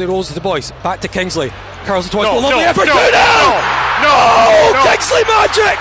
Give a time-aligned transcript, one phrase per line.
[0.00, 0.72] Kingsley rolls to the boys.
[0.82, 1.50] Back to Kingsley.
[1.84, 2.24] Carl's twice.
[2.24, 2.86] No, lovely no, effort.
[2.86, 3.10] no, 2 0!
[3.10, 3.20] no,
[4.08, 4.90] Oh, no.
[4.90, 5.78] Kingsley magic!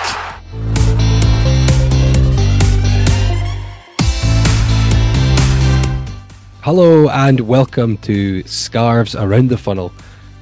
[6.64, 9.94] Hello and welcome to Scarves Around the Funnel,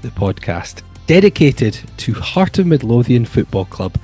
[0.01, 3.99] the podcast dedicated to Heart of Midlothian Football Club,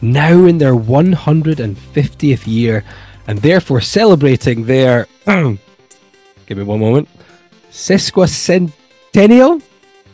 [0.00, 2.84] now in their 150th year
[3.26, 5.08] and therefore celebrating their.
[5.26, 5.58] give
[6.58, 7.08] me one moment.
[7.72, 8.72] Sesquicentennial?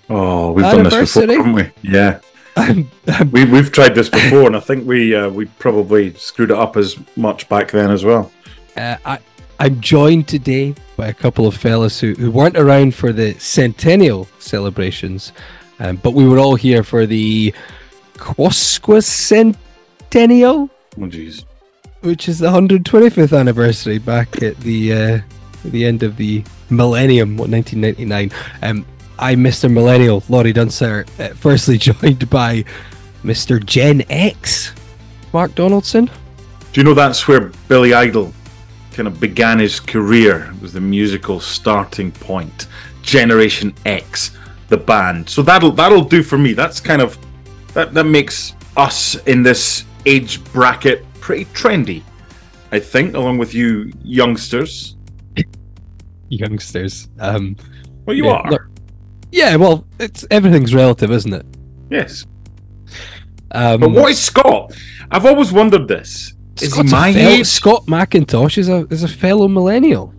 [0.09, 1.71] Oh, we've done this before, haven't we?
[1.83, 2.21] Yeah,
[2.57, 6.51] I'm, I'm we we've tried this before, and I think we uh, we probably screwed
[6.51, 8.31] it up as much back then as well.
[8.77, 9.19] Uh, I,
[9.59, 14.29] I'm joined today by a couple of fellas who, who weren't around for the centennial
[14.39, 15.33] celebrations,
[15.79, 17.53] um, but we were all here for the
[18.17, 19.57] Quasquicentennial,
[20.13, 21.45] Oh, jeez.
[22.03, 25.21] which is the 125th anniversary back at the uh,
[25.65, 28.31] the end of the millennium, what 1999.
[28.63, 28.85] Um,
[29.23, 29.73] I'm Mr.
[29.73, 32.65] Millennial, Laurie Dunsire, uh, firstly joined by
[33.23, 33.65] Mr.
[33.65, 34.73] Gen X,
[35.33, 36.07] Mark Donaldson.
[36.73, 38.33] Do you know that's where Billy Idol
[38.93, 40.51] kind of began his career?
[40.53, 42.67] It was the musical starting point.
[43.03, 44.37] Generation X,
[44.69, 45.29] the band.
[45.31, 46.53] So that'll that'll do for me.
[46.53, 47.17] That's kind of
[47.75, 52.03] that that makes us in this age bracket pretty trendy.
[52.73, 54.97] I think, along with you youngsters.
[56.29, 57.09] Youngsters.
[57.21, 57.55] Um,
[58.07, 58.51] Well, you Yeah, are.
[58.51, 58.72] look-
[59.33, 61.47] yeah, well, it's everything's relative, isn't it?
[61.91, 62.25] yes.
[63.51, 64.73] Um, But what is Scott?
[65.11, 66.33] I've always wondered this.
[66.63, 67.47] Is he my fel- age?
[67.47, 70.15] Scott McIntosh is a is a fellow millennial.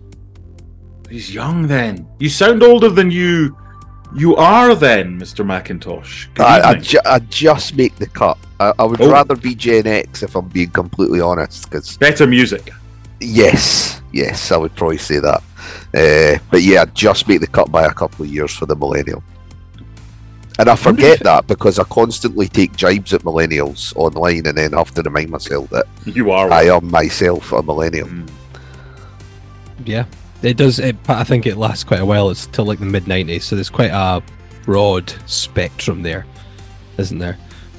[1.10, 2.06] He's young then.
[2.18, 3.56] You sound older than you
[4.16, 5.44] you are then, Mr.
[5.44, 6.28] McIntosh.
[6.40, 8.38] I, I, ju- I just make the cut.
[8.60, 9.10] I, I would Oh.
[9.10, 11.68] rather be Gen X if I'm being completely honest.
[11.68, 12.70] Because Better music.
[13.20, 15.42] yes, yes, I would probably say that.
[15.94, 19.22] Uh, but yeah, just make the cut by a couple of years for the millennial.
[20.58, 24.92] And I forget that because I constantly take jibes at millennials online, and then have
[24.94, 26.50] to remind myself that You are.
[26.52, 28.06] I am myself a millennial.
[28.06, 28.30] Mm.
[29.84, 30.04] Yeah,
[30.42, 30.78] it does.
[30.78, 32.30] It, I think it lasts quite a while.
[32.30, 34.22] It's till like the mid '90s, so there's quite a
[34.64, 36.24] broad spectrum there,
[36.98, 37.36] isn't there?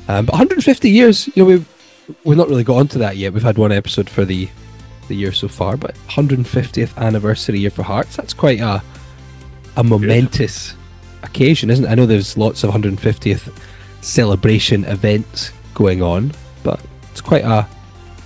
[0.09, 1.28] Um, but 150 years.
[1.28, 3.31] You know, we've we've not really got onto that yet.
[3.31, 4.50] We've had one episode for the
[5.08, 8.16] the year so far, but 150th anniversary year for Hearts.
[8.16, 8.84] That's quite a
[9.78, 10.76] a momentous
[11.24, 11.90] occasion, isn't it?
[11.90, 13.52] I know there's lots of 150th
[14.02, 16.32] celebration events going on,
[16.64, 16.80] but
[17.12, 17.68] it's quite a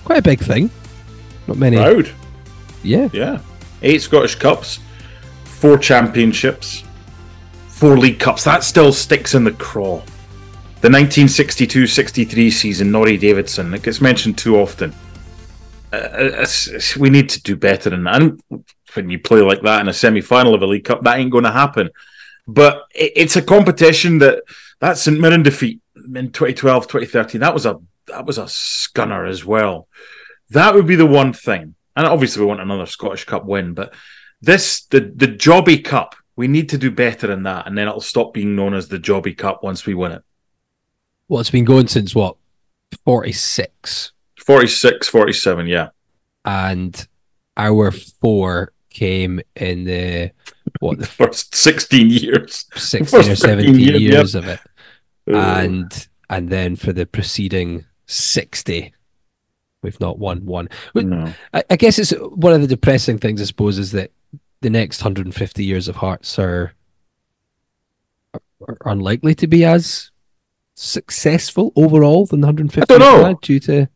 [0.06, 0.70] quite a big thing.
[1.48, 1.78] Not many.
[1.78, 2.12] Proud.
[2.84, 3.10] Yeah.
[3.12, 3.40] Yeah.
[3.82, 4.80] Eight Scottish Cups,
[5.46, 6.84] four championships,
[7.68, 8.44] four League Cups.
[8.44, 10.02] That still sticks in the craw.
[10.82, 14.94] The 1962-63 season, Norrie Davidson, it gets mentioned too often.
[15.92, 18.22] Uh, it's- it's- we need to do better than that.
[18.22, 18.42] And
[18.94, 21.44] when you play like that in a semi-final of a League Cup, that ain't going
[21.46, 21.90] to happen.
[22.48, 24.44] But it, it's a competition that
[24.80, 27.78] that St Mirren defeat in 2012, 2013, that was a
[28.08, 29.88] that was a scunner as well.
[30.52, 31.76] That would be the one thing.
[31.96, 33.94] And obviously we want another Scottish Cup win, but
[34.42, 38.00] this the the Jobby Cup, we need to do better than that, and then it'll
[38.02, 40.24] stop being known as the Jobby Cup once we win it.
[41.28, 42.38] Well, it's been going since what,
[43.06, 44.14] 46.
[44.50, 45.90] 46, 47, yeah.
[46.44, 47.08] And
[47.56, 50.32] our four came in the,
[50.80, 52.66] what, the First 16 years.
[52.74, 54.44] 16 or 17 years, years yep.
[54.44, 54.60] of it.
[55.28, 58.92] And and then for the preceding 60,
[59.84, 60.68] we've not won one.
[60.96, 61.32] No.
[61.54, 64.10] I, I guess it's one of the depressing things, I suppose, is that
[64.62, 66.74] the next 150 years of Hearts are,
[68.34, 70.10] are unlikely to be as
[70.74, 73.40] successful overall than the 150 I don't know.
[73.44, 73.88] due to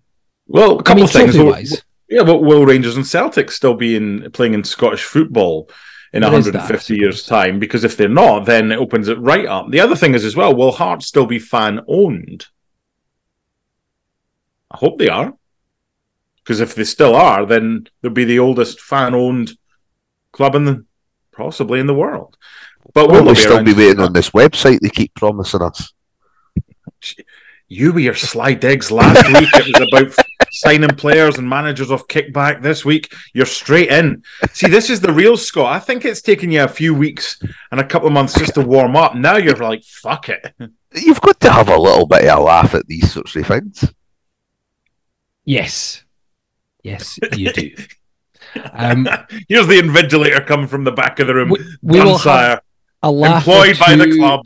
[0.53, 1.33] Well, a couple mean, of things.
[1.33, 1.83] trophy-wise.
[2.07, 5.67] Yeah, but will Rangers and Celtic still be in playing in Scottish football
[6.13, 9.07] in There is that, I 150 years' time because if they're not, then it opens
[9.07, 9.71] it right up.
[9.71, 12.45] The other thing is as well, will Hearts still be fan owned?
[14.69, 15.33] I hope they are.
[16.43, 19.53] Because if they still are, then they'll be the oldest fan owned
[20.33, 20.85] club in the
[21.31, 22.37] possibly in the world.
[22.93, 25.93] But Will will we they still be waiting on this website they keep promising us?
[27.67, 29.49] You were your sly digs last week.
[29.53, 32.61] It was about signing players and managers off kickback.
[32.61, 34.23] This week, you're straight in.
[34.53, 35.73] See, this is the real Scott.
[35.73, 37.41] I think it's taken you a few weeks
[37.71, 39.15] and a couple of months just to warm up.
[39.15, 40.53] Now you're like, fuck it.
[40.93, 43.93] You've got to have a little bit of a laugh at these sorts of things.
[45.45, 46.03] Yes.
[46.83, 47.71] Yes, you do.
[48.73, 49.07] Um,
[49.47, 51.49] Here's the invigilator coming from the back of the room.
[51.49, 52.61] we, we will have
[53.01, 54.41] a laugh employed by the club.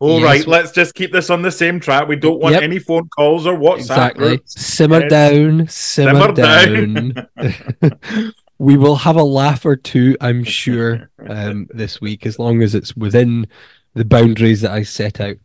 [0.00, 0.24] All Yes.
[0.24, 2.08] right, let's just keep this on the same track.
[2.08, 2.62] We don't want Yep.
[2.62, 4.28] any phone calls or WhatsApp Exactly.
[4.28, 4.60] groups.
[4.60, 5.10] Simmer Yes.
[5.10, 5.68] down.
[5.68, 7.26] Simmer, Simmer down.
[7.36, 8.32] down.
[8.58, 12.74] we will have a laugh or two, I'm sure, um, this week, as long as
[12.74, 13.46] it's within
[13.94, 15.36] the boundaries that I set out.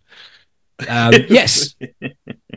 [0.88, 1.76] Um, yes.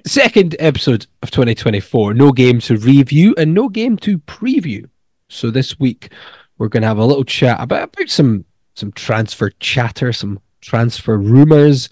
[0.06, 2.14] Second episode of 2024.
[2.14, 4.88] No game to review and no game to preview.
[5.28, 6.12] So this week
[6.58, 11.16] we're going to have a little chat about, about some some transfer chatter, some transfer
[11.16, 11.88] rumors.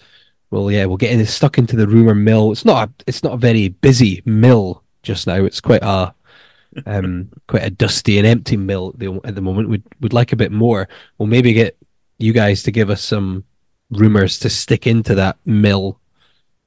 [0.51, 2.51] Well, yeah, we'll get in, stuck into the rumor mill.
[2.51, 5.43] It's not a, it's not a very busy mill just now.
[5.45, 6.13] It's quite a
[6.85, 9.69] um quite a dusty and empty mill at the, at the moment.
[9.69, 10.87] We'd would like a bit more.
[11.17, 11.77] We'll maybe get
[12.17, 13.43] you guys to give us some
[13.91, 15.99] rumors to stick into that mill.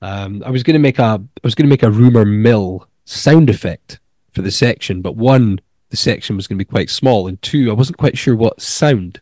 [0.03, 2.89] Um, I was going to make a I was going to make a rumor mill
[3.05, 4.01] sound effect
[4.33, 5.61] for the section, but one
[5.91, 8.61] the section was going to be quite small, and two I wasn't quite sure what
[8.61, 9.21] sound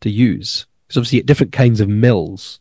[0.00, 2.60] to use because obviously you get different kinds of mills.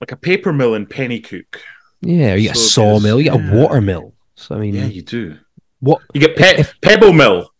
[0.00, 1.56] Like a paper mill in Penicuik.
[2.02, 3.52] Yeah, you get a So there's- sawmill, you get yeah.
[3.52, 4.14] a water mill.
[4.34, 5.38] So I mean, Yeah, you do.
[5.80, 7.50] what You get pe- If- Pebble Mill.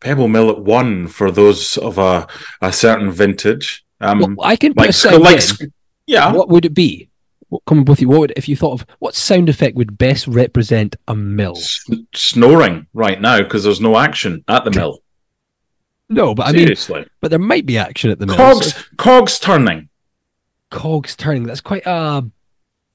[0.00, 2.26] Pebble Mill at one for those of a,
[2.60, 3.84] a certain vintage.
[4.00, 5.40] Um, well, I can put like, a sound like,
[6.06, 6.32] yeah.
[6.32, 7.08] What would it be?
[7.48, 8.08] What, come with you.
[8.08, 11.56] What would if you thought of what sound effect would best represent a mill?
[11.56, 15.00] S- snoring right now because there's no action at the mill.
[16.08, 18.36] No, but I mean, Seriously, but there might be action at the mill.
[18.36, 19.88] cogs, So cogs turning.
[20.70, 21.44] cogs turning.
[21.44, 22.24] That's quite a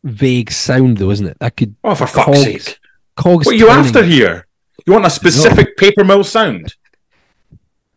[0.03, 1.37] vague sound, though, isn't it?
[1.39, 2.79] That could Oh, for fuck's Cogs sake!
[3.17, 3.45] cogs.
[3.45, 3.85] What are you turning.
[3.85, 4.47] after here?
[4.85, 6.75] You want a specific paper mill sound?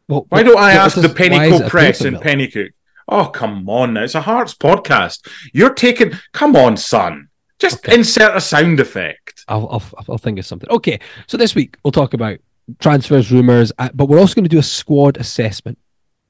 [0.06, 2.16] What- Why don't I ask the Penicuik Press in?
[2.16, 2.70] Penicuik?
[3.08, 4.02] Oh, come on now.
[4.04, 5.26] It's a Hearts podcast.
[5.52, 6.12] You're taking.
[6.32, 7.28] Come on, son.
[7.58, 7.94] Just Okay.
[7.96, 9.44] insert a sound effect.
[9.48, 10.68] I'll, I'll I'll think of something.
[10.70, 12.38] Okay, so this week we'll talk about
[12.78, 15.78] transfers, rumors, uh, but we're also going to do a squad assessment.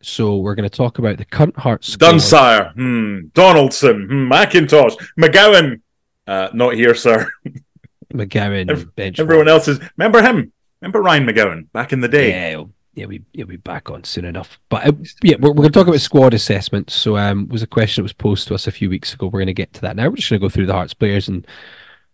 [0.03, 2.15] So we're going to talk about the current Hearts squad.
[2.15, 3.29] Dunsire, hmm.
[3.33, 4.33] Donaldson, hmm.
[4.33, 5.81] McIntosh, McGowan.
[6.27, 7.31] Uh, not here, sir.
[8.15, 9.19] McGowan, Ev- bench.
[9.19, 9.81] Everyone else is.
[9.97, 10.53] Remember him?
[10.81, 12.31] Remember Ryan McGowan back in the day?
[12.31, 14.59] Yeah, he'll, yeah, we he'll be back on soon enough.
[14.69, 14.93] But uh,
[15.23, 16.91] yeah, we're, we're going to talk about squad assessment.
[16.91, 19.27] So um, was a question that was posed to us a few weeks ago.
[19.27, 20.09] We're going to get to that now.
[20.09, 21.47] We're just going to go through the Hearts players and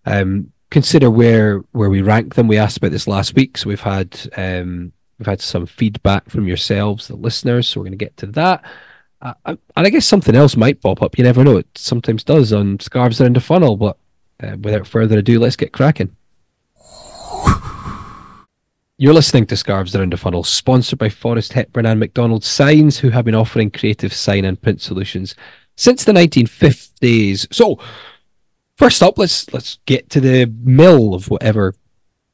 [0.07, 2.49] um, consider where where we rank them.
[2.49, 6.47] We asked about this last week, so we've had um, we've had some feedback from
[6.47, 7.69] yourselves, the listeners.
[7.69, 8.65] So we're going to get to that.
[9.23, 11.19] Uh, and I guess something else might pop up.
[11.19, 11.59] You never know.
[11.59, 13.77] It sometimes does on scarves around the funnel.
[13.77, 13.99] But
[14.43, 16.17] uh, without further ado, let's get cracking.
[18.97, 23.09] You're listening to Scarves Around the Funnel, sponsored by Forrest Hepburn and McDonald Signs, who
[23.09, 25.35] have been offering creative sign and print solutions
[25.75, 27.47] since the 1950s.
[27.51, 27.79] So,
[28.81, 31.75] first up, let's let's get to the mill of whatever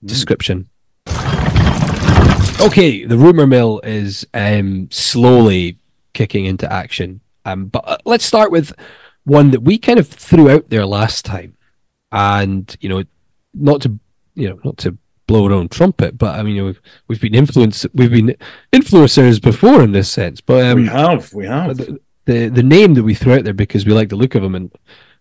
[0.04, 0.68] description.
[2.60, 5.78] Okay, the rumor mill is um, slowly
[6.14, 7.20] kicking into action.
[7.44, 8.72] Um, but uh, let's start with
[9.24, 11.56] one that we kind of threw out there last time,
[12.12, 13.02] and you know,
[13.52, 13.98] not to
[14.36, 17.20] you know, not to blow our own trumpet, but I mean, you know, we've we've
[17.20, 18.36] been influenced, we've been
[18.72, 20.40] influencers before in this sense.
[20.40, 21.76] But um, we have, we have.
[21.76, 24.42] the, the the name that we threw out there because we like the look of
[24.42, 24.72] them, and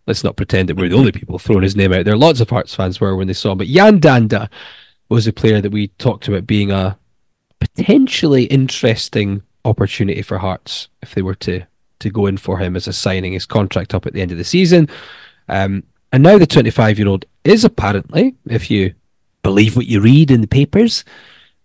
[0.07, 2.17] let's not pretend that we're the only people throwing his name out there.
[2.17, 4.49] Lots of Hearts fans were when they saw him, but Yan Dhanda
[5.09, 6.97] was a player that we talked about being a
[7.59, 11.63] potentially interesting opportunity for Hearts if they were to
[11.99, 14.37] to go in for him as a signing his contract up at the end of
[14.37, 14.89] the season.
[15.47, 18.93] Um, and now the 25 year old is apparently, if you
[19.43, 21.05] believe what you read in the papers,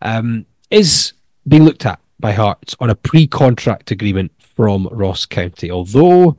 [0.02, 1.12] um, is
[1.48, 5.70] being looked at by Hearts on a pre-contract agreement from Ross County.
[5.70, 6.36] Although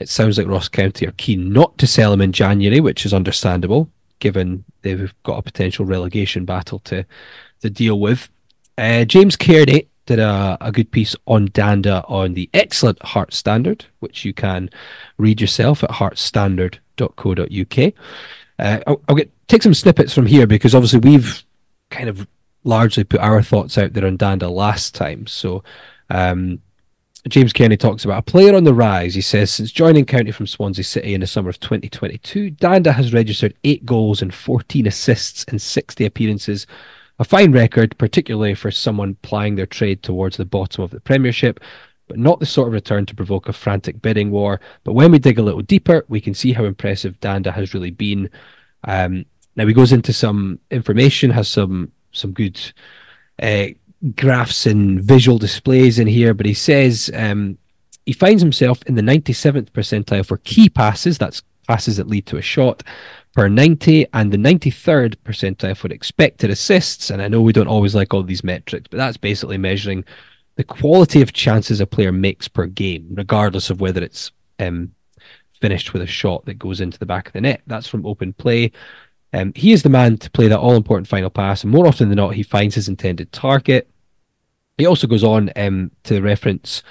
[0.00, 3.14] it sounds like Ross County are keen not to sell him in January, which is
[3.14, 3.88] understandable
[4.20, 7.04] given they've got a potential relegation battle to
[7.60, 8.28] to deal with.
[8.78, 13.84] Uh, James Kearney did a, a good piece on Dhanda on the excellent Heart Standard,
[13.98, 14.70] which you can
[15.18, 17.92] read yourself at heartstandard.co.uk.
[18.58, 21.44] Uh, I'll, I'll get take some snippets from here because obviously we've
[21.90, 22.26] kind of
[22.62, 25.26] largely put our thoughts out there on Dhanda last time.
[25.26, 25.62] So
[26.08, 26.60] um,
[27.28, 29.14] James Kenny talks about a player on the rise.
[29.14, 33.12] He says, since joining County from Swansea City in the summer of 2022, Dhanda has
[33.12, 36.66] registered eight goals and 14 assists in 60 appearances.
[37.18, 41.60] A fine record, particularly for someone plying their trade towards the bottom of the Premiership,
[42.08, 44.58] but not the sort of return to provoke a frantic bidding war.
[44.84, 47.90] But when we dig a little deeper, we can see how impressive Dhanda has really
[47.90, 48.30] been.
[48.84, 52.58] Um, now he goes into some information, has some some good
[53.40, 53.66] uh,
[54.16, 57.58] graphs and visual displays in here, but he says um,
[58.06, 62.36] he finds himself in the 97th percentile for key passes, that's passes that lead to
[62.36, 62.82] a shot,
[63.34, 67.10] per 90, and the 93rd percentile for expected assists.
[67.10, 70.04] And I know we don't always like all these metrics, but that's basically measuring
[70.56, 74.92] the quality of chances a player makes per game, regardless of whether it's um,
[75.60, 77.62] finished with a shot that goes into the back of the net.
[77.66, 78.72] That's from open play.
[79.32, 82.08] Um, he is the man to play that all important final pass, and more often
[82.08, 83.88] than not, he finds his intended target.
[84.78, 86.82] He also goes on um, to reference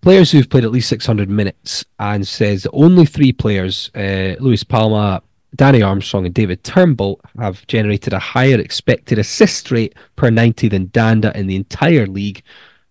[0.00, 5.22] players who've played at least 600 minutes and says only three players, uh, Luis Palma,
[5.54, 10.88] Danny Armstrong, and David Turnbull, have generated a higher expected assist rate per 90 than
[10.88, 12.42] Dhanda in the entire league.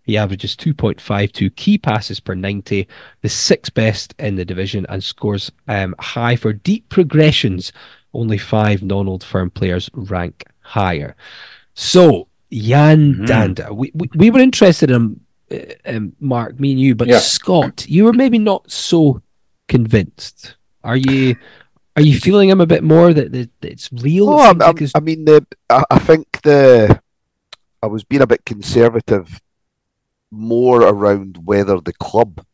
[0.03, 2.87] He averages 2.52 key passes per 90,
[3.21, 7.71] the sixth best in the division, and scores um, high for deep progressions
[8.13, 11.15] only five non-old firm players rank higher.
[11.73, 13.25] So Yan mm-hmm.
[13.25, 15.19] Dhanda, we, we, we were interested in
[15.51, 17.19] uh, um, Mark, me and you, but yeah.
[17.19, 19.21] Scott, you were maybe not so
[19.67, 20.55] convinced.
[20.83, 21.35] Are you?
[21.95, 24.29] Are you feeling him a bit more that, that, that it's real?
[24.29, 27.01] Oh, it like I mean, the, I, I think the
[27.81, 29.41] I was being a bit conservative,
[30.29, 32.45] more around whether the club,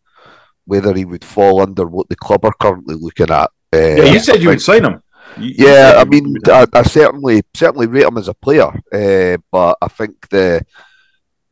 [0.63, 3.51] whether he would fall under what the club are currently looking at.
[3.74, 5.02] Uh, yeah, you said you would sign him.
[5.37, 9.77] You, yeah, I mean, I, I, certainly certainly rate him as a player, uh, but
[9.81, 10.65] I think the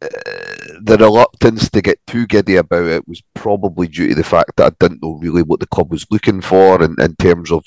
[0.02, 0.08] uh,
[0.82, 4.74] the reluctance to get too giddy about it was probably due to the fact that
[4.74, 7.64] I didn't know really what the club was looking for in, in terms of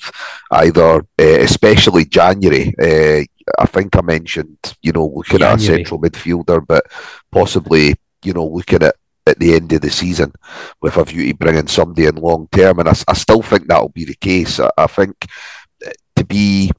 [0.51, 2.73] either, uh, especially January.
[2.77, 3.23] Uh,
[3.57, 5.53] I think I mentioned, you know, looking January.
[5.53, 6.85] at a central midfielder, but
[7.31, 8.95] possibly, you know, looking at
[9.27, 10.31] at the end of the season
[10.81, 12.79] with a view to bringing somebody in long term.
[12.79, 14.59] And I, I still think that'll be the case.
[14.59, 15.25] I, I think
[16.15, 16.71] to be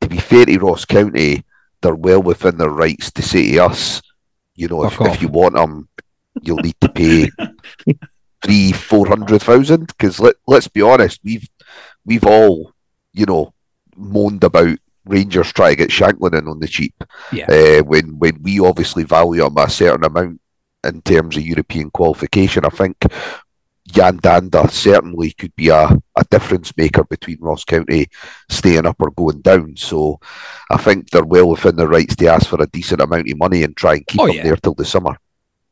[0.00, 1.44] to be fair to Ross County,
[1.80, 4.02] they're well within their rights to say to us,
[4.54, 5.88] you know, if, if you want them,
[6.42, 7.30] you'll need to pay
[8.42, 9.86] three, four hundred thousand.
[9.86, 11.48] Because let let's be honest, we've
[12.04, 12.72] we've all,
[13.12, 13.54] you know,
[13.96, 16.94] moaned about Rangers trying to get Shankland in on the cheap.
[17.32, 17.46] Yeah.
[17.46, 20.40] Uh, when when we obviously value him a certain amount
[20.84, 22.96] in terms of European qualification, I think
[23.96, 28.08] Yan Dhanda certainly could be a, a difference maker between Ross County
[28.48, 29.76] staying up or going down.
[29.76, 30.20] So
[30.70, 33.62] I think they're well within their rights to ask for a decent amount of money
[33.62, 34.42] and try and keep oh, them yeah.
[34.42, 35.16] there till the summer.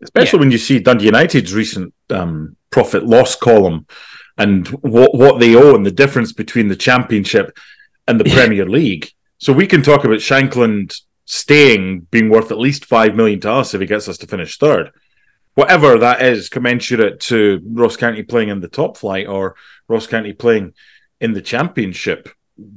[0.02, 0.40] Especially yeah.
[0.40, 3.87] when you see Dundee United's recent um, profit loss column
[4.37, 7.56] and what, what they owe and the difference between the Championship
[8.06, 9.10] and the Premier League.
[9.38, 13.75] So we can talk about Shankland staying being worth at least five million to us
[13.75, 14.90] if he gets us to finish third
[15.58, 19.56] whatever that is, commensurate to Ross County playing in the top flight or
[19.88, 20.72] Ross County playing
[21.20, 22.28] in the championship.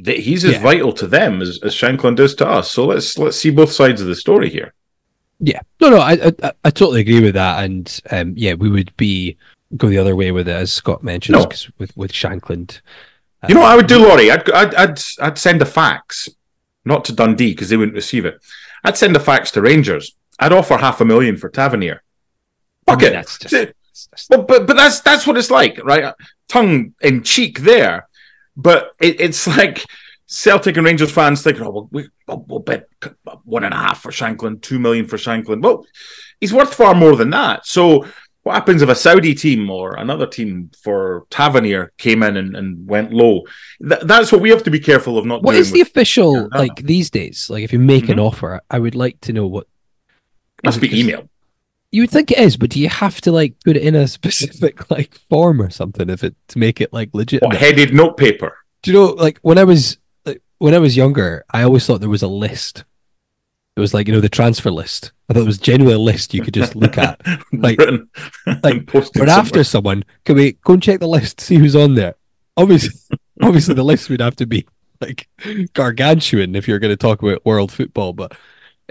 [0.03, 0.63] He's as yeah.
[0.63, 2.71] vital to them as, as Shankland is to us.
[2.71, 4.73] So let's let's see both sides of the story here.
[5.39, 8.95] Yeah, no, no, I I, I totally agree with that, and um, yeah, we would
[8.97, 9.37] be
[9.77, 11.47] go the other way with it, as Scott mentioned, no.
[11.77, 12.81] with with Shankland.
[13.43, 14.31] Um, you know what I would do, Laurie?
[14.31, 16.29] I'd, I'd I'd I'd send a fax,
[16.83, 18.41] not to Dundee because they wouldn't receive it.
[18.83, 20.15] I'd send a fax to Rangers.
[20.39, 22.01] I'd offer half a million for Tavernier.
[22.87, 23.13] Fuck it.
[23.13, 26.13] That's just, but, but but that's that's what it's like, right?
[26.47, 28.07] Tongue in cheek there,
[28.55, 29.85] but it, it's like
[30.31, 32.87] Celtic and Rangers fans thinking, "Oh, we'll, we'll, we'll bet
[33.43, 35.85] one and a half for Shankland, two million for Shankland." Well,
[36.39, 37.65] he's worth far more than that.
[37.65, 38.05] So,
[38.43, 42.87] what happens if a Saudi team or another team for Tavernier came in and, and
[42.87, 43.41] went low?
[43.87, 45.43] Th- that's what we have to be careful of not.
[45.43, 47.49] What is the official like these days?
[47.49, 48.13] Like, if you make mm-hmm.
[48.13, 49.67] an offer, I would like to know what.
[50.63, 51.27] Must be email.
[51.91, 54.07] You would think it is, but do you have to like put it in a
[54.07, 57.43] specific like form or something if it to make it like legit?
[57.53, 58.57] Headed notepaper.
[58.81, 61.99] Do you know like when I was like, when I was younger, I always thought
[61.99, 62.85] there was a list.
[63.75, 65.11] It was like you know the transfer list.
[65.29, 67.21] I thought it was genuinely a list you could just look at,
[67.53, 67.79] like
[68.63, 68.85] like.
[68.91, 72.15] But after someone, can we go and check the list, see who's on there?
[72.57, 74.65] Obviously, obviously the list would have to be
[74.99, 75.27] like
[75.73, 78.33] gargantuan if you're going to talk about world football, but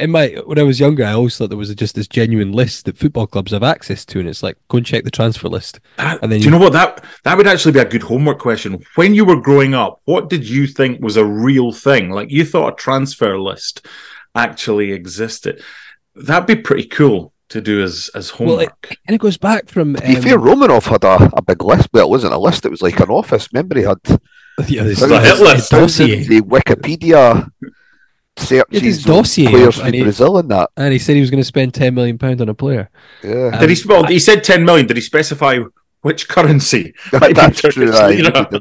[0.00, 2.86] in my when I was younger, I always thought there was just this genuine list
[2.86, 5.78] that football clubs have access to, and it's like go and check the transfer list.
[5.96, 8.02] That, and then do you, you know what that that would actually be a good
[8.02, 8.82] homework question.
[8.96, 12.10] When you were growing up, what did you think was a real thing?
[12.10, 13.86] Like you thought a transfer list
[14.34, 15.62] actually existed.
[16.14, 18.96] That'd be pretty cool to do as as Well, it, homework.
[19.06, 19.94] and it goes back from.
[19.94, 21.88] To be um, fair, Romanov had a, a big list.
[21.92, 23.48] Well, it wasn't a list; it was like an office.
[23.52, 23.98] Remember, he had
[24.68, 25.70] yeah, this, It's a hit list.
[25.70, 27.50] the Wikipedia
[28.40, 30.70] searches his dossier players of- from and he- Brazil and that.
[30.76, 32.90] And he said he was going to spend ten million pound on a player.
[33.22, 33.74] Yeah, Did he?
[33.78, 34.86] sp- Well, he said ten million.
[34.86, 35.58] Did he specify
[36.02, 36.94] which currency?
[37.12, 37.86] that's true.
[37.86, 38.60] Turkish aye, lira.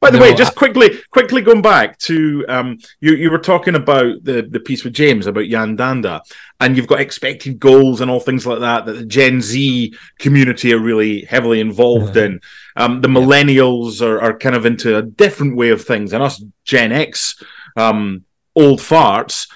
[0.00, 3.38] By the No, way, just I- quickly, quickly going back to um, you, you were
[3.40, 6.20] talking about the the piece with James about Yan Dhanda,
[6.60, 10.72] and you've got expected goals and all things like that that the Gen Z community
[10.72, 12.24] are really heavily involved Mhm.
[12.26, 12.40] in.
[12.76, 16.40] Um, the millennials are, are kind of into a different way of things, and us
[16.64, 17.34] Gen X,
[17.76, 18.22] um,
[18.58, 19.48] old farts.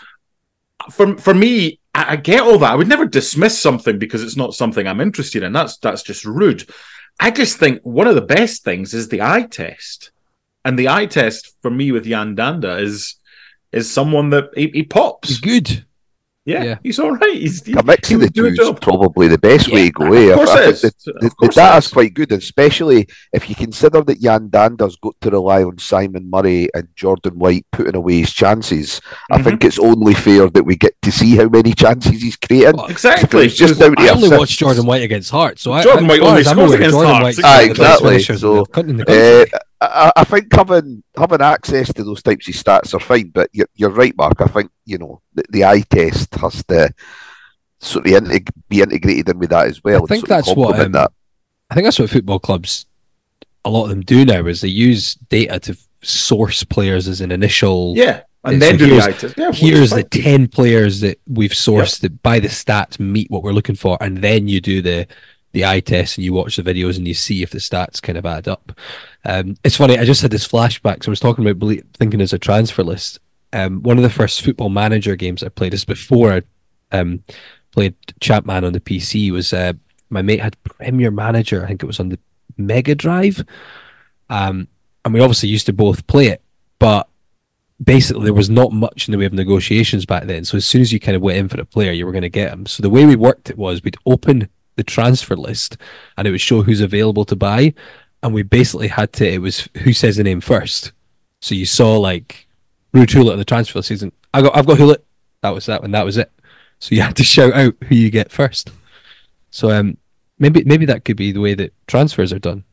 [0.91, 2.73] For for me, I, I get all that.
[2.73, 5.53] I would never dismiss something because it's not something I'm interested in.
[5.53, 6.69] That's that's just rude.
[7.21, 10.11] I just think one of the best things is the eye test.
[10.65, 13.17] And the eye test for me with Yan Dhanda is
[13.73, 15.29] is someone that he, he pops.
[15.29, 15.85] He's good.
[16.45, 16.79] Yeah, yeah.
[16.83, 17.35] he's all right.
[17.37, 19.71] He's he, A mix he of the would do a two is probably the best
[19.71, 20.13] way to go.
[20.13, 20.31] eh?
[20.31, 21.93] Of course I, I it the, Of the, the course it data's is.
[21.93, 26.69] quite good, especially if you consider that Yan Dhanda's got to rely on Simon Murray
[26.75, 29.01] and Jordan White putting away his chances.
[29.31, 29.45] I Mhm.
[29.45, 32.77] think it's only fair that we get to see how many chances he's creating.
[32.77, 33.47] Well, Exactly.
[33.47, 34.39] It's just Because- down I only assists.
[34.41, 36.67] watched Jordan White against Hearts, so I, Jordan as White far only as I'm scores
[36.71, 37.63] aware, against Jordan Hearts, White's exactly.
[37.63, 39.07] one of the best Exactly, finishers in the so, coun- in the Uh,
[39.47, 39.59] country.
[39.83, 43.69] I, I think having having access to those types of stats are fine, but you're,
[43.75, 44.41] you're right, Mark.
[44.41, 46.93] I think you know the, the eye test has to
[47.79, 50.05] sort of integ- be integrated in with that as well.
[50.05, 51.13] I think that's what, um, that.
[51.71, 52.87] I think that's what football clubs,
[53.65, 57.33] a lot of them do now, is they use data to source players as an
[57.33, 57.95] initial.
[57.97, 59.35] yeah, and then so do here's- eye.
[59.37, 63.53] Yeah, Here's the ten players that we've sourced that by the stats meet what we're
[63.53, 65.07] looking for, and then you do the
[65.53, 68.19] the eye test and you watch the videos and you see if the stats kind
[68.19, 68.73] of add up.
[69.25, 69.99] Um, it's funny.
[69.99, 71.05] I just had this flashback.
[71.05, 73.19] So I was talking about belie- thinking as a transfer list.
[73.53, 76.43] Um, one of the first Football Manager games I played is before I
[76.91, 77.23] um,
[77.71, 79.31] played Champ Man on the PC.
[79.31, 79.75] Was uh,
[80.09, 81.63] my mate had Premier Manager?
[81.63, 82.19] I think it was on the
[82.57, 83.45] Mega Drive.
[84.31, 84.69] Um,
[85.05, 86.43] and we obviously used to both play it,
[86.79, 87.09] but
[87.83, 90.45] basically there was not much in the way of negotiations back then.
[90.45, 92.23] So as soon as you kind of went in for a player, you were going
[92.23, 92.67] to get him.
[92.67, 95.77] So the way we worked it was we'd open the transfer list
[96.17, 97.75] and it would show who's available to buy,
[98.23, 99.29] and we basically had to.
[99.29, 100.93] It was who says the name first.
[101.41, 102.47] So you saw like
[102.95, 104.13] Ruud Gullit on the transfer season.
[104.33, 105.05] I got I've got Gullit.
[105.43, 105.91] That was that one.
[105.91, 106.31] That was it.
[106.79, 108.71] So you had to shout out who you get first.
[109.51, 109.97] So um
[110.39, 112.65] maybe maybe that could be the way that transfers are done.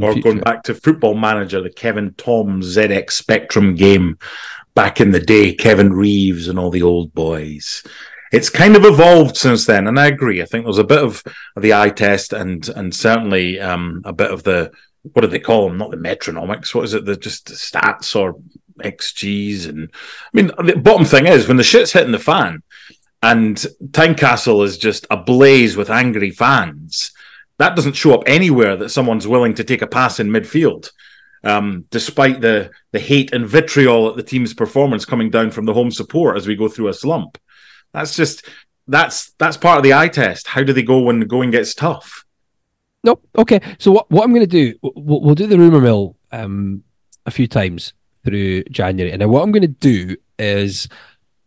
[0.00, 4.18] or going back to Football Manager, the Kevin Tom ZX Spectrum game
[4.74, 7.82] back in the day, Kevin Reeves and all the old boys.
[8.34, 10.42] It's kind of evolved since then, and I agree.
[10.42, 11.22] I think there's a bit of
[11.56, 14.72] the eye test and and certainly um, a bit of the
[15.12, 15.78] what do they call them?
[15.78, 16.74] Not the metronomics.
[16.74, 17.04] What is it?
[17.04, 18.40] The just stats or
[18.80, 19.68] XGs.
[19.68, 22.62] And I mean, the bottom thing is when the shit's hitting the fan,
[23.22, 23.56] and
[23.90, 27.12] Tynecastle is just ablaze with angry fans
[27.58, 30.90] that doesn't show up anywhere that someone's willing to take a pass in midfield,
[31.44, 35.74] um, despite the the hate and vitriol at the team's performance coming down from the
[35.74, 37.38] home support as we go through a slump.
[37.94, 38.46] That's just
[38.86, 40.48] that's that's part of the eye test.
[40.48, 42.24] How do they go when the going gets tough?
[43.04, 43.60] No, okay.
[43.78, 46.82] So what what I'm going to do, we'll, we'll do the rumor mill um,
[47.24, 50.88] a few times through January, and then what I'm going to do is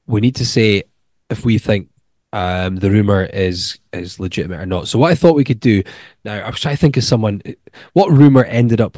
[0.07, 0.83] we need to say
[1.29, 1.89] if we think
[2.31, 4.88] um, the rumor is is legitimate or not.
[4.88, 5.83] So what I thought we could do
[6.23, 7.41] now, I was trying to think of someone.
[7.93, 8.97] What rumor ended up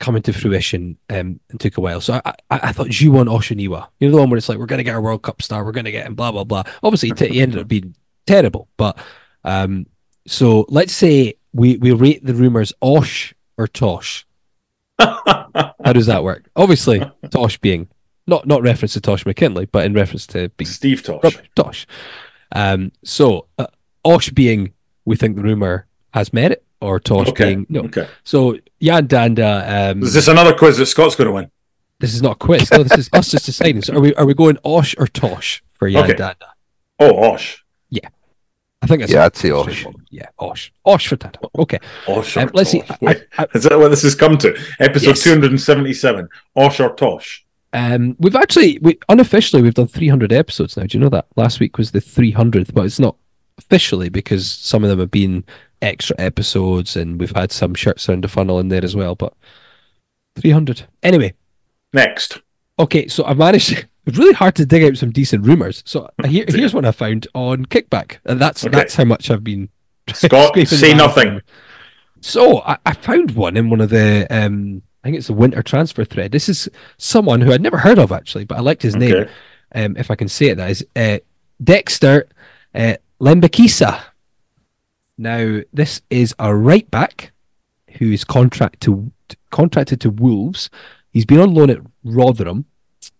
[0.00, 2.00] coming to fruition um, and took a while.
[2.00, 4.66] So I, I, I thought Juwon Oshaniwa, you know the one where it's like we're
[4.66, 6.62] going to get a World Cup star, we're going to get him, blah blah blah.
[6.82, 7.94] Obviously, t- he ended up being
[8.26, 8.96] terrible, but
[9.44, 9.86] um,
[10.26, 14.24] so let's say we we rate the rumors Osh or Tosh.
[14.98, 16.48] How does that work?
[16.56, 17.88] Obviously, Tosh being
[18.26, 21.38] not not reference to Tosh McKinlay, but in reference to being Steve Tosh.
[21.54, 21.86] Tosh.
[22.52, 23.66] Um, so uh,
[24.04, 24.72] Osh being
[25.04, 27.44] we think the rumor has merit, or Tosh Okay.
[27.54, 27.80] being no.
[27.82, 28.06] Okay.
[28.24, 29.90] So Yan Dhanda.
[29.92, 31.50] Um, Is this another quiz that Scott's going to win?
[32.00, 32.70] this is not a quiz.
[32.70, 33.82] No, this is us just deciding.
[33.82, 36.14] So are we are we going Osh or Tosh for Yan Okay.
[36.14, 36.46] Dhanda?
[37.00, 37.64] Oh, Osh.
[37.90, 38.08] Yeah.
[38.82, 39.84] I think that's Yeah, I'd say Osh.
[40.10, 40.72] Yeah, Osh.
[40.84, 41.48] Osh for Dhanda.
[41.58, 41.78] Okay.
[42.06, 42.82] Osh Um, let's see.
[42.82, 42.98] Tosh.
[43.04, 44.56] I- I- is that what this has come to?
[44.78, 45.24] Episode Yes.
[45.24, 46.28] 277.
[46.54, 47.44] Osh or Tosh?
[47.72, 50.84] Um, we've actually, we unofficially, we've done 300 episodes now.
[50.84, 51.26] Do you know that?
[51.36, 53.16] Last week was the 300th, but it's not
[53.58, 55.44] officially because some of them have been
[55.82, 59.14] extra episodes and we've had some shirts around the funnel in there as well.
[59.14, 59.34] But
[60.36, 60.86] 300.
[61.02, 61.34] Anyway,
[61.92, 62.40] Next.
[62.78, 63.86] okay, so I've managed.
[64.08, 65.82] It's really hard to dig out some decent rumors.
[65.84, 68.74] So here, here's one I found on Kickback, and that's Okay.
[68.74, 69.68] that's how much I've been.
[70.14, 71.42] Scott, say nothing.
[72.22, 74.26] So I, I found one in one of the.
[74.30, 76.32] Um, I think it's the winter transfer thread.
[76.32, 79.28] This is someone who I'd never heard of actually, but I liked his name
[79.74, 81.18] um, if I can say it, that is uh,
[81.62, 82.28] Dexter
[82.74, 84.00] uh, Lembikisa.
[85.18, 87.32] Now, this is a right back
[87.98, 89.10] who is contract to,
[89.50, 90.70] contracted to Wolves.
[91.12, 92.66] He's been on loan at Rotherham,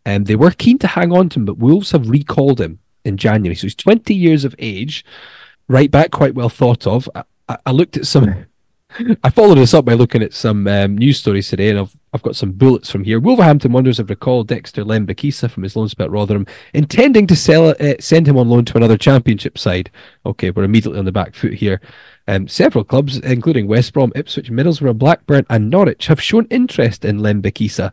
[0.07, 3.17] and they were keen to hang on to him, but Wolves have recalled him in
[3.17, 3.57] January.
[3.57, 5.05] So he's 20 years of age,
[5.67, 7.11] right back, quite well thought of.
[7.17, 8.47] I, I, I looked at some.
[9.25, 12.23] I followed this up by looking at some um, news stories today, and I've I've
[12.23, 13.21] got some bullets from here.
[13.21, 17.75] Wolverhampton Wanderers have recalled Dexter Lembikisa from his loan spell at Rotherham, intending to sell
[17.81, 19.91] uh, send him on loan to another Championship side.
[20.25, 21.81] Okay, we're immediately on the back foot here.
[22.27, 27.21] Um, several clubs, including West Brom, Ipswich, Middlesbrough, Blackburn, and Norwich, have shown interest in
[27.21, 27.93] Lembikisa.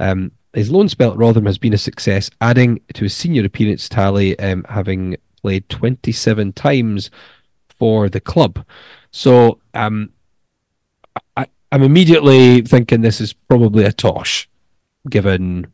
[0.00, 3.88] Um, his loan spell at Rotherham has been a success, adding to his senior appearance
[3.88, 7.10] tally, um, having played 27 times
[7.78, 8.64] for the club.
[9.10, 10.10] So um,
[11.36, 14.48] I, I'm immediately thinking this is probably a tosh,
[15.08, 15.72] given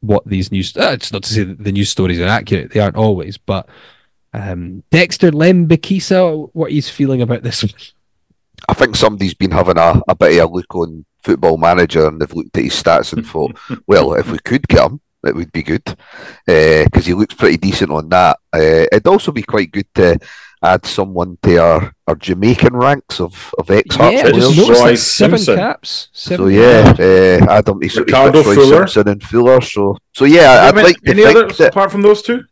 [0.00, 0.76] what these news.
[0.76, 3.38] Uh, it's not to say that the news stories are accurate; they aren't always.
[3.38, 3.68] But
[4.32, 7.64] um, Dexter Lembikisa, what he's feeling about this?
[8.68, 12.20] I think somebody's been having a, a bit of a look on Football Manager and
[12.20, 15.52] they've looked at his stats and thought, well, if we could get him, it would
[15.52, 15.84] be good
[16.46, 18.38] because uh, he looks pretty decent on that.
[18.52, 20.18] Uh, it'd also be quite good to
[20.62, 24.78] add someone to our, our Jamaican ranks of, of ex Hearts Yeah, Just just Roy
[24.90, 25.56] like seven Simpson.
[25.56, 26.08] caps.
[26.12, 28.86] Seven So yeah, uh, add him to Ricardo Roy Fuller.
[28.86, 29.60] Simpson and Fuller.
[29.60, 31.68] So so yeah, I'd Any- like to any think others that.
[31.70, 32.44] apart from those two?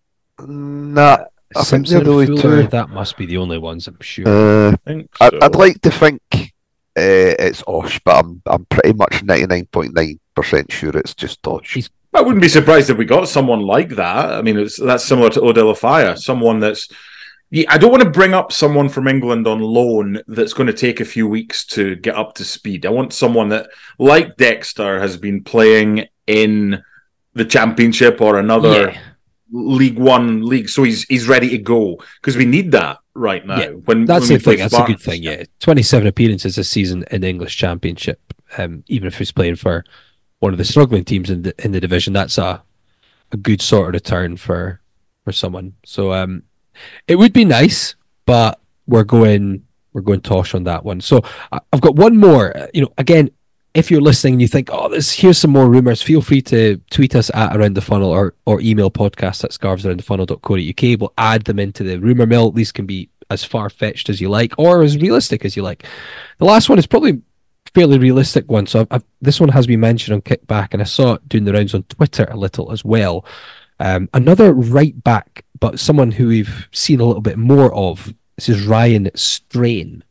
[0.46, 1.18] Nah,
[1.56, 2.68] I Simpson, they're the only Fuller, two.
[2.68, 4.26] that must be the only ones I'm sure.
[4.26, 5.38] Uh, I think I'd, so.
[5.42, 6.40] I'd like to think uh,
[6.96, 11.46] it's Osh, but I'm I'm pretty much ninety nine point nine percent sure it's just
[11.46, 11.74] Osh.
[11.74, 14.32] He's- I wouldn't be surprised if we got someone like that.
[14.32, 16.88] I mean, it's, that's similar to Odel Offiah, someone that's.
[17.50, 20.72] Yeah, I don't want to bring up someone from England on loan that's going to
[20.72, 22.84] take a few weeks to get up to speed.
[22.84, 26.82] I want someone that, like Dexter, has been playing in
[27.32, 29.00] the Championship or another Yeah.
[29.50, 33.58] League One league, so he's he's ready to go because we need that right now.
[33.58, 34.68] Yeah, when That's when the we play thing.
[34.68, 35.22] That's a good thing.
[35.22, 38.20] Yeah, twenty-seven appearances this season in the English Championship.
[38.58, 39.86] Um, even if he's playing for
[40.40, 42.62] one of the struggling teams in the in the division, that's a
[43.32, 44.82] a good sort of return for
[45.24, 45.72] for someone.
[45.86, 46.42] So um,
[47.06, 47.94] it would be nice,
[48.26, 51.00] but we're going we're going tosh on that one.
[51.00, 52.56] So I've got one more.
[52.56, 53.30] Uh, You know, again,
[53.74, 56.80] if you're listening and you think, oh, this here's some more rumors, feel free to
[56.90, 61.00] tweet us at around the funnel or or email podcast at scarves around the scarvesaroundthefunnel.co.uk.
[61.00, 62.50] We'll add them into the rumor mill.
[62.50, 65.84] These can be as far fetched as you like or as realistic as you like.
[66.38, 67.20] The last one is probably
[67.74, 68.66] fairly realistic one.
[68.66, 71.44] So I've, I've, this one has been mentioned on Kickback, and I saw it doing
[71.44, 73.24] the rounds on Twitter a little as well.
[73.80, 78.14] Um, another right back, but someone who we've seen a little bit more of.
[78.36, 80.04] This is Ryan Strain,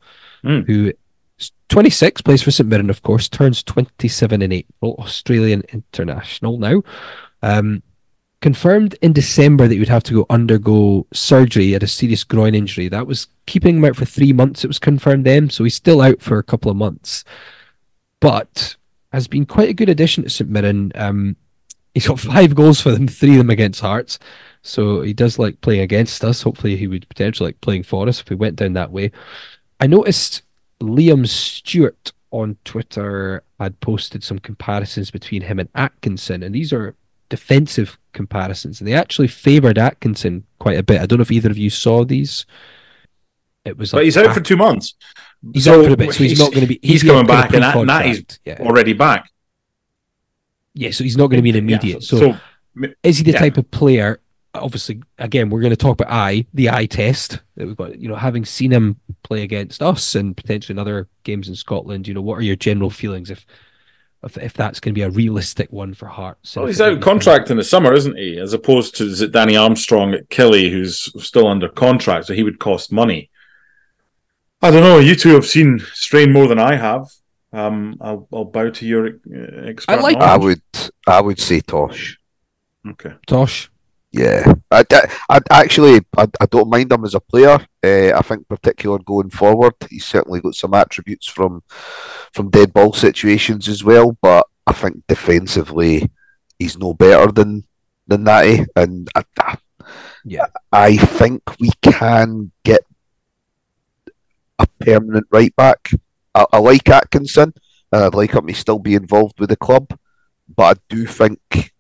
[0.44, 0.62] Hmm.
[0.62, 0.92] who
[1.40, 6.82] is 26, plays for St Mirren, of course, turns 27 in April, Australian international now.
[7.42, 7.84] Um,
[8.42, 12.54] confirmed in December that he would have to go undergo surgery at a serious groin
[12.54, 12.88] injury.
[12.88, 14.64] That was keeping him out for three months.
[14.64, 17.24] It was confirmed then, so he's still out for a couple of months.
[18.20, 18.76] But
[19.14, 20.92] has been quite a good addition to St Mirren.
[20.96, 21.36] Um,
[21.94, 24.20] he's got five goals for them, three of them against Hearts.
[24.68, 26.42] So he does like playing against us.
[26.42, 29.12] Hopefully, he would potentially like playing for us if we went down that way.
[29.80, 30.42] I noticed
[30.82, 36.96] Liam Stewart on Twitter had posted some comparisons between him and Atkinson, and these are
[37.30, 41.02] defensive comparisons, and they actually favoured Atkinson quite a bit.
[41.02, 42.46] I don't know if either of you saw these.
[43.66, 44.96] It was But he's out At- for two months.
[45.54, 46.80] he's so out for a bit, so he's, not going to be.
[46.82, 48.58] He's, he'd coming back, and that, and that he's yeah.
[48.62, 49.30] already back.
[50.74, 52.04] yeah, so he's not going to be an Yeah, immediate.
[52.04, 52.38] so so
[53.04, 53.40] is he the Yeah.
[53.40, 54.20] type of player?
[54.54, 58.00] Obviously, again, we're going to talk about eye, the eye test that we've got.
[58.00, 62.08] You know, having seen him play against us and potentially in other games in Scotland,
[62.08, 63.46] you know, what are your general feelings if
[64.24, 66.56] if, if that's going to be a realistic one for Hearts?
[66.56, 68.40] Well, he's out would be- contract in the summer, isn't he?
[68.40, 72.44] As opposed to is it Danny Armstrong at Killie who's still under contract, so he
[72.44, 73.30] would cost money.
[74.62, 74.98] I don't know.
[74.98, 77.06] You two have seen Strain more than I have.
[77.54, 79.92] Um, I'll, I'll bow to your uh, expert.
[79.94, 80.62] I like- I would
[81.06, 82.18] I would say Tosh.
[82.90, 83.14] Okay.
[83.28, 83.70] Tosh.
[84.12, 84.86] Yeah, I,
[85.30, 87.60] I, I actually I, I don't mind him as a player.
[87.84, 91.62] Uh, I think particular going forward, he's certainly got some attributes from
[92.34, 94.18] from dead ball situations as well.
[94.22, 96.10] But I think defensively,
[96.58, 97.66] he's no better than
[98.08, 99.58] than Natty, and I, I,
[100.24, 100.48] Yeah.
[100.72, 102.82] I think we can get
[104.60, 105.92] a permanent right back.
[106.34, 107.54] I, I like Atkinson,
[107.92, 109.98] and I'd like him to still be involved with the club,
[110.56, 111.74] but I do think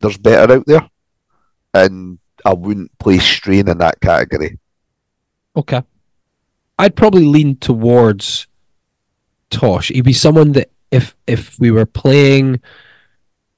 [0.00, 0.88] there's better out there
[1.74, 4.58] and I wouldn't place strain in that category.
[5.56, 5.82] Okay.
[6.78, 8.46] I'd probably lean towards
[9.50, 9.88] Tosh.
[9.88, 12.60] He'd be someone that if if we were playing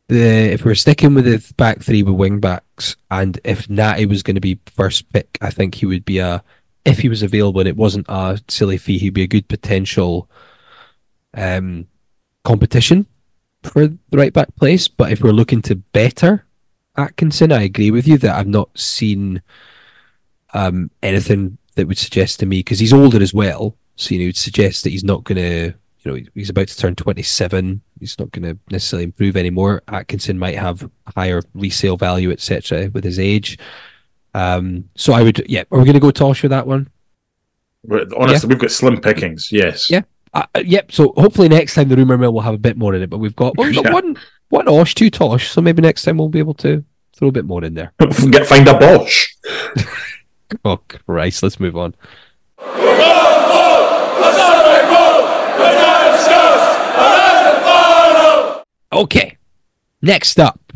[0.08, 4.22] the if we're sticking with the back three with wing backs, and if Natty was
[4.22, 6.42] going to be first pick, I think he would be a
[6.84, 10.30] if he was available and it wasn't a silly fee, he'd be a good potential
[11.34, 11.86] um,
[12.42, 13.06] competition
[13.62, 14.88] for the right back place.
[14.88, 16.46] But if we're looking to better
[17.00, 19.42] Atkinson, I agree with you that I've not seen
[20.54, 23.76] um, anything that would suggest to me because he's older as well.
[23.96, 26.76] So you know, would suggest that he's not going to, you know, he's about to
[26.76, 27.80] turn 27.
[27.98, 29.82] He's not going to necessarily improve anymore.
[29.88, 33.58] Atkinson might have higher resale value, etc., with his age.
[34.34, 36.88] Um, so I would, yeah, are we going to go Tosh for that one?
[37.84, 39.50] But honestly, we've got slim pickings.
[39.50, 39.90] Yes.
[39.90, 40.02] Yeah.
[40.32, 40.92] Uh, uh, yep.
[40.92, 43.10] So hopefully next time the rumor mill will have a bit more in it.
[43.10, 43.92] But we've got, well, we've got Yeah.
[43.92, 44.16] one,
[44.50, 45.50] one Osh, two Tosh.
[45.50, 46.84] So maybe next time we'll be able to
[47.20, 47.92] throw a bit more in there.
[48.30, 49.28] Get find a Bosch.
[50.64, 51.94] Oh Christ, let's move on.
[58.92, 59.36] Okay,
[60.02, 60.72] next up,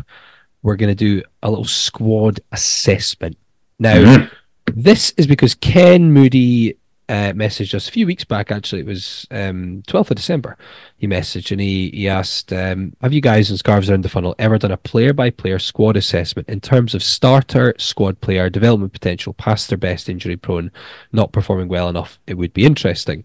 [0.62, 3.36] we're going to do a little squad assessment.
[3.80, 4.30] Now, Mhm.
[4.72, 6.76] this is because Ken Moody
[7.08, 8.50] uh, messaged us a few weeks back.
[8.50, 10.56] Actually, it was um, 12th of December.
[10.96, 14.34] He messaged and he, he asked, um, Have you guys in Scarves Around the Funnel
[14.38, 18.92] ever done a player by player squad assessment in terms of starter, squad player, development
[18.92, 20.70] potential, past their best, injury prone,
[21.12, 22.18] not performing well enough?
[22.26, 23.24] It would be interesting.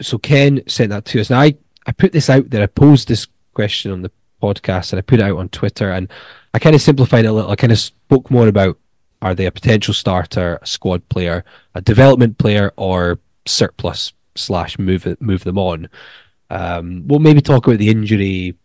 [0.00, 1.30] So Ken sent that to us.
[1.30, 2.62] Now, I, I put this out there.
[2.62, 4.10] I posed this question on the
[4.42, 6.10] podcast and I put it out on Twitter and
[6.54, 7.50] I kind of simplified it a little.
[7.50, 8.78] I kind of spoke more about
[9.22, 15.16] are they a potential starter, a squad player, a development player, or surplus slash move
[15.20, 15.88] move them on.
[16.50, 18.56] Um, we'll maybe talk about the injury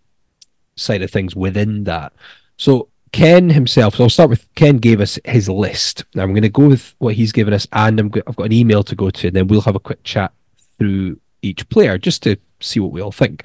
[0.75, 2.13] side of things within that.
[2.57, 3.95] So Ken himself.
[3.95, 6.03] So I'll start with Ken gave us his list.
[6.15, 8.47] Now I'm going to go with what he's given us, and I'm go- I've got
[8.47, 10.33] an email to go to, and then we'll have a quick chat
[10.77, 13.43] through each player just to see what we all think.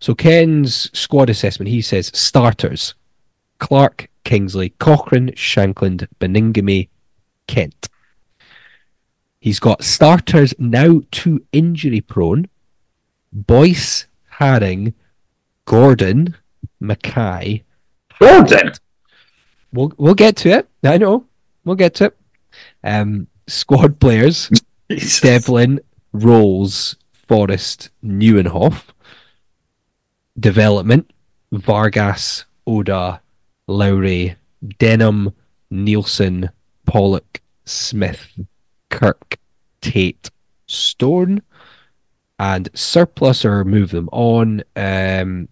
[0.00, 1.68] So Ken's squad assessment.
[1.68, 2.94] He says starters:
[3.60, 6.88] Clark, Kingsley, Cochrane, Shankland, Baningime,
[7.46, 7.88] Kent.
[9.40, 12.48] He's got starters now too injury prone.
[13.32, 14.94] Boyce, Haring,
[15.64, 16.36] Gordon,
[16.78, 17.64] Mackay.
[18.20, 18.72] Gordon.
[19.72, 20.68] We'll we'll get to it.
[20.84, 21.26] I know.
[21.64, 22.16] We'll get to it.
[22.84, 24.50] Um, squad players:
[24.90, 25.20] Jesus.
[25.20, 25.80] Devlin,
[26.12, 28.84] Rowles, Forrest, Nieuwenhof.
[30.38, 31.10] Development:
[31.50, 33.21] Vargas, Oda,
[33.66, 34.36] Lowry,
[34.78, 35.32] Denham,
[35.72, 36.50] Neilson,
[36.86, 38.38] Pollock, Smith,
[38.90, 39.38] Kirk,
[39.80, 40.30] Tait,
[40.66, 41.42] Stone,
[42.38, 44.62] and surplus or move them on.
[44.76, 45.48] Um,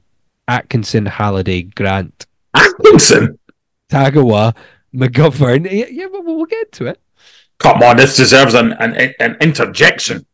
[0.48, 3.38] Atkinson, Halliday, Grant, Atkinson.
[3.88, 4.56] Tagawa,
[4.94, 5.70] McGovern.
[5.70, 7.00] Yeah, yeah but we'll get to it.
[7.58, 10.24] Come on, this deserves an, an, an interjection.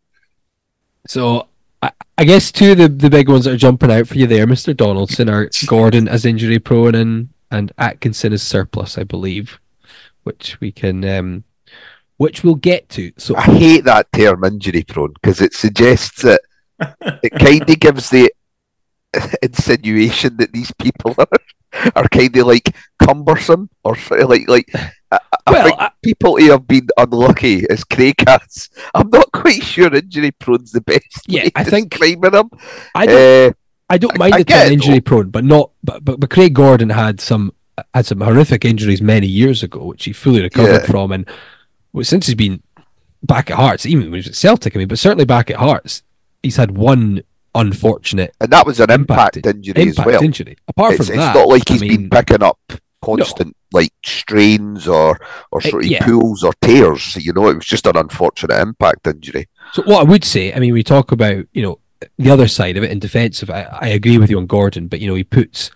[1.08, 1.48] So
[1.82, 4.26] I, I guess two of the, the big ones that are jumping out for you
[4.26, 4.76] there, Mr.
[4.76, 9.58] Donaldson, are Gordon as injury prone and, and Atkinson is surplus, I believe,
[10.24, 11.44] which we can um,
[12.16, 13.12] which we'll get to.
[13.18, 16.40] So I hate that term injury prone because it suggests that
[17.22, 18.30] it kind of gives the
[19.42, 21.26] insinuation that these people are
[21.94, 24.68] are kind of like cumbersome or sort of like like
[25.10, 28.70] I, I Well, think I- people who have been unlucky as Craig has.
[28.94, 31.22] I'm not quite sure injury prone's the best.
[31.28, 32.48] Yeah, way I think- describing them.
[32.94, 33.52] I don't Uh,
[33.88, 36.20] I don't I- mind I the get term it, injury prone, but not but, but
[36.20, 37.52] but Craig Gordon had some
[37.94, 40.86] had some horrific injuries many years ago, which he fully recovered Yeah.
[40.86, 41.28] from, and
[41.92, 42.62] well, since he's been
[43.22, 45.56] back at Hearts, even when he was at Celtic, I mean, but certainly back at
[45.56, 46.02] Hearts,
[46.42, 47.22] he's had one
[47.54, 50.22] unfortunate and that was an impact, Impact- injury impact as well.
[50.22, 50.56] injury.
[50.68, 52.58] Apart It's, from it's that, not like I he's mean, been picking up
[53.02, 55.18] constant like strains or
[55.52, 56.04] or Uh, sort of yeah.
[56.04, 57.16] pulls or tears.
[57.16, 59.48] You know, it was just an unfortunate impact injury.
[59.72, 61.78] So what I would say, I mean, we talk about you know
[62.18, 63.50] the other side of it in defensive.
[63.50, 65.70] I, I agree with you on Gordon, but you know he puts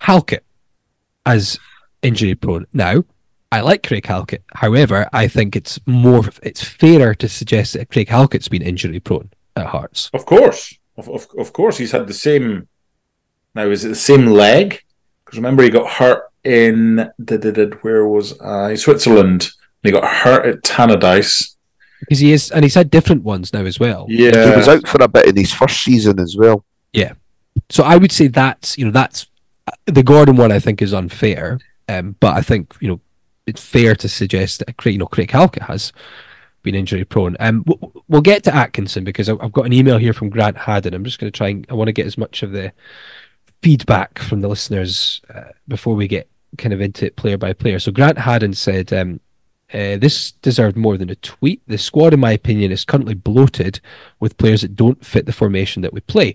[0.00, 0.44] Halkett
[1.24, 1.58] as
[2.02, 2.66] injury prone.
[2.72, 3.04] Now,
[3.50, 4.42] I like Craig Halkett.
[4.54, 9.30] However, I think it's more it's fairer to suggest that Craig Halkett's been injury prone
[9.56, 10.10] at Hearts.
[10.12, 10.76] Of course.
[10.96, 12.68] Of, of, of course, he's had the same.
[13.54, 14.82] Now, is it the same leg?
[15.24, 17.10] Because remember, he got hurt in.
[17.22, 18.74] Did, did, did, where was I?
[18.74, 19.50] Switzerland.
[19.82, 21.55] He got hurt at Tannadice.
[22.00, 24.06] Because he is, and he's had different ones now as well.
[24.08, 26.64] Yeah, he was out for a bit in his first season as well.
[26.92, 27.14] Yeah,
[27.70, 29.26] so I would say that's you know that's
[29.86, 30.52] the Gordon one.
[30.52, 33.00] I think is unfair, um, but I think you know
[33.46, 35.92] it's fair to suggest that Craig, you know, Craig Halkett has
[36.62, 37.36] been injury prone.
[37.40, 37.64] Um,
[38.08, 40.94] we'll get to Atkinson because I- I've got an email here from Grant Haddon.
[40.94, 42.72] I'm just going to try and I want to get as much of the
[43.62, 46.28] feedback from the listeners uh, before we get
[46.58, 47.78] kind of into it player by player.
[47.78, 48.92] So Grant Haddon said.
[48.92, 49.20] Um,
[49.72, 51.60] uh, this deserved more than a tweet.
[51.66, 53.80] The squad, in my opinion, is currently bloated
[54.20, 56.34] with players that don't fit the formation that we play.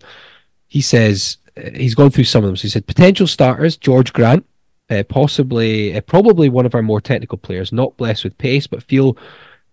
[0.67, 1.37] He says
[1.75, 2.57] he's gone through some of them.
[2.57, 4.45] So he said potential starters: George Grant,
[4.89, 8.83] uh, possibly, uh, probably one of our more technical players, not blessed with pace, but
[8.83, 9.17] feel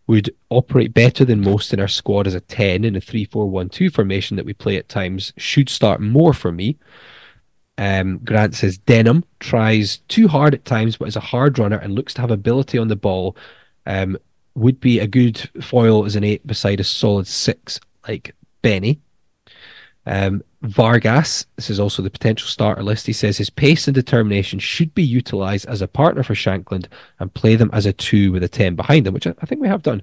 [0.06, 3.46] would operate better than most in our squad as a 10 in a 3 4
[3.46, 5.32] 1 2 formation that we play at times.
[5.36, 6.78] Should start more for me.
[7.78, 11.94] Um, Grant says Denham tries too hard at times, but is a hard runner and
[11.94, 13.36] looks to have ability on the ball.
[13.86, 14.18] Um,
[14.54, 19.00] would be a good foil as an eight beside a solid six like Benny.
[20.04, 23.06] Um, Vargas, this is also the potential starter list.
[23.06, 26.86] He says his pace and determination should be utilised as a partner for Shankland
[27.20, 29.68] and play them as a two with a 10 behind them, which I, think we
[29.68, 30.02] have done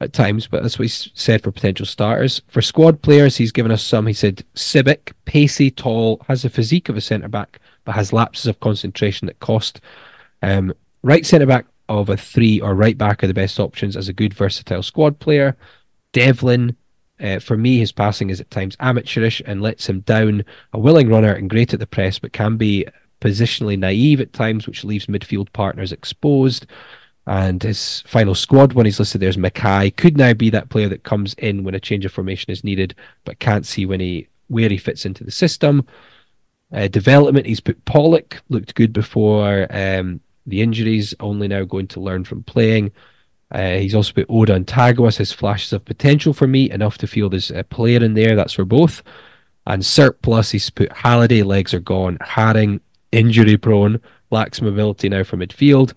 [0.00, 2.40] at times, but that's what he said for potential starters.
[2.48, 4.06] For squad players, he's given us some.
[4.06, 8.46] He said Sibbick, pacey, tall, has the physique of a centre back, but has lapses
[8.46, 9.80] of concentration that cost.
[10.42, 14.08] Um, right centre back of a three or right back are the best options as
[14.08, 15.56] a good versatile squad player.
[16.12, 16.76] Devlin,
[17.20, 20.44] uh, for me, his passing is at times amateurish and lets him down.
[20.72, 22.86] A willing runner and great at the press, but can be
[23.20, 26.66] positionally naive at times, which leaves midfield partners exposed.
[27.28, 29.94] And his final squad, when he's listed there, is McKay.
[29.94, 32.94] Could now be that player that comes in when a change of formation is needed,
[33.26, 35.86] but can't see when he where he fits into the system.
[36.72, 42.00] Uh, development, he's put Pollock, looked good before um, the injuries, only now going to
[42.00, 42.92] learn from playing.
[43.52, 47.06] Uh, he's also put Oda and Tagoas his flashes of potential for me, enough to
[47.06, 48.36] feel there's a player in there.
[48.36, 49.02] That's for both.
[49.66, 52.16] And surplus, he's put Halliday, legs are gone.
[52.22, 52.80] Haring,
[53.12, 55.92] injury prone, lacks mobility now for midfield.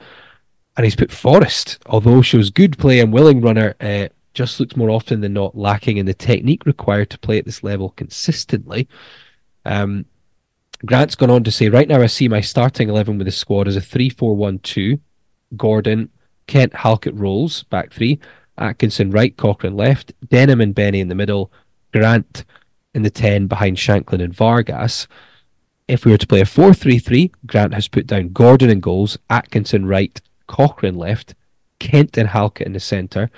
[0.78, 4.90] And he's put Forrest, although shows good play and willing runner, uh, just looks more
[4.90, 8.88] often than not lacking in the technique required to play at this level consistently.
[9.66, 10.06] Um,
[10.86, 13.68] Grant's gone on to say, right now I see my starting 11 with the squad
[13.68, 15.00] as a 3 4 1 2.
[15.58, 16.10] Gordon,
[16.48, 18.20] Kent Halkett Rowles, back three.
[18.58, 20.14] Atkinson right, Cochrane left.
[20.28, 21.52] Denholm and Beni in the middle.
[21.94, 22.46] Grant
[22.94, 25.08] in the 10 behind Shankland and Vargas.
[25.88, 28.80] If we were to play a 4 3 3, Grant has put down Gordon in
[28.80, 30.20] goals, Atkinson right,
[30.52, 31.34] Cochrane left,
[31.80, 33.32] Kent and Halkett in the centre.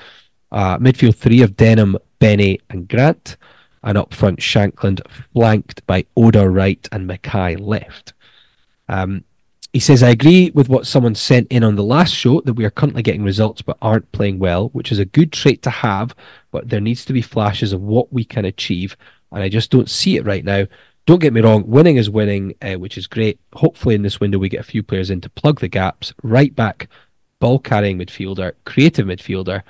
[0.52, 3.38] Uh, midfield three of Denholm, Beni, and Grant.
[3.84, 5.02] And up front, Shankland
[5.34, 8.14] flanked by Oda right and McKay left.
[8.88, 9.24] Um,
[9.74, 12.66] he says, I agree with what someone sent in on the last show that we
[12.66, 16.16] are currently getting results but aren't playing well, which is a good trait to have,
[16.52, 18.96] but there needs to be flashes of what we can achieve,
[19.32, 20.68] and I just don't see it right now.
[21.06, 23.40] Don't get me wrong, winning is winning, uh, which is great.
[23.54, 26.14] Hopefully, in this window, we get a few players in to plug the gaps.
[26.24, 26.88] Right back,
[27.40, 29.64] ball carrying midfielder, creative midfielder.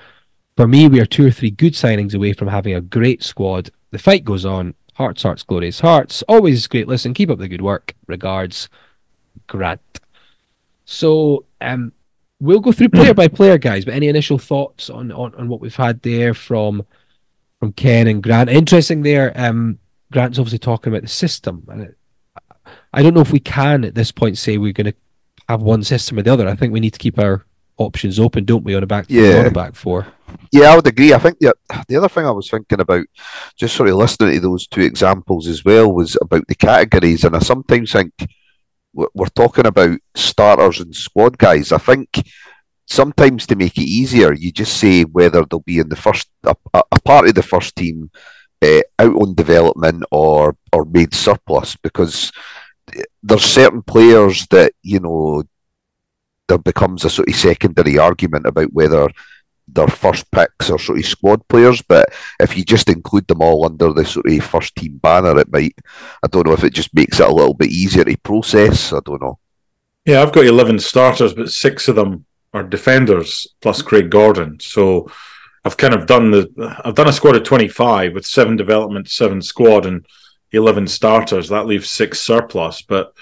[0.55, 3.71] For me, we are two or three good signings away from having a great squad.
[3.89, 4.75] The fight goes on.
[4.93, 6.21] Hearts, hearts, glorious hearts.
[6.27, 7.15] Always great listen.
[7.15, 7.95] Keep up the good work.
[8.05, 8.69] Regards.
[9.47, 9.81] Grant.
[10.85, 11.93] So um,
[12.39, 13.85] we'll go through player by player, guys.
[13.85, 16.85] But any initial thoughts on, on, on what we've had there from
[17.59, 18.51] from Ken and Grant?
[18.51, 19.33] Interesting there.
[19.35, 19.79] Um,
[20.13, 21.97] Grant's obviously talking about the system, and it,
[22.93, 24.95] I don't know if we can at this point say we're going to
[25.49, 26.47] have one system or the other.
[26.47, 27.45] I think we need to keep our
[27.77, 29.41] options open, don't we, on a back four yeah.
[29.41, 30.05] or a back four?
[30.51, 31.13] Yeah, I would agree.
[31.13, 31.55] I think the,
[31.87, 33.05] the other thing I was thinking about,
[33.57, 37.23] just sort of listening to those two examples as well, was about the categories.
[37.23, 38.13] And I sometimes think
[38.93, 41.71] we're talking about starters and squad guys.
[41.71, 42.23] I think
[42.85, 46.55] sometimes to make it easier, you just say whether they'll be in the first a,
[46.73, 48.11] a part of the first team,
[48.63, 52.31] uh, out on development or or made surplus because
[53.21, 55.43] there's certain players that you know
[56.47, 59.09] there becomes a sort of secondary argument about whether
[59.67, 63.65] their first picks or sort of squad players, but if you just include them all
[63.65, 65.75] under the sort of first team banner, it might.
[66.21, 68.91] I don't know if it just makes it a little bit easier to process.
[68.91, 69.39] I don't know.
[70.05, 74.59] Yeah, I've got eleven starters, but six of them are defenders plus Craig Gordon.
[74.59, 75.09] So
[75.65, 79.09] I've kind of done the I've done a squad of twenty five with seven development,
[79.09, 80.05] seven squad, and
[80.51, 81.49] eleven starters.
[81.49, 83.13] That leaves six surplus, but.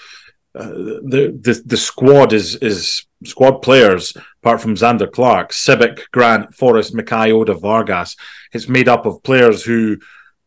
[0.54, 6.54] Uh, the, the the squad is is squad players, apart from Zander Clark, Sibbick, Grant,
[6.54, 8.18] Forrest, McKay, Oda, Vargas.
[8.52, 9.98] It's made up of players who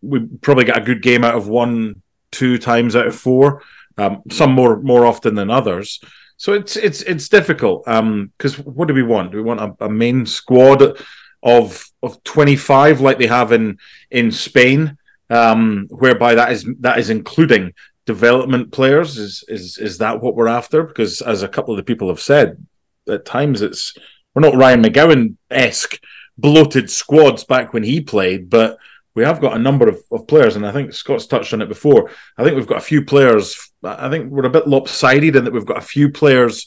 [0.02, 3.62] we probably get a good game out of one, two times out of four.
[3.96, 6.00] Um, some more more often than others.
[6.37, 9.30] So it's it's it's difficult because um, what do we want?
[9.30, 10.98] Do we want a, a main squad
[11.44, 13.78] of of twenty five like they have in
[14.11, 14.98] in Spain,
[15.31, 17.75] um, whereby that is that is including
[18.06, 19.18] development players?
[19.18, 20.83] Is is is that what we're after?
[20.83, 22.66] Because as a couple of the people have said,
[23.08, 23.94] at times it's
[24.35, 26.00] we're not Ryan McGowan esque
[26.37, 28.79] bloated squads back when he played, but
[29.14, 31.68] we have got a number of, of players, and I think Scott's touched on it
[31.68, 32.10] before.
[32.37, 33.71] I think we've got a few players.
[33.85, 36.66] I think we're a bit lopsided in that we've got a few players,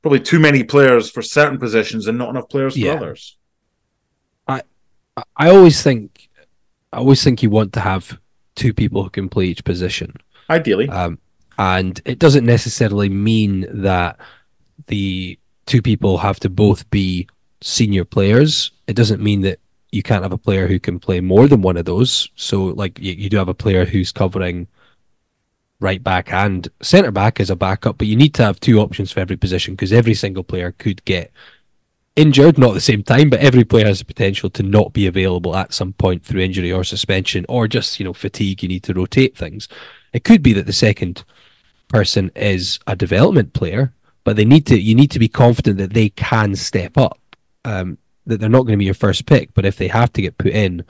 [0.00, 2.92] probably too many players for certain positions and not enough players yeah.
[2.92, 3.36] for others.
[5.36, 6.28] I always think
[6.92, 8.18] I always think you want to have
[8.54, 10.14] two people who can play each position.
[10.48, 11.18] Ideally, Um,
[11.58, 14.18] and it doesn't necessarily mean that
[14.86, 17.28] the two people have to both be
[17.60, 18.72] senior players.
[18.86, 19.58] It doesn't mean that
[19.90, 22.28] you can't have a player who can play more than one of those.
[22.34, 24.66] So, like, you, you do have a player who's covering
[25.80, 29.12] right back and centre back as a backup, but you need to have two options
[29.12, 31.30] for every position because every single player could get
[32.16, 35.06] injured, not at the same time, but every player has the potential to not be
[35.06, 38.62] available at some point through injury or suspension or just, you know, fatigue.
[38.62, 39.68] You need to rotate things.
[40.12, 41.24] It could be that the second
[41.88, 43.92] person is a development player,
[44.24, 47.18] but they need to you need to be confident that they can step up.
[47.64, 50.22] Um, that they're not going to be your first pick, but if they have to
[50.22, 50.84] get put in,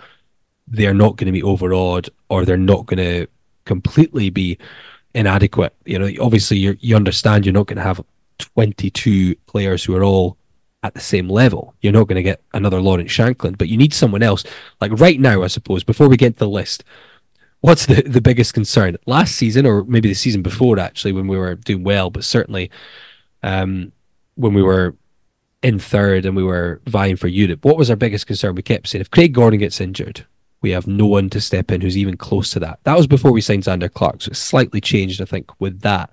[0.68, 3.26] they're not going to be overawed or they're not going to
[3.64, 4.58] completely be
[5.14, 5.74] inadequate.
[5.84, 8.04] You know, obviously you you understand you're not going to have
[8.38, 10.36] 22 players who are all
[10.82, 11.74] at the same level.
[11.80, 14.44] You're not going to get another Lawrence Shankland, but you need someone else.
[14.80, 16.84] Like right now, I suppose, before we get to the list,
[17.60, 18.96] what's the, the biggest concern?
[19.06, 22.70] Last season, or maybe the season before, actually, when we were doing well, but certainly
[23.42, 23.92] um,
[24.34, 24.96] when we were
[25.62, 28.56] in third and we were vying for Europe, what was our biggest concern?
[28.56, 30.26] We kept saying if Craig Gordon gets injured,
[30.60, 32.80] we have no one to step in who's even close to that.
[32.84, 36.10] That was before we signed Zander Clark, so it's slightly changed, I think, with that.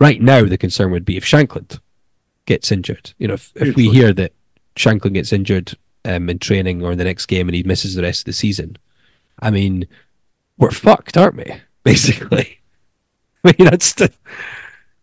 [0.00, 1.78] Right now, the concern would be if Shankland
[2.46, 3.12] gets injured.
[3.18, 4.32] You know, if, if we hear that
[4.76, 8.02] Shankland gets injured um, in training or in the next game and he misses the
[8.02, 8.76] rest of the season,
[9.40, 9.86] I mean,
[10.58, 11.54] we're fucked, aren't we?
[11.84, 12.60] Basically,
[13.44, 14.10] I mean that's the,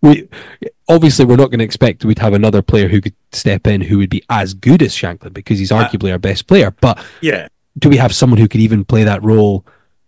[0.01, 0.27] we
[0.89, 3.99] obviously we're not going to expect we'd have another player who could step in who
[3.99, 6.71] would be as good as Shankland because he's arguably our best player.
[6.71, 7.47] But yeah.
[7.77, 9.63] do we have someone who could even play that role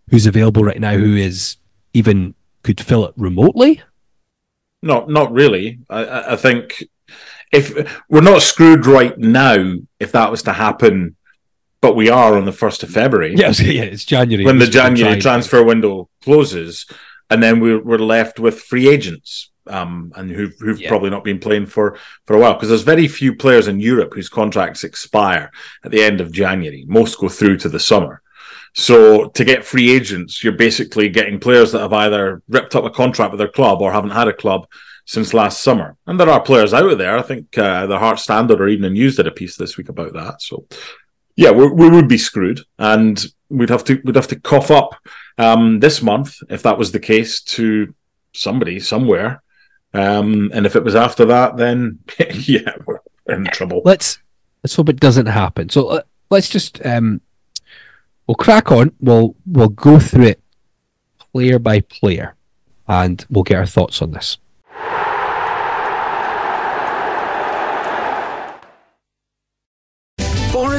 [0.10, 1.58] who's available right now who is
[1.94, 3.82] even could fill it remotely?
[4.82, 5.80] Not not really.
[5.90, 6.84] I, I think
[7.54, 11.16] if we're not screwed right now, if that was to happen,
[11.82, 13.36] but we are on the first of February.
[13.38, 16.86] Yeah, yeah, it's January when the We should try January transfer window closes,
[17.30, 20.90] and then we're, we're left with free agents, um, and who've, who've Yeah.
[20.90, 24.14] probably not been playing for, for a while because there's very few players in Europe
[24.14, 25.52] whose contracts expire
[25.84, 26.86] at the end of January.
[26.88, 28.22] Most go through to the summer.
[28.76, 32.90] So to get free agents, you're basically getting players that have either ripped up a
[32.90, 34.68] contract with their club or haven't had a club
[35.06, 35.98] since last summer.
[36.08, 37.18] And there are players out there.
[37.18, 39.90] I think uh, the Heart Standard or even a News did a piece this week
[39.90, 40.42] about that.
[40.42, 40.66] So
[41.36, 44.96] yeah, we, we would be screwed, and we'd have to we'd have to cough up
[45.38, 47.94] um, this month if that was the case to
[48.34, 49.42] somebody somewhere.
[49.94, 52.00] Um, and if it was after that, then
[52.32, 53.82] yeah, we're in trouble.
[53.86, 54.20] let's
[54.64, 55.70] let's hope it doesn't happen.
[55.70, 57.22] So uh, let's just um,
[58.28, 58.92] we'll crack on.
[59.00, 60.42] We'll we'll go through it
[61.32, 62.36] player by player,
[62.88, 64.38] and we'll get our thoughts on this.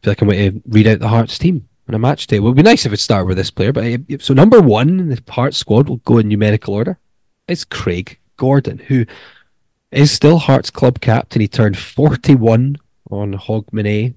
[0.00, 2.38] I feel like I'm going to read out the Hearts team on a match day.
[2.38, 5.00] Well, it'd be nice if it started with this player, but uh, so number one
[5.00, 7.00] in the Hearts squad will go in numerical order.
[7.48, 9.06] It's Craig Gordon, who
[9.90, 11.40] is still Hearts club captain.
[11.40, 12.76] He turned 41
[13.10, 14.14] on Hogmanay.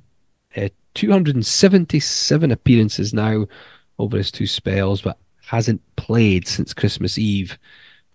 [0.56, 3.46] Uh, 277 appearances now
[3.98, 7.58] over his two spells, but hasn't played since Christmas Eve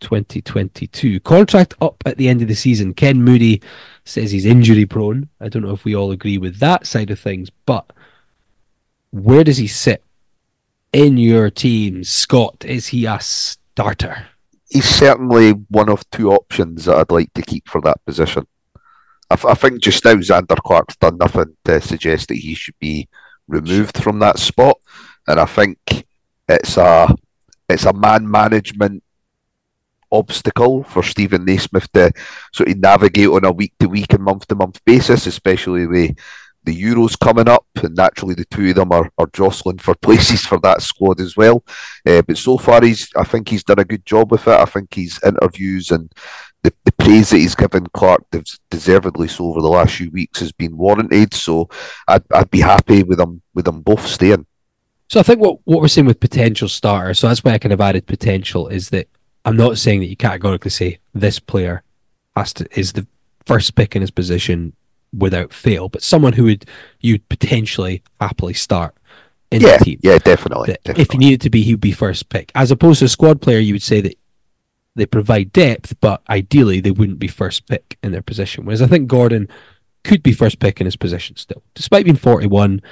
[0.01, 1.21] 2022.
[1.21, 2.95] Contract up at the end of the season.
[2.95, 3.61] Ken Moody
[4.05, 5.29] says he's injury prone.
[5.41, 7.93] I don't know if we all agree with that side of things, but
[9.11, 10.03] where does he sit
[10.93, 12.65] in your team, Scott?
[12.65, 14.27] Is he a starter?
[14.71, 18.47] He's certainly one of two options that I'd like to keep for that position.
[19.31, 23.09] I, I think just now Zander Clark's done nothing to suggest that he should be
[23.47, 24.79] removed from that spot,
[25.27, 25.79] and I think
[26.49, 27.15] it's a
[27.69, 29.03] it's a man management
[30.11, 32.11] obstacle for Steven Naismith to
[32.53, 36.17] sort of navigate on a week to week and month to month basis, especially with
[36.65, 40.45] the Euros coming up, and naturally the two of them are, are jostling for places
[40.45, 41.65] for that squad as well.
[42.07, 44.61] Uh, but so far, he's I think he's done a good job with it.
[44.61, 46.13] I think his interviews and
[46.63, 48.25] the, the praise that he's given Clark,
[48.71, 51.33] deservedly so, over the last few weeks has been warranted.
[51.35, 51.69] So
[52.09, 54.47] I'd, I'd be happy with them with them both staying.
[55.09, 57.73] So I think what, what we're seeing with potential starters, so that's why I kind
[57.73, 59.09] of added potential, is that
[59.45, 61.83] I'm not saying that you categorically say this player
[62.37, 63.07] has to is the
[63.47, 64.75] first pick in his position
[65.17, 66.67] without fail, but someone who would
[67.01, 68.95] you'd potentially happily start
[69.51, 70.01] in Yeah, the team.
[70.03, 70.69] yeah, definitely.
[70.69, 71.03] definitely.
[71.03, 72.53] if he needed to be, he would be first pick.
[72.55, 74.19] As opposed to a squad player, you would say that
[74.99, 78.65] they provide depth, but ideally they wouldn't be first pick in their position.
[78.65, 79.49] Whereas I think Gordon
[80.05, 82.83] could be first pick in his position still, despite being 41.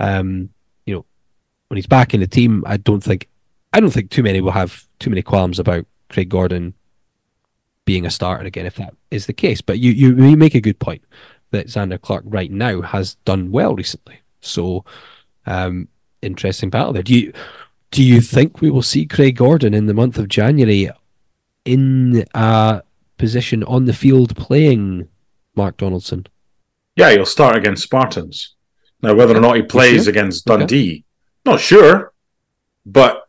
[0.00, 0.50] Um,
[0.86, 1.04] you know,
[1.68, 3.28] when he's back in the team, I don't think
[3.72, 6.74] I don't think too many will have too many qualms about Craig Gordon
[7.84, 9.60] being a starter again if that is the case.
[9.60, 11.02] But you you, you make a good point
[11.50, 14.20] that Zander Clark right now has done well recently.
[14.40, 14.84] So
[15.46, 15.88] um,
[16.22, 17.02] interesting battle there.
[17.02, 17.32] Do you
[17.90, 20.90] do you think we will see Craig Gordon in the month of January
[21.72, 22.82] in a
[23.18, 25.08] position on the field playing
[25.54, 26.26] Mark Donaldson?
[26.96, 28.54] Yeah, he'll start against Spartans.
[29.02, 30.10] Now, whether or not he plays sure?
[30.10, 31.04] against Dundee,
[31.44, 32.12] not sure.
[32.84, 33.28] But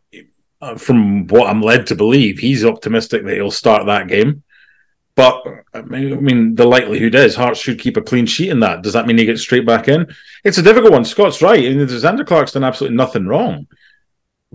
[0.60, 4.42] uh, from what I'm led to believe, he's optimistic that he'll start that game.
[5.14, 8.60] But I mean, I mean, the likelihood is Hearts should keep a clean sheet in
[8.60, 8.82] that.
[8.82, 10.06] Does that mean he gets straight back in?
[10.44, 11.04] It's a difficult one.
[11.04, 11.58] Scott's right.
[11.58, 13.66] I mean, Zander Clark's done absolutely nothing wrong.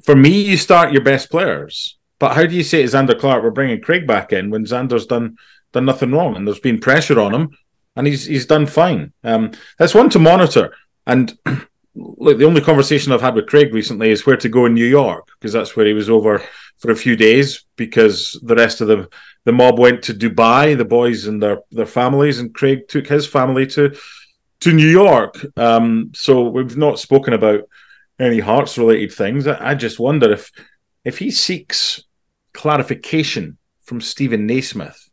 [0.03, 1.94] For me, you start your best players.
[2.19, 5.05] But how do you say to Zander Clark, we're bringing Craig back in when Zander's
[5.05, 5.37] done
[5.73, 7.57] done nothing wrong and there's been pressure on him
[7.95, 9.13] and he's he's done fine.
[9.23, 10.75] Um, that's one to monitor.
[11.05, 11.37] And
[11.95, 14.85] look, the only conversation I've had with Craig recently is where to go in New
[14.85, 16.41] York because that's where he was over
[16.77, 19.09] for a few days because the rest of the
[19.45, 23.27] the mob went to Dubai, the boys and their their families, and Craig took his
[23.27, 23.95] family to
[24.61, 25.45] to New York.
[25.57, 27.61] Um, so we've not spoken about
[28.19, 29.45] any Hearts related things.
[29.45, 30.51] I, I just wonder if
[31.05, 32.03] if he seeks
[32.53, 35.09] clarification from Steven Naismith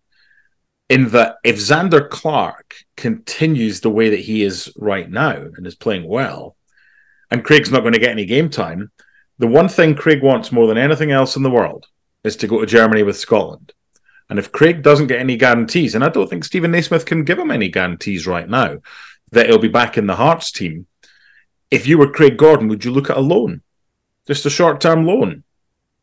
[0.89, 5.75] in that if Zander Clark continues the way that he is right now and is
[5.75, 6.57] playing well,
[7.31, 8.91] and Craig's not going to get any game time,
[9.39, 11.87] the one thing Craig wants more than anything else in the world
[12.25, 13.73] is to go to Germany with Scotland.
[14.29, 17.39] And if Craig doesn't get any guarantees, and I don't think Steven Naismith can give
[17.39, 18.79] him any guarantees right now
[19.31, 20.87] that he'll be back in the Hearts team,
[21.71, 23.63] if you were Craig Gordon, would you look at a loan?
[24.27, 25.43] Just a short term loan.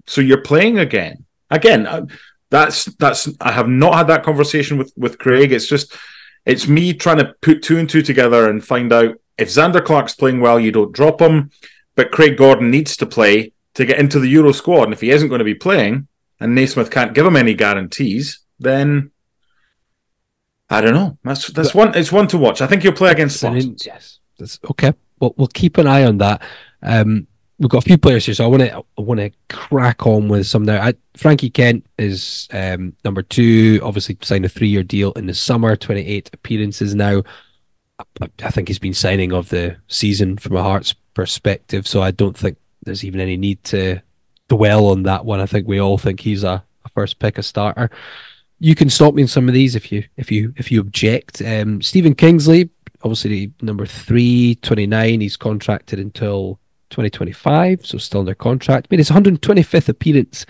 [0.07, 1.25] So you're playing again.
[1.49, 2.05] Again, uh,
[2.49, 5.51] that's that's I have not had that conversation with with Craig.
[5.51, 5.95] It's just
[6.45, 10.15] it's me trying to put two and two together and find out if Zander Clark's
[10.15, 11.51] playing well, you don't drop him,
[11.95, 14.85] but Craig Gordon needs to play to get into the Euro squad.
[14.85, 16.07] And if he isn't going to be playing,
[16.39, 19.11] and Naismith can't give him any guarantees, then
[20.69, 21.17] I don't know.
[21.23, 21.95] That's that's one.
[21.95, 22.61] It's one to watch.
[22.61, 23.41] I think he'll play against.
[23.85, 24.93] Yes, that's okay.
[25.19, 26.41] Well, we'll keep an eye on that.
[26.81, 27.27] Um,
[27.59, 30.27] we've got a few players here, so I want to I want to crack on
[30.27, 30.81] with some now.
[30.81, 33.79] I, Frankie Kent is um, number two.
[33.83, 35.75] Obviously, signed a three-year deal in the summer.
[35.75, 37.23] Twenty-eight appearances now.
[37.99, 42.11] I, I think he's been signing of the season from a Hearts perspective, so I
[42.11, 44.01] don't think there's even any need to
[44.47, 45.41] dwell on that one.
[45.41, 47.89] I think we all think he's a, a first pick, a starter.
[48.59, 51.41] You can stop me in some of these if you if you if you object.
[51.41, 52.69] Um, Stephen Kingsley,
[53.03, 55.21] obviously number three, 29.
[55.21, 58.89] He's contracted until 2025, so still under contract.
[58.91, 60.45] Made his 125th appearance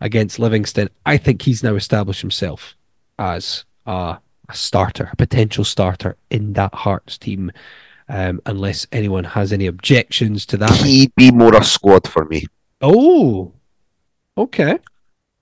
[0.00, 0.88] against Livingston.
[1.04, 2.76] I think he's now established himself
[3.18, 4.18] as a,
[4.48, 7.52] a starter, a potential starter in that Hearts team.
[8.08, 10.72] Um, unless anyone has any objections to that.
[10.78, 12.46] He'd be more a squad for me.
[12.80, 13.52] Oh,
[14.36, 14.80] okay.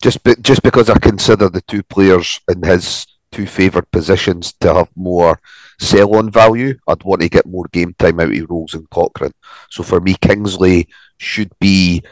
[0.03, 4.74] Just be, just because I consider the two players in his two favoured positions to
[4.74, 5.40] have more
[5.79, 9.33] sell on value, I'd want to get more game time out of Rowles and Cochrane.
[9.70, 12.03] So for me, Kingsley should be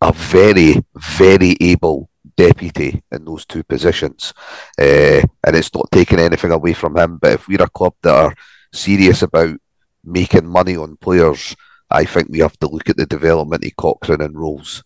[0.00, 4.34] a very, very able deputy in those two positions.
[4.78, 7.18] Uh, and it's not taking anything away from him.
[7.18, 8.34] But if we're a club that are
[8.72, 9.56] serious about
[10.04, 11.54] making money on players,
[11.90, 14.82] I think we have to look at the development of Cochrane and Rowles.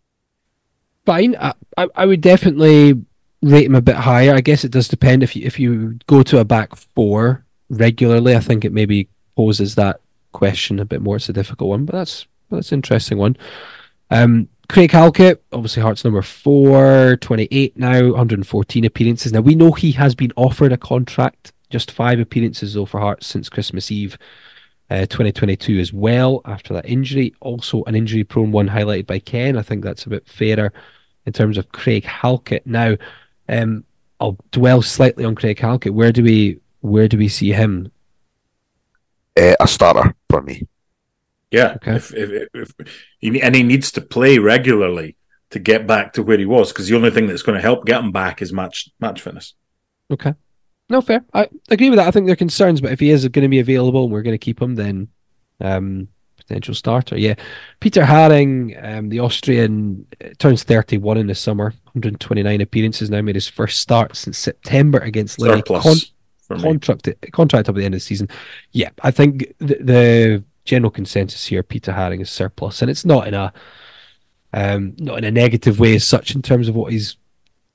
[1.07, 1.37] Fine.
[1.37, 3.01] I, I, I would definitely
[3.43, 4.35] rate him a bit higher.
[4.35, 8.37] I guess it does depend if you if you go to a back four regularly.
[8.37, 10.01] I think it maybe poses that
[10.33, 11.17] question a bit more.
[11.17, 13.37] It's a difficult one, but that's that's an interesting one.
[14.11, 19.33] Um, Craig Halkett, obviously Hearts number four, 28 now, 114 appearances.
[19.33, 23.27] Now we know he has been offered a contract, just five appearances though for Hearts
[23.27, 24.19] since Christmas Eve.
[24.89, 27.35] Uh, 2022 as well after that injury.
[27.41, 29.57] Also, an injury prone one highlighted by Ken.
[29.57, 30.73] I think that's a bit fairer
[31.27, 32.65] in terms of Craig Halkett.
[32.69, 32.97] Now,
[33.49, 33.85] um,
[34.21, 35.93] I'll dwell slightly on Craig Halkett.
[35.93, 37.91] Where do we where do we see him?
[39.39, 40.67] Uh, a starter for me.
[41.51, 41.97] Yeah, Okay.
[41.97, 42.73] if, if, if,
[43.21, 45.17] he, and he needs to play regularly
[45.51, 47.85] to get back to where he was because the only thing that's going to help
[47.87, 49.55] get him back is match match fitness.
[50.11, 50.35] Okay.
[50.89, 51.25] No, fair.
[51.35, 52.09] I agree with that.
[52.09, 54.23] I think there are concerns, but if he is going to be available and we're
[54.23, 55.09] going to keep him, then
[55.61, 57.17] um, potential starter.
[57.19, 57.35] Yeah.
[57.81, 63.35] Peter Haring, um, the Austrian, uh, turns 31 in the summer, 129 appearances now, made
[63.35, 65.57] his first start since September against Livi.
[65.57, 66.16] Surplus Con-
[66.47, 66.63] for me.
[66.63, 68.29] contract contract up at the end of the season.
[68.73, 73.27] Yeah, I think the, the general consensus here, Peter Haring is surplus, and it's not
[73.27, 73.53] in a
[74.53, 77.17] um, not in a negative way as such in terms of what he's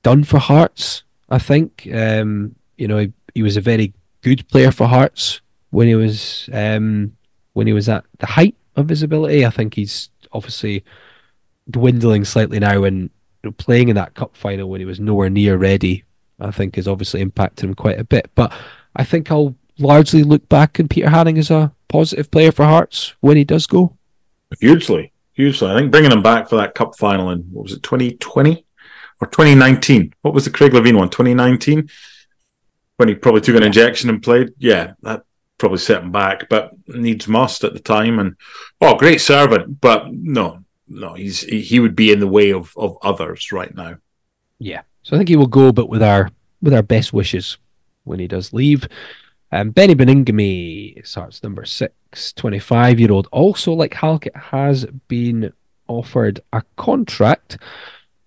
[0.02, 1.02] done for Hearts.
[1.28, 3.92] I think um, you know he, he was a very
[4.22, 7.16] good player for Hearts when he was um,
[7.52, 9.44] when he was at the height of his ability.
[9.44, 10.84] I think he's obviously
[11.70, 13.10] dwindling slightly now, and
[13.56, 16.04] playing in that cup final when he was nowhere near ready,
[16.42, 18.30] I think has obviously impacted him quite a bit.
[18.34, 18.52] But
[18.96, 23.14] I think I'll largely look back on Peter Haring as a positive player for Hearts
[23.20, 23.96] when he does go.
[24.60, 25.70] Hugely, hugely.
[25.70, 28.64] I think bringing him back for that cup final in what was it, 2020
[29.20, 30.12] or 2019?
[30.22, 31.08] What was the Craig Levein one?
[31.08, 31.88] 2019
[32.96, 34.50] when he probably took an injection and played.
[34.58, 35.24] Yeah, that
[35.58, 38.18] probably set him back, but needs must at the time.
[38.18, 38.36] And
[38.80, 42.98] oh, great servant, but no, no, he's he would be in the way of of
[43.02, 43.96] others right now.
[44.58, 46.30] Yeah, so I think he will go, but with our
[46.60, 47.58] with our best wishes
[48.04, 48.88] when he does leave.
[49.50, 53.28] Um, Beni Baningime starts number six, 25 year old.
[53.32, 55.52] Also, like Halkett, has been
[55.88, 57.58] offered a contract.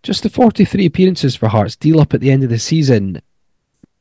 [0.04, 3.22] Just the 43 appearances for Hearts deal up at the end of the season.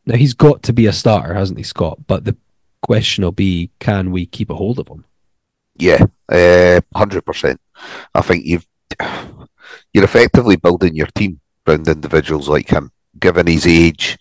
[0.05, 1.99] Now, he's got to be a starter, hasn't he, Scott?
[2.07, 2.37] But the
[2.83, 5.07] question will be can we keep a hold of him?
[5.77, 7.59] Yeah, uh, hundred percent.
[8.15, 8.67] I think you've
[9.95, 14.19] you're effectively building your team around individuals like him, given his age,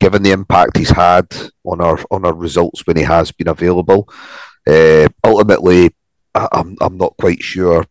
[0.00, 1.26] given the impact he's had
[1.64, 4.08] on our on our results when he has been available.
[4.66, 5.90] Uh, ultimately,
[6.34, 7.84] I, I'm I'm not quite sure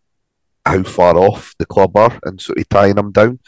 [0.65, 3.39] how far off the club are and sort of tying him down.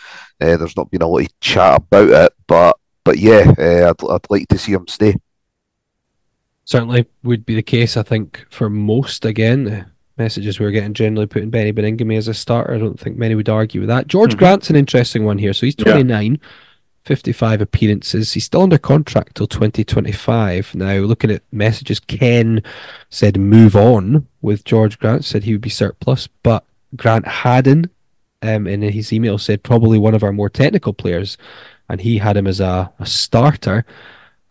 [0.41, 4.09] Uh, there's not been a lot of chat about it, but but yeah, uh, I'd
[4.09, 5.15] I'd like to see him stay.
[6.65, 9.25] Certainly would be the case, I think, for most.
[9.25, 12.73] Again, messages we are getting generally putting Beni Baningime as a starter.
[12.73, 14.11] I don't think many would argue with that.
[14.11, 14.37] Jorge Mhm.
[14.37, 15.53] Grant's an interesting one here.
[15.53, 16.39] So he's 29,
[17.05, 18.33] 55 appearances.
[18.33, 20.75] He's still under contract till 2025.
[20.75, 22.61] Now, looking at messages, Ken
[23.09, 26.63] said move on with Jorge Grant, said he would be surplus, but
[26.95, 27.89] Grant Haddon
[28.41, 31.37] um, in his email said probably one of our more technical players,
[31.89, 33.85] and he had him as a, a starter.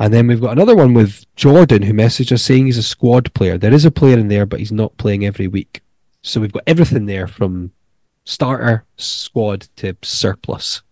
[0.02, 3.32] And then we've got another one with Jordan who messaged us saying he's a squad
[3.34, 3.56] player.
[3.56, 5.80] There is a player in there, but he's not playing every week.
[6.22, 7.70] So we've got everything there from
[8.24, 10.82] starter, squad to surplus.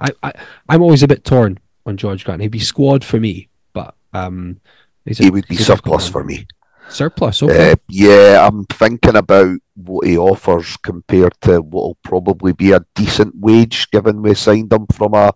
[0.00, 0.32] I, I
[0.66, 2.40] I'm always a bit torn on Jorge Grant.
[2.40, 4.62] He'd be squad for me, but um,
[5.04, 6.46] he's a- He would be surplus for me.
[6.88, 7.72] Surplus, okay.
[7.72, 12.84] Uh, yeah, I'm thinking about what he offers compared to what will probably be a
[12.94, 15.34] decent wage, given we signed him from a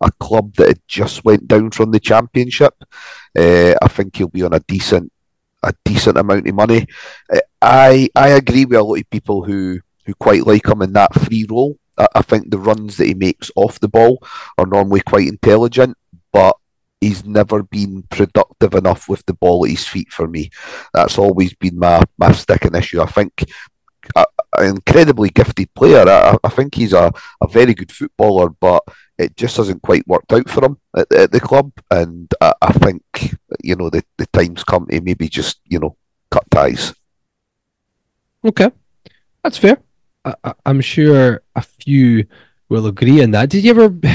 [0.00, 2.74] a club that had just went down from the championship.
[3.38, 5.12] Uh, I think he'll be on a decent
[5.62, 6.86] a decent amount of money.
[7.32, 10.92] Uh, I I agree with a lot of people who who quite like him in
[10.94, 11.76] that free role.
[11.98, 14.22] I, I think the runs that he makes off the ball
[14.58, 15.96] are normally quite intelligent,
[16.32, 16.56] but
[17.00, 20.50] he's never been productive enough with the ball at his feet for me.
[20.92, 23.00] That's always been my, my sticking issue.
[23.00, 23.44] I think
[24.58, 26.08] an incredibly gifted player.
[26.08, 28.82] I, I think he's a, a very good footballer, but
[29.18, 31.72] it just hasn't quite worked out for him at, at the club.
[31.90, 33.02] And I, I think,
[33.62, 35.96] you know, the, the time's come to maybe just, you know,
[36.30, 36.94] cut ties.
[38.44, 38.70] Okay,
[39.44, 39.78] that's fair.
[40.24, 42.26] I, I, I'm sure a few
[42.68, 43.50] will agree on that.
[43.50, 44.12] Did you ever, did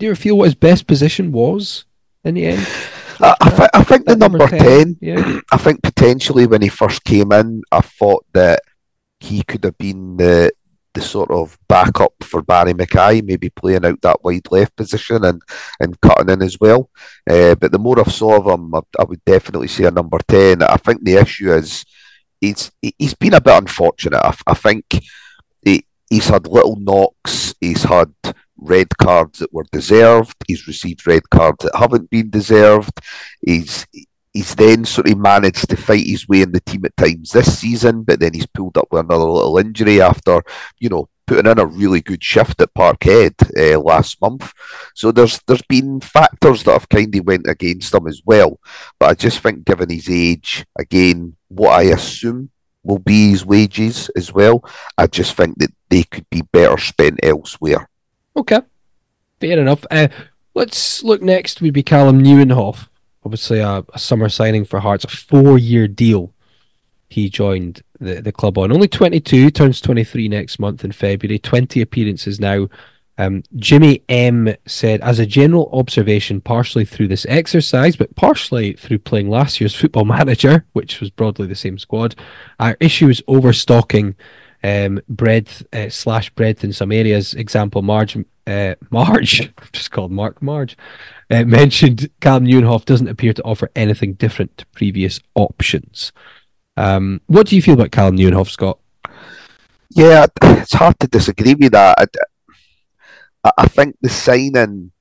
[0.00, 1.84] you ever feel what his best position was
[2.24, 2.66] in the end?
[3.20, 5.40] I, I, thi- I think the At number 10, yeah.
[5.52, 8.60] I think potentially when he first came in, I thought that
[9.24, 10.52] he could have been the
[10.94, 15.42] the sort of backup for Barrie McKay, maybe playing out that wide left position and,
[15.80, 16.88] and cutting in as well.
[17.28, 20.18] Uh, but the more I've saw of him, I, I would definitely say a number
[20.28, 20.62] ten.
[20.62, 21.84] I think the issue is
[22.40, 24.20] he's he's been a bit unfortunate.
[24.22, 24.84] I, I think
[25.64, 27.54] he, he's had little knocks.
[27.60, 28.14] He's had
[28.56, 30.36] red cards that were deserved.
[30.46, 33.00] He's received red cards that haven't been deserved.
[33.44, 33.84] He's
[34.34, 37.58] he's then sort of managed to fight his way in the team at times this
[37.58, 40.42] season, but then he's pulled up with another little injury after,
[40.78, 44.52] you know, putting in a really good shift at Parkhead uh, last month.
[44.94, 48.60] So there's there's been factors that have kind of went against him as well.
[48.98, 52.50] But I just think, given his age, again, what I assume
[52.82, 54.62] will be his wages as well,
[54.98, 57.88] I just think that they could be better spent elsewhere.
[58.36, 58.60] Okay,
[59.40, 59.86] fair enough.
[59.90, 60.08] Uh,
[60.54, 61.62] let's look next.
[61.62, 62.88] Would be Calem Nieuwenhof.
[63.24, 66.32] Obviously, a, a summer signing for Hearts, a four-year deal.
[67.08, 71.38] He joined the, the club on only 22, turns 23 next month in February.
[71.38, 72.68] 20 appearances now.
[73.16, 78.98] Um, Jimmy M said, as a general observation, partially through this exercise, but partially through
[78.98, 82.16] playing last year's Football Manager, which was broadly the same squad,
[82.58, 84.16] our issue is overstocking
[84.64, 87.34] um, breadth uh, slash breadth in some areas.
[87.34, 88.16] Example, Marge,
[88.46, 90.76] uh, Marge, just called Mark Marge,
[91.30, 96.12] uh, mentioned Calem Nieuwenhof doesn't appear to offer anything different to previous options.
[96.76, 98.78] Um, what do you feel about Calem Nieuwenhof, Scott?
[99.90, 102.08] Yeah, it's hard to disagree with that.
[103.44, 104.92] I, I think the signing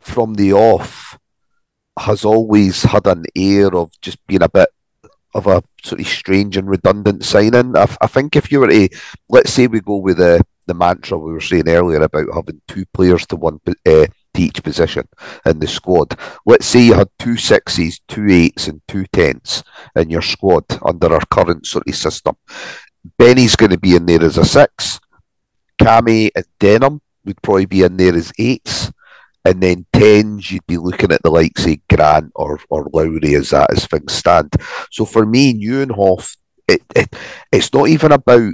[0.00, 1.18] from the off
[1.98, 4.68] has always had an air of just being a bit
[5.34, 7.76] of a sort of strange and redundant signing.
[7.76, 8.88] I, I think if you were to,
[9.28, 12.84] let's say we go with the the mantra we were saying earlier about having two
[12.92, 14.06] players to one uh,
[14.38, 15.08] each position
[15.46, 16.18] in the squad.
[16.46, 19.62] Let's say you had two sixes, two eights, and two tens
[19.96, 22.36] in your squad under our current sort of system.
[23.18, 25.00] Beni's going to be in there as a six.
[25.80, 28.90] Cammy and Denholm would probably be in there as eights.
[29.44, 33.50] And then tens, you'd be looking at the likes of Grant or, or Lowry as
[33.50, 34.52] that as things stand.
[34.90, 36.36] So for me, Nieuwenhof,
[36.66, 37.16] it, it
[37.50, 38.52] it's not even about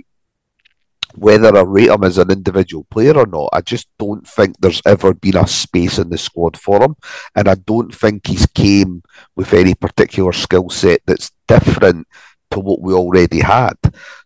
[1.16, 3.50] whether I rate him as an individual player or not.
[3.52, 6.96] I just don't think there's ever been a space in the squad for him.
[7.34, 9.02] And I don't think he's came
[9.36, 12.06] with any particular skill set that's different
[12.50, 13.74] to what we already had.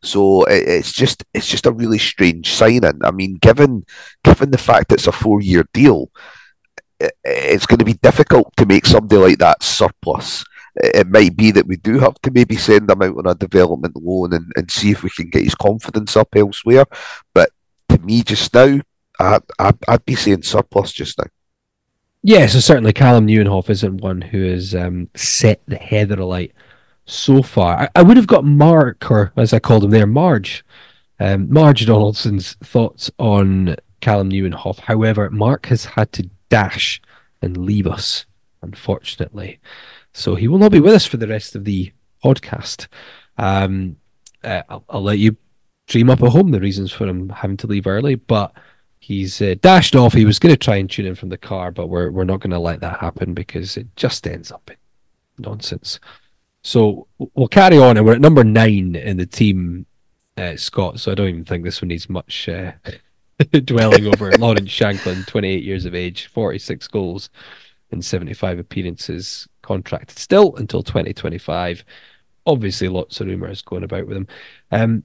[0.03, 3.01] So it's just it's just a really strange signing.
[3.03, 3.85] I mean, given
[4.23, 6.11] given the fact it's a four year deal,
[7.25, 10.45] it's going to be difficult to make somebody like that surplus.
[10.81, 13.97] It might be that we do have to maybe send him out on a development
[13.97, 16.85] loan and, and see if we can get his confidence up elsewhere.
[17.35, 17.51] But
[17.89, 18.81] to me, just now,
[19.19, 21.27] I, I, I'd be saying surplus just now.
[22.23, 26.53] Yeah, so certainly Calem Nieuwenhof isn't one who has um, set the heather alight
[27.07, 27.83] so far.
[27.83, 30.65] I, I, would have got Mark, or as I called him there, Marge,
[31.21, 34.81] um, Marge Donaldson's thoughts on Calem Nieuwenhof.
[34.81, 37.01] However, Mark has had to dash
[37.41, 38.27] and leave us,
[38.63, 39.59] unfortunately.
[40.13, 41.93] So he will not be with us for the rest of the
[42.25, 42.89] podcast.
[43.37, 43.97] Um,
[44.43, 45.37] uh, I'll, I'll, let you
[45.87, 48.53] dream up at home the reasons for him having to leave early, but
[48.99, 50.13] he's uh, dashed off.
[50.13, 52.41] He was going to try and tune in from the car, but we're we're not
[52.41, 54.77] going to let that happen because it just ends up in
[55.39, 56.01] nonsense.
[56.63, 59.87] So we'll carry on, and we're at number nine in the team,
[60.37, 61.01] uh, Scott.
[61.01, 62.73] So I don't even think this one needs much uh,
[63.65, 64.31] dwelling over.
[64.39, 67.31] Lawrence Shankland, 28 years of age, 46 goals
[67.91, 71.85] in 75 appearances, contracted still until 2025.
[72.47, 74.27] Obviously, lots of rumours going about with him.
[74.73, 75.03] Um,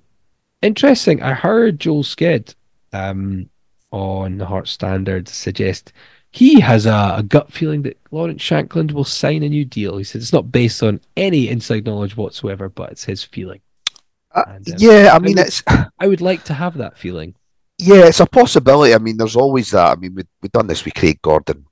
[0.61, 1.21] interesting.
[1.21, 2.55] I heard Joel Sked
[2.93, 3.49] um,
[3.91, 5.91] on the Heart Standard suggest
[6.31, 9.97] he has a, a, gut feeling that Lawrence Shankland will sign a new deal.
[9.97, 13.59] He said it's not based on any inside knowledge whatsoever, but it's his feeling.
[14.33, 15.63] Uh, and, um, yeah, I mean, I would, it's.
[15.99, 17.35] I would like to have that feeling.
[17.77, 18.95] Yeah, it's a possibility.
[18.95, 19.91] I mean, there's always that.
[19.91, 21.65] I mean, we we've done this with Craig Gordon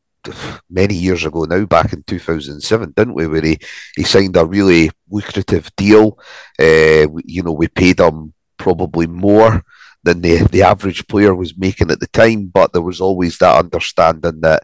[0.70, 3.28] many years ago now, back in 2007, didn't we?
[3.28, 3.60] Where he,
[3.96, 6.20] he signed a really lucrative deal.
[6.60, 9.64] Uh, you know, we paid him probably more
[10.04, 13.58] than the, the average player was making at the time, but there was always that
[13.58, 14.64] understanding that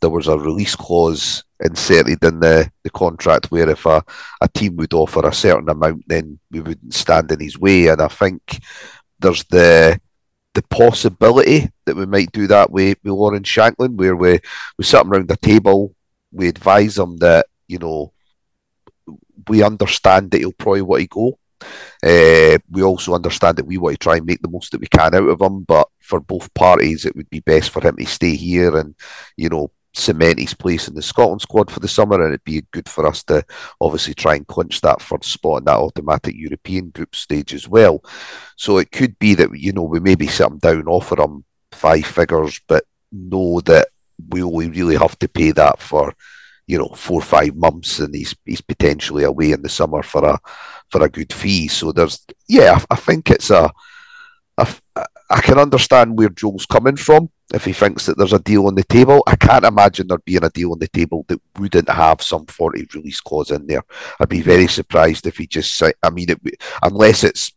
[0.00, 4.04] there was a release clause inserted in the, the contract where if a,
[4.40, 7.88] a team would offer a certain amount, then we wouldn't stand in his way.
[7.88, 8.60] And I think
[9.18, 9.98] there's the
[10.56, 14.40] the possibility that we might do that with, with Lawrence Shankland, where we,
[14.78, 15.94] we sit him around the table,
[16.32, 18.12] we advise him that, you know,
[19.48, 21.38] we understand that he'll probably want to go.
[22.02, 24.86] Uh, we also understand that we want to try and make the most that we
[24.86, 28.06] can out of him, but for both parties, it would be best for him to
[28.06, 28.94] stay here and,
[29.36, 32.62] you know, cement his place in the Scotland squad for the summer, and it'd be
[32.70, 33.44] good for us to
[33.80, 38.04] obviously try and clinch that first spot in that automatic European group stage as well.
[38.56, 42.06] So it could be that you know we maybe sit him down, offer him five
[42.06, 43.88] figures, but know that
[44.28, 46.14] we only really have to pay that for
[46.66, 50.24] you know four or five months, and he's he's potentially away in the summer for
[50.24, 50.38] a
[50.88, 51.68] for a good fee.
[51.68, 53.70] So there's yeah, I, I think it's a,
[54.58, 54.68] a
[55.30, 58.74] I can understand where Joel's coming from if he thinks that there's a deal on
[58.74, 59.22] the table.
[59.26, 62.88] I can't imagine there being a deal on the table that wouldn't have some 40
[62.94, 63.82] release clause in there.
[64.18, 66.40] I'd be very surprised if he just say, I mean, it,
[66.82, 67.52] unless it's,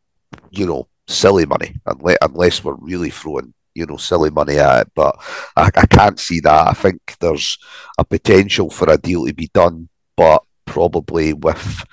[0.51, 4.91] you know, silly money, unless, unless we're really throwing, you know, silly money at it.
[4.95, 5.15] But
[5.55, 6.67] I, I can't see that.
[6.67, 7.57] I think there's
[7.97, 11.83] a potential for a deal to be done, but probably with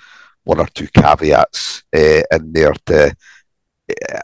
[0.43, 3.15] one or two caveats uh, in there to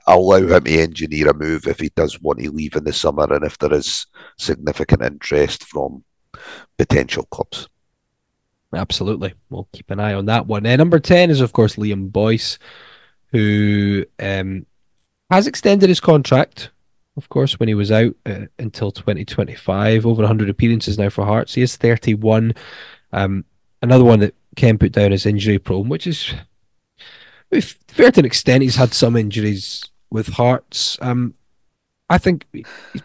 [0.07, 3.31] allow him to engineer a move if he does want to leave in the summer
[3.33, 4.07] and if there is
[4.37, 6.03] significant interest from
[6.77, 7.69] potential clubs.
[8.73, 9.33] Absolutely.
[9.49, 10.65] We'll keep an eye on that one.
[10.65, 12.57] Uh, number 10 is, of course, Liam Boyce,
[13.27, 14.65] who um,
[15.29, 16.71] has extended his contract,
[17.15, 20.05] of course, when he was out uh, until 2025.
[20.05, 21.53] Over 100 appearances now for Hearts.
[21.53, 22.55] He is 31.
[23.11, 23.45] Um,
[23.81, 26.33] another one that Ken put down as injury prone, which is
[27.61, 30.97] fair to an extent, he's had some injuries with Hearts.
[31.01, 31.33] Um,
[32.09, 32.45] I think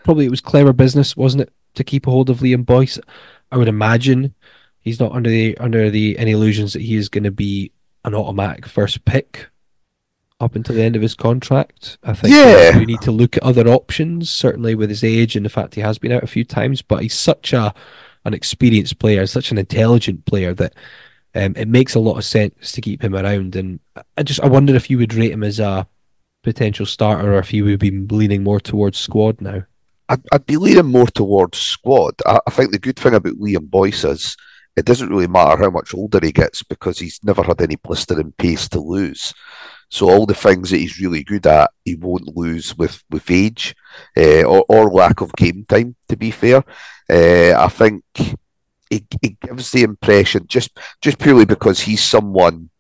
[0.03, 2.99] probably it was clever business, wasn't it, to keep a hold of Liam Boyce?
[3.51, 4.35] I would imagine
[4.81, 7.73] he's not under the under the any illusions that he is going to be
[8.05, 9.49] an automatic first pick
[10.41, 11.99] up until the end of his contract.
[12.03, 12.79] I think yeah.
[12.79, 15.81] we need to look at other options, certainly with his age and the fact he
[15.81, 16.83] has been out a few times.
[16.83, 17.75] But he's such a
[18.25, 20.75] an experienced player, such an intelligent player that
[21.35, 23.57] um, it makes a lot of sense to keep him around.
[23.57, 23.81] And
[24.17, 25.87] I just I wonder if you would rate him as a
[26.43, 29.65] potential starter or if he would be leaning more towards squad now.
[30.09, 32.15] I'd, I'd be leaning more towards squad.
[32.25, 34.37] I, I think the good thing about Liam Boyce is
[34.77, 38.33] it doesn't really matter how much older he gets because he's never had any blistering
[38.39, 39.35] pace to lose.
[39.91, 43.75] So all the things that he's really good at, he won't lose with with age
[44.17, 45.97] uh, or, or lack of game time.
[46.09, 46.63] To be fair,
[47.11, 48.05] uh, I think
[48.91, 52.71] it, it gives the impression just just purely because he's someone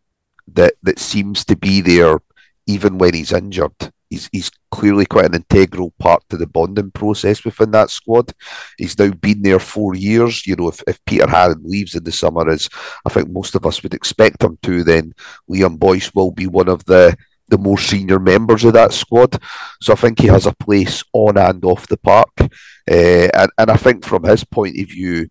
[0.47, 2.19] that that seems to be there
[2.67, 7.45] even when he's injured he's he's clearly quite an integral part to the bonding process
[7.45, 8.33] within that squad.
[8.77, 10.47] He's now been there four years.
[10.47, 12.69] You know, if, if Peter Haring leaves in the summer, as
[13.07, 15.15] I think most of us would expect him to, then
[15.51, 17.17] Liam Boyce will be one of the
[17.51, 19.41] the more senior members of that squad.
[19.81, 22.29] So I think he has a place on and off the park.
[22.39, 25.29] Uh, and, and I think from his point of view,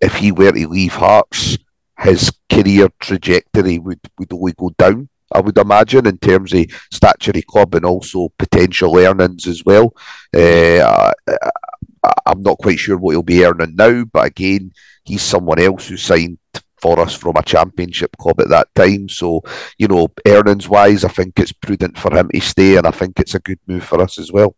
[0.00, 1.58] if he were to leave Hearts,
[1.98, 5.08] his career trajectory would, would only go down.
[5.32, 9.94] I would imagine, in terms of statutory club and also potential earnings as well.
[10.34, 14.72] Uh, I, am not quite sure what he'll be earning now, but again,
[15.04, 16.38] he's someone else who signed
[16.80, 19.08] for us from a championship club at that time.
[19.08, 19.42] So,
[19.78, 23.18] you know, earnings wise, I think it's prudent for him to stay, and I think
[23.18, 24.54] it's a good move for us as well.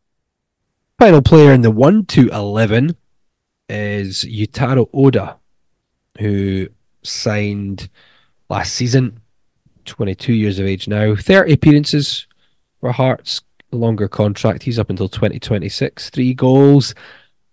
[0.99, 2.97] Final player in the 1 to 11
[3.69, 5.39] is Yutaro Oda,
[6.19, 6.69] who
[7.03, 7.89] signed
[8.49, 9.21] last season
[9.85, 11.14] 22 years of age now.
[11.14, 12.27] 30 appearances
[12.81, 13.43] for Hearts,
[13.73, 14.62] longer contract.
[14.62, 16.11] He's up until 2026.
[16.11, 16.95] Three goals.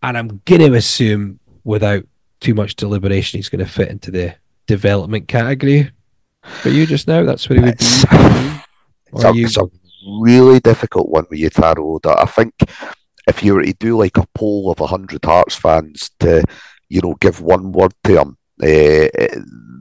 [0.02, 2.06] And I'm going to assume, without
[2.40, 4.36] too much deliberation, he's going to fit into the
[4.68, 5.92] development category
[6.44, 7.24] for you just now.
[7.24, 7.86] That's what he would be.
[7.86, 8.04] It's,
[9.24, 9.46] a, you...
[9.46, 9.70] it's a
[10.06, 12.02] really difficult one with Yutaro.
[12.02, 12.54] That I think
[13.28, 16.44] if you were to do like a poll of 100 Hearts fans to,
[16.90, 19.10] you know, give one word to him, uh,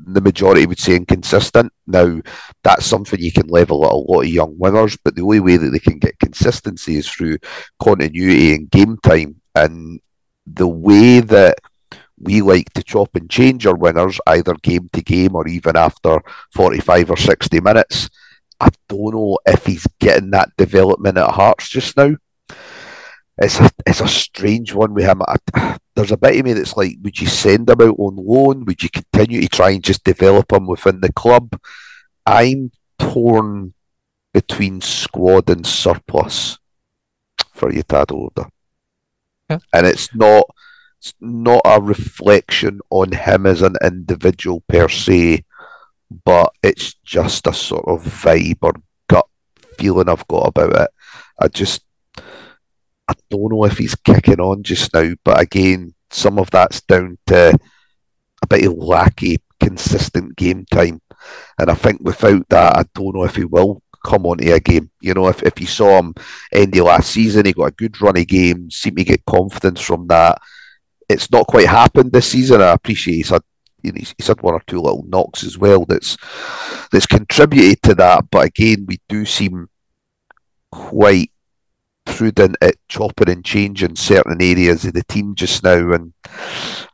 [0.06, 1.72] the majority would say inconsistent.
[1.86, 2.20] Now,
[2.62, 5.56] that's something you can level at a lot of young winners, but the only way
[5.56, 7.38] that they can get consistency is through
[7.82, 9.40] continuity and game time.
[9.54, 10.00] And
[10.46, 11.58] the way that
[12.18, 16.22] we like to chop and change our winners, either game to game or even after
[16.54, 18.08] 45 or 60 minutes,
[18.60, 22.16] I don't know if he's getting that development at Hearts just now
[23.42, 25.20] it's a it's a strange one with him.
[25.22, 28.64] I, there's a bit of me that's like, would you send him out on loan?
[28.64, 31.60] Would you continue to try and just develop him within the club?
[32.24, 33.74] I'm torn
[34.32, 36.58] between squad and surplus
[37.52, 38.48] for Yutaro Oda.
[39.50, 39.58] Yeah.
[39.72, 40.44] And it's not
[40.98, 45.44] it's not a reflection on him as an individual per se,
[46.24, 48.74] but it's just a sort of vibe or
[49.08, 49.26] gut
[49.76, 50.90] feeling I've got about it.
[51.40, 51.84] I just
[53.12, 57.18] I don't know if he's kicking on just now, but again, some of that's down
[57.26, 57.58] to
[58.42, 61.00] a bit of lacky, consistent game time.
[61.58, 64.90] And I think without that, I don't know if he will come onto a game.
[65.00, 66.14] You know, if, if you saw him
[66.52, 69.80] end the last season, he got a good run of games, seemed to get confidence
[69.80, 70.38] from that.
[71.08, 72.60] It's not quite happened this season.
[72.60, 73.42] I appreciate he's had
[73.82, 76.16] he's had one or two little knocks as well that's
[76.92, 78.24] that's contributed to that.
[78.30, 79.68] But again, we do seem
[80.70, 81.31] quite
[82.04, 86.12] prudent at chopping and changing certain areas of the team just now, and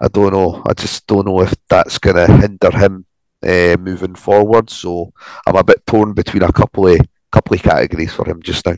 [0.00, 0.62] I don't know.
[0.66, 3.06] I just don't know if that's going to hinder him
[3.42, 4.70] uh, moving forward.
[4.70, 5.12] So
[5.46, 7.00] I'm a bit torn between a couple of
[7.30, 8.76] couple of categories for him just now.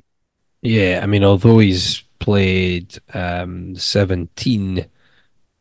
[0.63, 4.87] Yeah, I mean, although he's played um, 17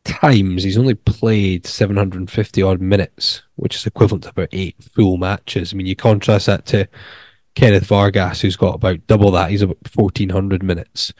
[0.04, 5.74] times, he's only played 750 odd minutes, which is equivalent to about eight full matches.
[5.74, 6.88] I mean, you contrast that to
[7.60, 9.52] Kenneth Vargas, who's got about double that.
[9.52, 11.14] He's about 1,400 minutes.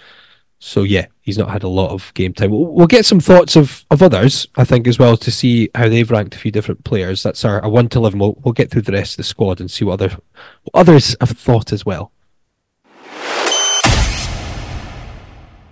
[0.58, 2.52] So, yeah, he's not had a lot of game time.
[2.52, 5.90] We'll, we'll, get some thoughts of, of others, I think, as well, to see how
[5.90, 7.24] they've ranked a few different players.
[7.24, 8.20] That's our, our 1 to 11.
[8.20, 10.16] We'll, we'll get through the rest of the squad and see what, other,
[10.64, 12.14] what others have thought as well.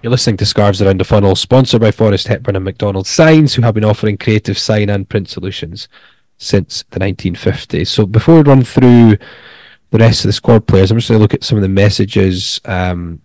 [0.04, 3.62] You're listening to Scarves Around the Funnel, sponsored by Forrest Hepburn and McDonald Signs, who
[3.62, 5.88] have been offering creative sign and print solutions
[6.38, 7.88] since the 1950s.
[7.88, 9.18] So before we run through
[9.90, 10.92] the rest of the squad players.
[10.92, 13.22] I'm just going to look at some of the messages um,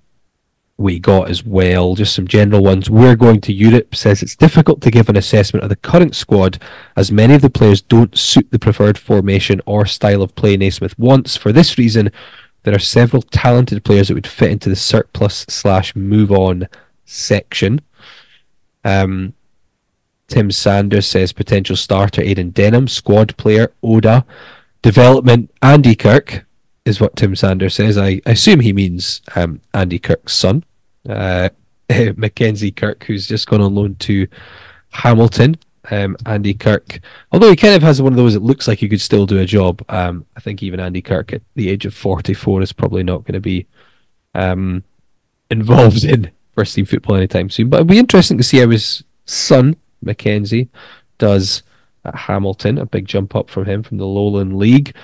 [0.77, 2.91] we got as well, just some general ones.
[2.91, 6.61] We're going to Europe says it's difficult to give an assessment of the current squad
[6.97, 10.99] as many of the players don't suit the preferred formation or style of play Naismith
[10.99, 11.37] wants.
[11.37, 12.11] For this reason,
[12.65, 16.69] there are several talented players that would fit into the surplus slash move on
[17.05, 17.81] section.
[18.85, 19.35] Um,
[20.29, 24.25] Tim Sanders says potential starter Aidan Denholm, squad player Oda,
[24.81, 26.47] development Andy Kirk,
[26.85, 27.97] is what Tim Sanders says.
[27.97, 30.65] I, I assume he means um, Andy Kirk's son,
[31.09, 31.49] uh,
[32.17, 34.27] Mackenzie Kirk, who's just gone on loan to
[34.91, 35.57] Hamilton.
[35.91, 37.01] Um, Andy Kirk,
[37.33, 39.41] although he kind of has one of those it looks like he could still do
[39.41, 43.03] a job, um, I think even Andy Kirk at the age of 44 is probably
[43.03, 43.67] not going to be
[44.35, 44.85] um,
[45.51, 47.69] involved in first team football anytime soon.
[47.69, 50.69] But it'll be interesting to see how his son Mackenzie
[51.19, 51.63] does
[52.05, 52.79] at Hamilton.
[52.79, 54.95] A big jump up from him from the Lowland League.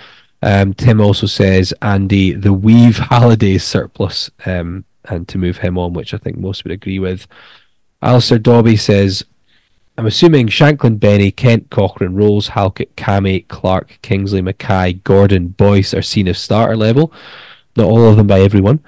[0.43, 5.93] Um, Tim also says Andy the Weave Halliday surplus um, and to move him on,
[5.93, 7.26] which I think most would agree with.
[8.03, 9.24] Alistair Dobby says
[9.99, 16.03] I'm assuming Shankland, Beni, Kent, Cochrane, Rowles, Halkett, Cammy, Clark, Kingsley, McKay, Gordon, Boyce are
[16.03, 17.12] seen as starter level.
[17.74, 18.78] Not all of them by everyone.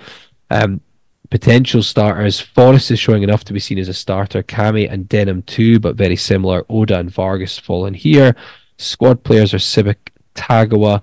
[0.50, 0.80] Um,
[1.28, 2.38] potential starters.
[2.38, 4.44] Forrest is showing enough to be seen as a starter.
[4.44, 6.64] Cammy and Denholm too, but very similar.
[6.68, 8.36] Oda and Vargas fall in here.
[8.78, 11.02] Squad players are Sibbick, Tagawa.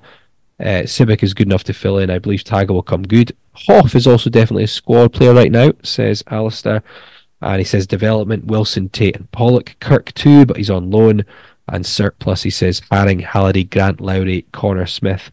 [0.60, 2.10] Uh, Sibbick is good enough to fill in.
[2.10, 3.36] I believe Tagawa will come good.
[3.54, 6.84] Hoff is also definitely a squad player right now, says Alistair.
[7.42, 9.76] And he says development, Wilson, Tait, and Pollock.
[9.80, 11.24] Kirk too, but he's on loan.
[11.68, 15.32] And surplus, he says Haring, Halliday, Grant Lowry, Connor Smith.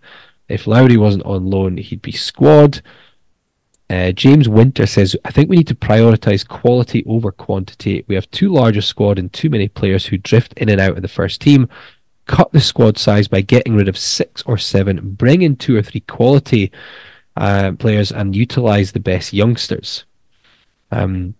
[0.49, 2.83] If Lowry wasn't on loan, he'd be squad.
[3.89, 8.05] Uh, James Winter says, I think we need to prioritise quality over quantity.
[8.09, 10.97] We have too large a squad and too many players who drift in and out
[10.97, 11.69] of the first team.
[12.27, 15.83] Cut the squad size by getting rid of six or seven, bring in two or
[15.83, 16.73] three quality
[17.37, 20.05] uh, players, and utilise the best youngsters.
[20.91, 21.35] Um,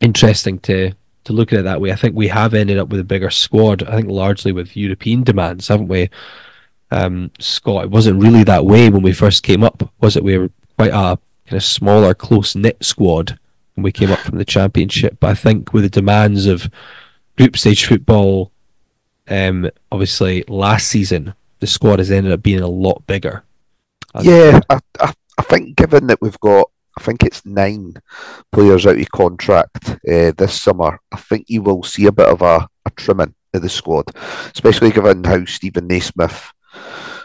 [0.00, 0.92] interesting to
[1.24, 1.92] to look at it that way.
[1.92, 3.82] I think we have ended up with a bigger squad.
[3.82, 6.08] I think largely with European demands, haven't we?
[6.90, 10.22] Um, Scott, it wasn't really that way when we first came up, was it?
[10.22, 13.38] We were quite a kind of smaller, close knit squad
[13.74, 15.18] when we came up from the championship.
[15.18, 16.70] But I think with the demands of
[17.36, 18.52] group stage football,
[19.28, 23.42] um, obviously last season the squad has ended up being a lot bigger.
[24.22, 27.94] Yeah, I, I, I think given that we've got I think it's nine
[28.52, 30.98] players out of contract uh, this summer.
[31.12, 34.06] I think you will see a bit of a, a trimming of the squad,
[34.54, 36.52] especially given how Steven Naismith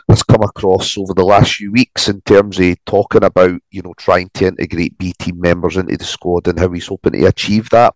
[0.09, 3.93] has come across over the last few weeks in terms of talking about you know
[3.97, 7.69] trying to integrate B team members into the squad and how he's hoping to achieve
[7.69, 7.93] that.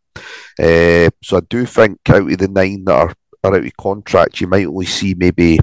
[0.58, 3.14] Uh, so I do think out of the nine that are,
[3.46, 5.60] are out of contract, you might only see maybe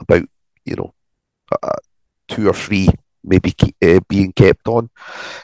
[0.00, 0.22] about
[0.64, 0.94] you know
[1.62, 1.76] uh,
[2.28, 2.88] two or three
[3.22, 4.88] maybe uh, being kept on.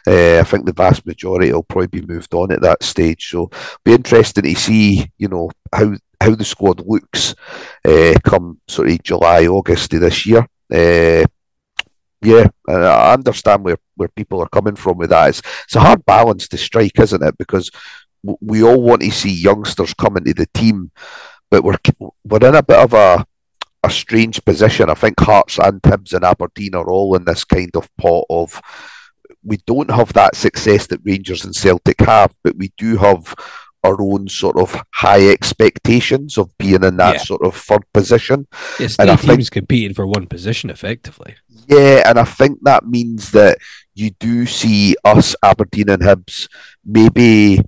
[0.06, 3.28] Uh, I think the vast majority will probably be moved on at that stage.
[3.28, 3.50] So
[3.84, 7.34] be interesting to see, you know, how how the squad looks
[7.84, 10.46] uh, come sort of July, August of this year.
[12.24, 15.30] Yeah, I understand where, where people are coming from with that.
[15.30, 17.36] It's, it's a hard balance to strike, isn't it?
[17.36, 17.68] Because
[18.40, 20.92] we all want to see youngsters coming into the team,
[21.52, 21.76] but we're
[22.24, 23.24] we're in a bit of a
[23.84, 24.88] a strange position.
[24.88, 28.60] I think Hearts and Hibs and Aberdeen are all in this kind of pot of
[29.44, 33.34] we don't have that success that Rangers and Celtic have, but we do have
[33.84, 37.22] our own sort of high expectations of being in that yeah.
[37.22, 38.46] sort of third position.
[38.78, 41.34] Yes, and I teams think, competing for one position effectively.
[41.66, 43.58] Yeah, and I think that means that
[43.94, 46.48] you do see us Aberdeen and Hibs
[46.82, 47.60] maybe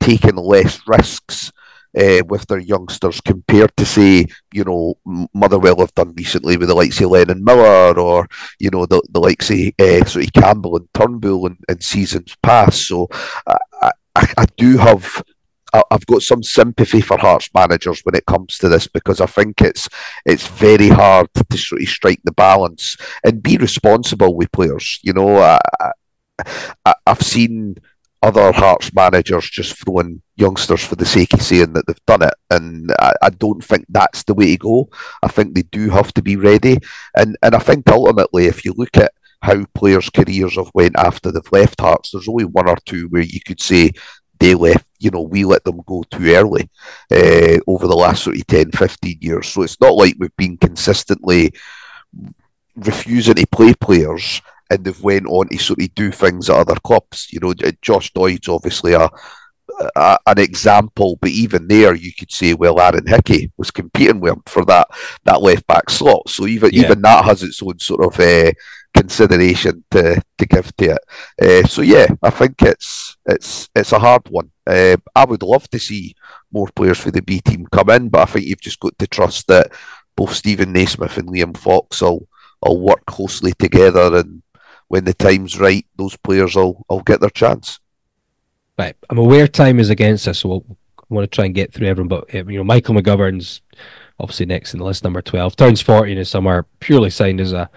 [0.00, 1.52] taking less risks
[1.98, 4.94] uh, with their youngsters compared to say, you know,
[5.34, 8.28] Motherwell have done recently with the likes of Lennon Miller or,
[8.58, 12.36] you know, the, the likes of uh, sort of Campbell and Turnbull in, in seasons
[12.42, 12.86] past.
[12.86, 13.08] So
[13.46, 15.22] I, I, I do have
[15.72, 19.60] I've got some sympathy for Hearts managers when it comes to this because I think
[19.60, 19.88] it's
[20.26, 24.98] it's very hard to sort of strike the balance and be responsible with players.
[25.02, 25.60] You know, I,
[26.84, 27.76] I, I've seen
[28.22, 32.34] other Hearts managers just throwing youngsters for the sake of saying that they've done it.
[32.50, 34.88] And I, I, don't think that's the way to go.
[35.22, 36.78] I think they do have to be ready.
[37.16, 39.12] And and I think ultimately, if you look at
[39.42, 43.22] how players' careers have went after they've left Hearts, there's only one or two where
[43.22, 43.92] you could say
[44.38, 46.68] they left, you know, we let them go too early
[47.12, 49.48] uh, over the last sort of 10, 15 years.
[49.48, 51.52] So it's not like we've been consistently
[52.74, 54.40] refusing to play players
[54.70, 57.28] and they've went on to sort of do things at other clubs.
[57.32, 59.10] You know, Josh Doig's obviously a,
[59.96, 64.34] a, an example, but even there, you could say, well, Aaron Hickey was competing with
[64.34, 64.88] him for that
[65.24, 66.28] that left back slot.
[66.28, 66.82] So even yeah.
[66.82, 68.52] even that has its own sort of uh,
[68.94, 71.64] consideration to, to give to it.
[71.64, 74.50] Uh, so yeah, I think it's it's it's a hard one.
[74.66, 76.14] Uh, I would love to see
[76.52, 79.06] more players for the B team come in, but I think you've just got to
[79.06, 79.72] trust that
[80.16, 82.28] both Steven Naismith and Liam Fox will,
[82.62, 84.42] will work closely together and
[84.90, 87.78] when the time's right, those players will, will get their chance.
[88.76, 88.96] Right.
[89.08, 90.64] I'm aware time is against us, so we'll,
[90.98, 92.08] I want to try and get through everyone.
[92.08, 93.62] But you know, Michael McGovern's
[94.18, 97.52] obviously next in the list, number twelve, turns forty in the summer, purely signed as
[97.52, 97.70] a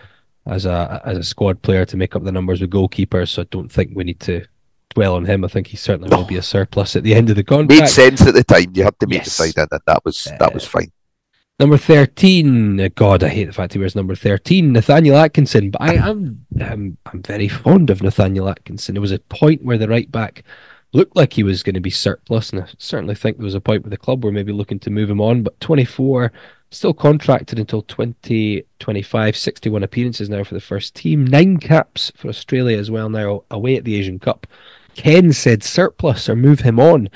[0.47, 3.29] as a as a squad player to make up the numbers with goalkeepers.
[3.29, 4.47] So I don't think we need to
[4.95, 5.45] dwell on him.
[5.45, 6.17] I think he certainly no.
[6.17, 7.79] will be a surplus at the end of the contract.
[7.79, 8.71] Made sense at the time.
[8.73, 9.25] You had to make yes.
[9.25, 10.91] the sign, and that was uh, that was fine.
[11.59, 12.91] Number 13.
[12.95, 14.73] God, I hate the fact he wears number 13.
[14.73, 15.69] Nathaniel Atkinson.
[15.69, 18.95] But I am I'm, I'm very fond of Nathaniel Atkinson.
[18.95, 20.43] There was a point where the right back
[20.93, 23.61] looked like he was going to be surplus, and I certainly think there was a
[23.61, 25.43] point with the club where maybe looking to move him on.
[25.43, 26.31] But 24,
[26.71, 32.77] still contracted until 2025, 61 appearances now for the first team, nine caps for Australia
[32.79, 34.47] as well now away at the Asian Cup.
[34.95, 37.09] Ken said surplus or move him on.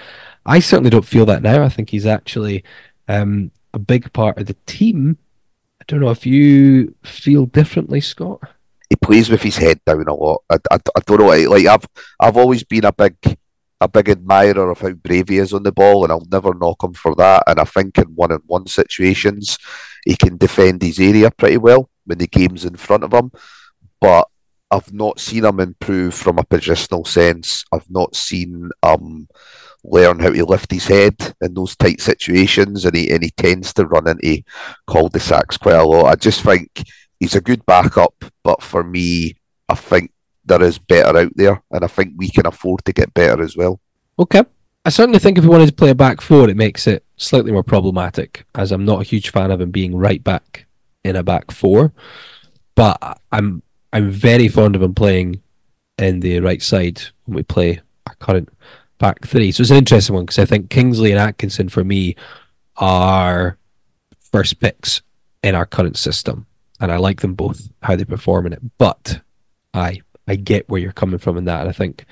[0.45, 1.63] I certainly don't feel that now.
[1.63, 2.63] I think he's actually
[3.07, 5.17] um, a big part of the team.
[5.79, 8.41] I don't know if you feel differently, Scott.
[8.89, 10.41] He plays with his head down a lot.
[10.49, 11.49] I, I, I don't know.
[11.49, 11.85] Like I've
[12.19, 13.15] I've always been a big
[13.79, 16.83] a big admirer of how brave he is on the ball, and I'll never knock
[16.83, 17.43] him for that.
[17.45, 19.57] And I think in one on one situations,
[20.05, 23.31] he can defend his area pretty well when the game's in front of him.
[24.01, 24.27] But
[24.71, 27.65] I've not seen him improve from a positional sense.
[27.71, 29.27] I've not seen um
[29.83, 33.73] learn how to lift his head in those tight situations, and he and he tends
[33.73, 34.41] to run into
[34.87, 36.05] cul-de-sacs quite a lot.
[36.05, 36.83] I just think
[37.19, 38.13] he's a good backup,
[38.43, 39.37] but for me,
[39.69, 40.11] I think
[40.45, 43.55] there is better out there, and I think we can afford to get better as
[43.55, 43.79] well.
[44.19, 44.43] Okay.
[44.85, 47.51] I certainly think if we wanted to play a back four, it makes it slightly
[47.51, 50.65] more problematic, as I'm not a huge fan of him being right back
[51.03, 51.91] in a back four.
[52.73, 55.41] But I'm I'm very fond of him playing
[55.97, 58.49] in the right side when we play our current
[58.97, 59.51] back three.
[59.51, 62.15] So it's an interesting one because I think Kingsley and Atkinson for me
[62.77, 63.57] are
[64.19, 65.01] first picks
[65.43, 66.45] in our current system,
[66.79, 68.61] and I like them both how they perform in it.
[68.77, 69.21] But
[69.73, 72.05] I I get where you're coming from in that, and I think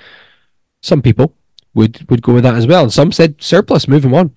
[0.82, 1.34] some people
[1.74, 2.84] would would go with that as well.
[2.84, 4.34] And some said surplus, him on.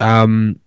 [0.00, 0.58] Um,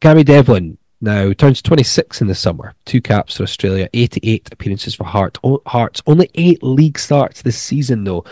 [0.00, 2.74] Devlin now turns 26 in the summer.
[2.84, 6.02] Two caps for Australia, 88 appearances for Heart, Hearts.
[6.06, 8.24] Only eight league starts this season, though.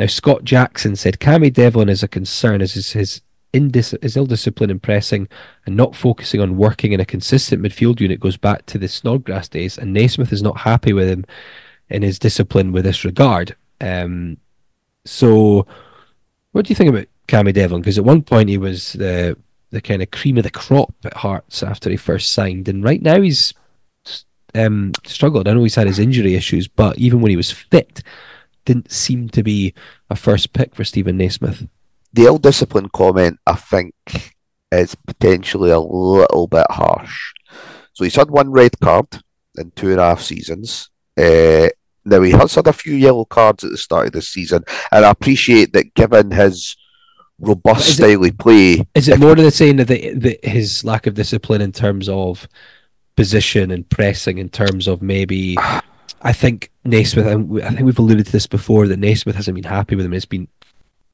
[0.00, 3.20] Now, Scott Jackson said Cammy Devlin is a concern as his, his,
[3.52, 5.28] indis- his ill discipline in pressing
[5.66, 9.46] and not focusing on working in a consistent midfield unit goes back to the Snodgrass
[9.46, 11.26] days, and Naismith is not happy with him
[11.90, 13.54] in his discipline with this regard.
[13.82, 14.38] Um,
[15.04, 15.66] so,
[16.52, 17.82] what do you think about Cammy Devlin?
[17.82, 19.36] Because at one point he was the
[19.68, 23.02] the kind of cream of the crop at Hearts after he first signed, and right
[23.02, 23.52] now he's
[24.54, 25.46] um, struggled.
[25.46, 28.02] I know he's had his injury issues, but even when he was fit,
[28.70, 29.74] didn't seem to be
[30.10, 31.66] a first pick for Steven Naismith.
[32.12, 33.94] The ill discipline comment, I think,
[34.70, 37.32] is potentially a little bit harsh.
[37.94, 39.08] So he's had one red card
[39.58, 40.88] in two and a half seasons.
[41.18, 41.70] Uh,
[42.04, 44.62] now he has had a few yellow cards at the start of the season,
[44.92, 46.76] and I appreciate that given his
[47.40, 48.86] robust style of play.
[48.94, 52.46] Is it more to the saying that, his lack of discipline in terms of
[53.16, 55.56] position and pressing, in terms of maybe?
[56.22, 57.26] I think Naismith.
[57.26, 60.12] I think we've alluded to this before that Naismith hasn't been happy with him.
[60.12, 60.48] It's been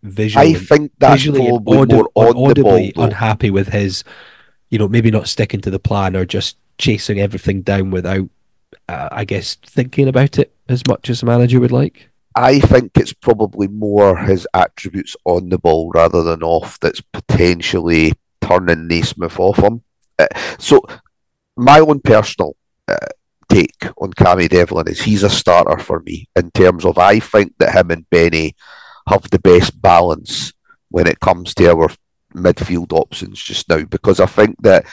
[0.02, 0.54] visually.
[0.54, 4.04] I think that's visually probably audi- more on audibly ball, unhappy with his.
[4.70, 8.28] You know, maybe not sticking to the plan or just chasing everything down without,
[8.88, 12.08] uh, I guess, thinking about it as much as a manager would like.
[12.34, 18.12] I think it's probably more his attributes on the ball rather than off that's potentially
[18.40, 19.82] turning Naismith off him.
[20.18, 20.26] Uh,
[20.58, 20.82] so,
[21.56, 22.56] my own personal
[22.88, 22.96] uh,
[23.56, 27.54] take on Cammy Devlin is he's a starter for me in terms of I think
[27.58, 28.54] that him and Beni
[29.08, 30.52] have the best balance
[30.90, 31.88] when it comes to our
[32.34, 34.84] midfield options just now because I think that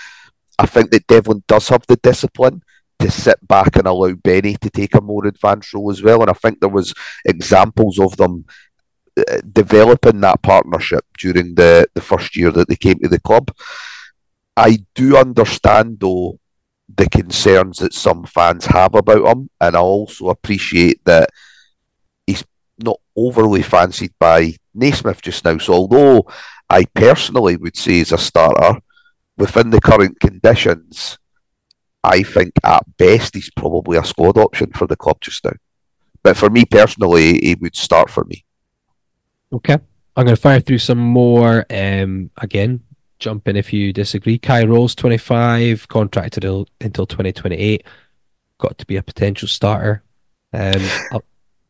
[0.58, 2.62] I think that Devlin does have the discipline
[3.00, 6.22] to sit back and allow Beni to take a more advanced role as well.
[6.22, 6.94] And I think there was
[7.26, 8.46] examples of them
[9.18, 13.52] uh, developing that partnership during the, the first year that they came to the club.
[14.56, 16.40] I do understand though
[16.96, 21.30] the concerns that some fans have about him, and I also appreciate that
[22.28, 22.44] he's
[22.78, 25.58] not overly fancied by Naismith just now.
[25.58, 26.28] So although
[26.70, 28.80] I personally would say he's a starter
[29.38, 31.18] within the current conditions,
[32.04, 35.54] I think at best he's probably a squad option for the club just now.
[36.22, 38.46] But for me personally, he would start for me.
[39.52, 39.78] Okay.
[40.16, 41.66] I'm going to fire through some more.
[41.70, 42.82] Um, again,
[43.20, 44.38] jump in if you disagree.
[44.38, 47.86] Kye Rowles, 25, contracted until 2028.
[48.58, 50.04] Got to be a potential starter.
[50.54, 50.82] Um,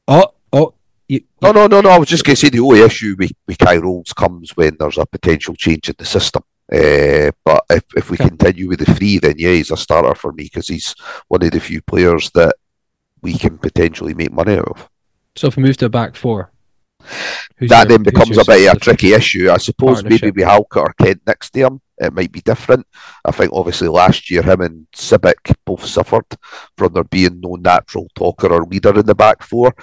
[0.07, 0.73] oh, oh.
[1.07, 1.89] You, no, no, no, no.
[1.89, 4.77] I was just going to say the only issue with, with Kye Rowles comes when
[4.79, 6.43] there's a potential change in the system.
[6.71, 8.29] Uh, but if, if we okay.
[8.29, 10.95] continue with the three, then yeah, he's a starter for me because he's
[11.27, 12.55] one of the few players that
[13.21, 14.89] we can potentially make money out of.
[15.35, 16.52] So if we move to a back four,
[17.57, 19.49] Who's that your, then becomes a bit of a tricky issue.
[19.49, 22.85] I suppose maybe with Halkett or Kent next to him, it might be different.
[23.23, 26.25] I think obviously last year him and Sibbick both suffered
[26.77, 29.73] from there being no natural talker or leader in the back four.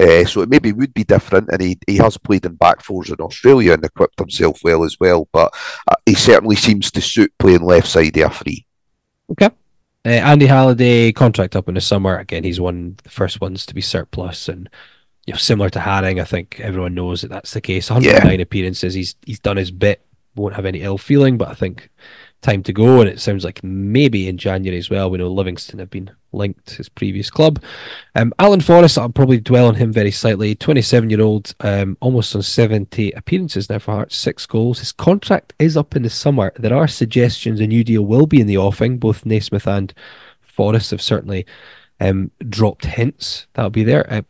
[0.00, 1.48] Uh, so it maybe would be different.
[1.50, 4.98] And he, he has played in back fours in Australia and equipped himself well as
[4.98, 5.28] well.
[5.32, 5.54] But
[5.88, 8.66] uh, he certainly seems to suit playing left side of a free.
[9.30, 9.50] Okay.
[10.04, 12.18] Uh, Andy Halliday contract up in the summer.
[12.18, 14.70] Again, he's one of the first ones to be surplus, and
[15.30, 17.88] you know, similar to Haring, I think everyone knows that that's the case.
[17.88, 18.42] 109 yeah.
[18.42, 18.94] appearances.
[18.94, 20.04] He's he's done his bit.
[20.34, 21.88] Won't have any ill feeling, but I think
[22.42, 25.08] time to go, and it sounds like maybe in January as well.
[25.08, 27.62] We know Livingston have been linked to his previous club.
[28.16, 30.56] Um, Alan Forrest, I'll probably dwell on him very slightly.
[30.56, 34.80] 27 year old, um, almost on 70 appearances now for Hearts, six goals.
[34.80, 36.52] His contract is up in the summer.
[36.56, 38.98] There are suggestions a new deal will be in the offing.
[38.98, 39.94] Both Naismith and
[40.40, 41.46] Forrest have certainly
[42.00, 44.10] um, dropped hints that'll be there.
[44.12, 44.22] Uh,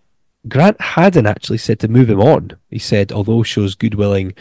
[0.49, 2.53] Grant Haddon actually said to move him on.
[2.71, 4.35] He said, although shows good willing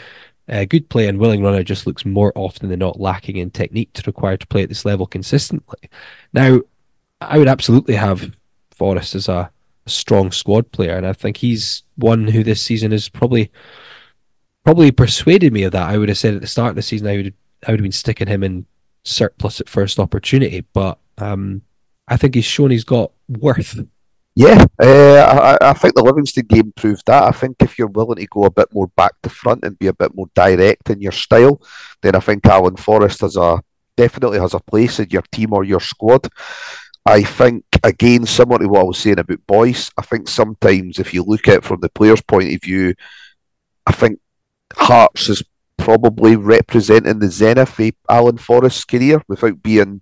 [0.48, 3.92] uh, good play and willing runner just looks more often than not lacking in technique
[3.92, 5.78] to require to play at this level consistently.
[6.32, 6.60] Now,
[7.20, 8.32] I would absolutely have
[8.72, 9.50] Forrest as a,
[9.86, 13.50] strong squad player, and I think he's one who this season has probably
[14.64, 15.88] probably persuaded me of that.
[15.88, 17.34] I would have said at the start of the season I would
[17.66, 18.66] I would have been sticking him in
[19.04, 21.62] surplus at first opportunity, but um,
[22.08, 23.78] I think he's shown he's got worth
[24.40, 27.24] yeah, uh, I, I, think the Livingston game proved that.
[27.24, 29.88] I think if you're willing to go a bit more back to front and be
[29.88, 31.60] a bit more direct in your style,
[32.00, 33.60] then I think Alan Forrest has a
[33.98, 36.26] definitely has a place in your team or your squad.
[37.04, 41.12] I think again, similar to what I was saying about Boyce, I think sometimes if
[41.12, 42.94] you look at it from the player's point of view,
[43.86, 44.20] I think
[44.72, 45.42] Hearts is
[45.76, 50.00] probably representing the zenith of Alan Forrest's career without being,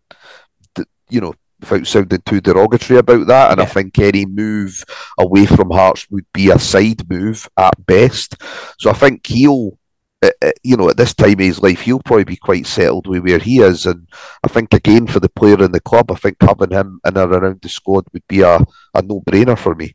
[1.10, 3.50] you know, without sounding too derogatory about that.
[3.50, 3.64] And yeah.
[3.64, 4.84] I think any move
[5.18, 8.36] away from Hearts would be a side move at best.
[8.78, 9.78] So I think he'll,
[10.22, 13.06] uh, uh, you know, at this time of his life, he'll probably be quite settled
[13.06, 13.86] with where he is.
[13.86, 14.08] And
[14.44, 17.32] I think, again, for the player in the club, I think having him in and
[17.32, 18.58] around the squad would be a,
[18.94, 19.94] a no brainer for me.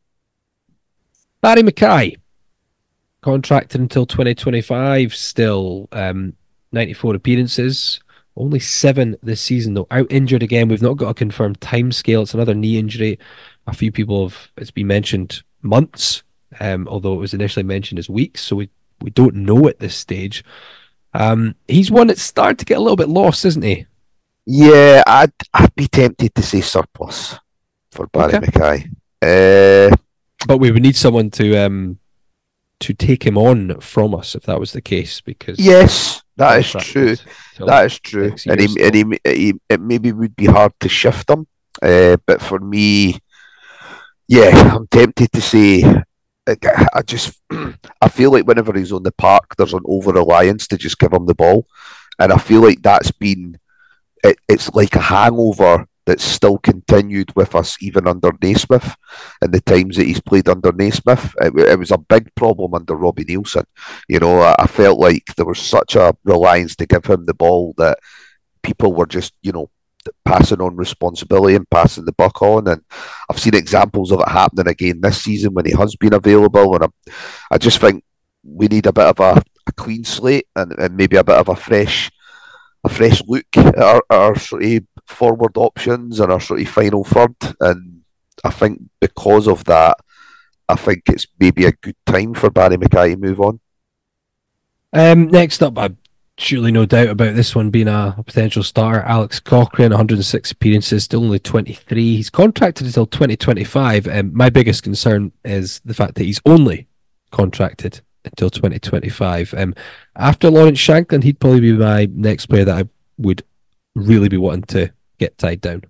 [1.42, 2.16] Barrie McKay,
[3.22, 6.34] contracted until 2025, still um,
[6.72, 8.00] 94 appearances.
[8.36, 9.88] Only seven this season, though.
[9.92, 10.68] Out injured again.
[10.68, 12.24] We've not got a confirmed time scale.
[12.24, 13.20] It's another knee injury.
[13.68, 16.24] A few people have, it's been mentioned months,
[16.60, 18.42] um, although it was initially mentioned as weeks.
[18.42, 18.70] So we,
[19.02, 20.44] we don't know at this stage.
[21.14, 23.86] Um, he's one that's started to get a little bit lost, isn't he?
[24.46, 27.38] Yeah, I'd, I'd be tempted to say surplus
[27.92, 28.48] for Barrie okay.
[28.48, 28.96] McKay.
[29.22, 29.96] Uh,
[30.48, 32.00] but we would need someone to um,
[32.80, 35.22] to take him on from us if that was the case.
[35.22, 37.16] Because yes, that is true.
[37.60, 38.36] That is true.
[38.48, 41.48] And, he, and he, he, it maybe would be hard to shift him.
[41.82, 43.20] Uh, but for me,
[44.28, 45.84] yeah, I'm tempted to say.
[46.46, 47.40] I just,
[48.02, 51.14] I feel like whenever he's on the park, there's an over reliance to just give
[51.14, 51.66] him the ball,
[52.20, 53.58] and I feel like that's been,
[54.26, 58.96] it, it's like a hangover that's still continued with us even under Naismith
[59.42, 61.34] and the times that he's played under Naismith.
[61.42, 63.66] It, it was a big problem under Robbie Neilson.
[64.08, 67.34] You know, I, I, felt like there was such a reliance to give him the
[67.34, 68.00] ball that
[68.64, 69.70] people were just, you know,
[70.26, 72.68] passing on responsibility and passing the buck on.
[72.68, 72.82] And
[73.30, 76.76] I've seen examples of it happening again this season when he has been available.
[76.76, 77.12] And I,
[77.52, 78.04] I just think
[78.44, 81.48] we need a bit of a, a clean slate and, and maybe a bit of
[81.48, 82.12] a fresh
[82.86, 87.04] a fresh look at our, our sort of forward options and our sort of final
[87.04, 87.36] third.
[87.60, 88.02] And
[88.44, 89.98] I think because of that,
[90.70, 93.60] I think it's maybe a good time for Barrie McKay to move on.
[94.94, 95.90] Um, next up, I
[96.38, 99.02] surely no doubt about this one being a, potential starter.
[99.02, 102.16] Alex Cochrane, 106 appearances, still only 23.
[102.16, 104.08] He's contracted until 2025.
[104.08, 106.88] Um, my biggest concern is the fact that he's only
[107.32, 109.54] contracted until 2025.
[109.56, 109.76] Um,
[110.16, 113.44] after Lawrence Shankland, he'd probably be my next player that I would
[113.96, 115.84] really be wanting to get tied down.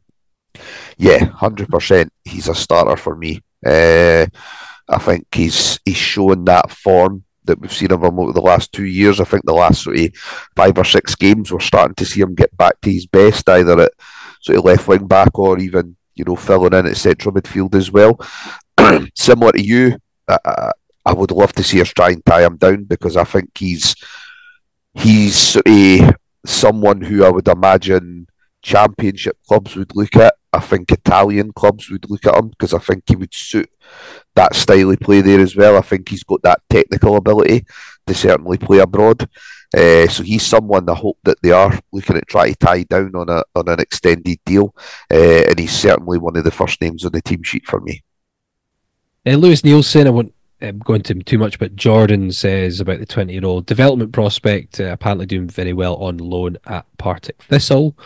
[0.97, 2.11] Yeah, hundred percent.
[2.23, 3.41] He's a starter for me.
[3.65, 4.27] Uh,
[4.87, 8.71] I think he's he's shown that form that we've seen of him over the last
[8.71, 9.19] two years.
[9.19, 10.15] I think the last sort of
[10.55, 13.79] five or six games, we're starting to see him get back to his best, either
[13.79, 13.91] at
[14.41, 17.91] sort of left wing back or even you know filling in at central midfield as
[17.91, 18.19] well.
[19.15, 19.97] Similar to you,
[20.27, 20.71] uh,
[21.05, 23.95] I would love to see us try and tie him down because I think he's
[24.93, 26.13] he's a
[26.45, 28.27] someone who I would imagine
[28.61, 30.35] championship clubs would look at.
[30.51, 33.69] I think Italian clubs would look at him because I think he would suit
[34.35, 35.77] that style of play there as well.
[35.77, 37.65] I think he's got that technical ability
[38.07, 39.27] to certainly play abroad.
[39.75, 43.15] Uh, so he's someone I hope that they are looking at trying to tie down
[43.15, 44.75] on a on an extended deal,
[45.11, 48.03] uh, and he's certainly one of the first names on the team sheet for me.
[49.25, 50.33] Uh, Lewis Neilson, I want
[50.63, 54.79] um, go into too much, but Jordan says about the 20 year old development prospect,
[54.79, 57.97] uh, apparently doing very well on loan at Partick Thistle.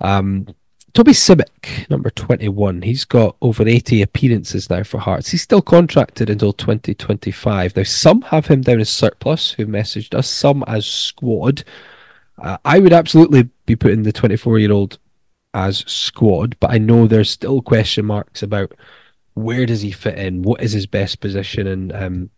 [0.00, 0.46] Um,
[0.92, 5.28] Toby Sibbick, number 21, he's got over 80 appearances now for Hearts.
[5.28, 7.76] He's still contracted until 2025.
[7.76, 11.64] Now, some have him down as surplus, who messaged us, some as squad.
[12.38, 14.98] Uh, I would absolutely be putting the 24 year old
[15.52, 18.72] as squad, but I know there's still question marks about
[19.36, 22.30] where does he fit in, what is his best position, and um,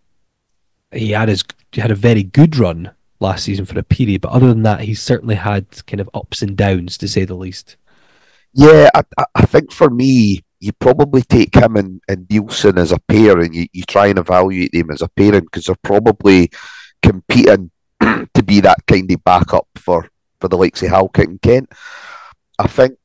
[0.90, 4.32] he had his he had a very good run last season for a period, but
[4.32, 7.76] other than that, he's certainly had kind of ups and downs to say the least.
[8.52, 9.02] Yeah, I,
[9.34, 13.54] I think for me, you probably take him and, and Neilson as a pair and
[13.54, 16.50] you, you try and evaluate them as a pairing because they're probably
[17.02, 17.70] competing
[18.00, 20.08] to be that kind of backup for,
[20.40, 21.72] for the likes of Halkett and Kent.
[22.58, 22.98] I think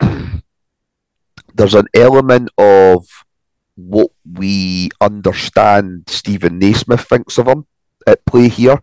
[1.54, 3.06] there's an element of
[3.76, 7.66] what we understand Steven Naismith thinks of him
[8.06, 8.78] at play here.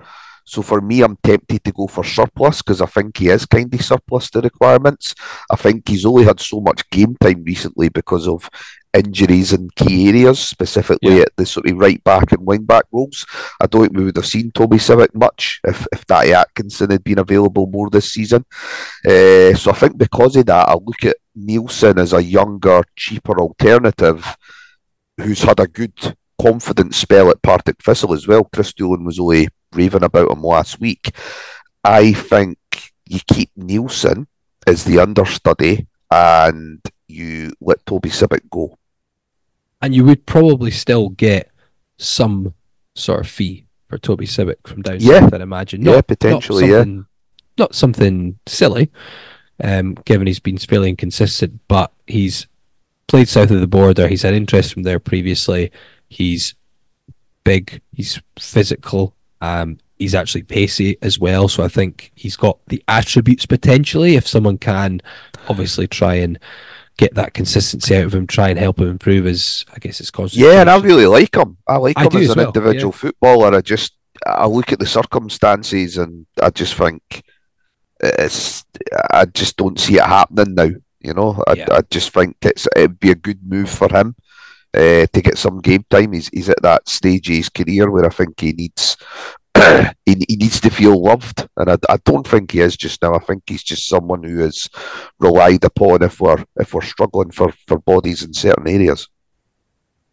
[0.46, 3.72] So for me, I'm tempted to go for surplus because I think he is kind
[3.72, 5.14] of surplus to requirements.
[5.52, 8.50] I think he's only had so much game time recently because of
[8.92, 11.22] injuries in key areas, specifically yeah.
[11.22, 13.28] at the sort of right back and wing back roles.
[13.62, 17.04] I don't think we would have seen Toby Sibbick much if, if Natty Atkinson had
[17.04, 18.44] been available more this season.
[19.08, 23.40] Uh, so I think because of that, I look at Neilson as a younger, cheaper
[23.40, 24.26] alternative
[25.20, 25.94] who's had a good
[26.42, 28.46] confident spell at Partick Thistle as well.
[28.46, 31.12] Chris Doolan was only raving about him last week.
[31.84, 32.58] I think
[33.08, 34.28] you keep Neilson
[34.66, 38.78] as the understudy and you let Toby Sibbick go.
[39.82, 41.52] And you would probably still get
[41.98, 42.54] some
[42.96, 45.22] sort of fee for Toby Sibbick from down yeah.
[45.22, 45.82] south, I'd imagine.
[45.82, 47.02] Not, yeah, potentially, not yeah.
[47.58, 48.90] Not something silly,
[49.62, 52.48] um, given he's been fairly inconsistent, but he's
[53.10, 54.08] played south of the border.
[54.08, 55.72] He's had interest from there previously.
[56.08, 56.56] He's
[57.44, 57.82] big.
[57.92, 59.16] He's physical.
[59.42, 61.48] Um, he's actually pacey as well.
[61.48, 64.16] So I think he's got the attributes potentially.
[64.16, 65.02] If someone can,
[65.50, 66.40] obviously try and
[66.98, 70.12] get that consistency out of him, try and help him improve his, I guess, his
[70.12, 70.54] concentration.
[70.54, 71.58] Yeah, and I really like him.
[71.68, 73.00] I like him as, as, an well, individual yeah.
[73.00, 73.56] footballer.
[73.56, 73.94] I just
[74.26, 77.24] I look at the circumstances and I just think
[78.00, 78.66] it's.
[79.12, 80.72] I just don't see it happening now.
[81.02, 81.68] You know, I, Yeah.
[81.72, 84.16] I just think it's it'd be a good move for him
[84.74, 86.14] uh, to get some game time.
[86.14, 88.98] He's he's at that stage of his career where I think he needs
[90.06, 93.16] he, he needs to feel loved, and I, I don't think he is just now.
[93.16, 94.70] I think he's just someone who is
[95.20, 99.08] relied upon if we're if we're struggling for, for bodies in certain areas.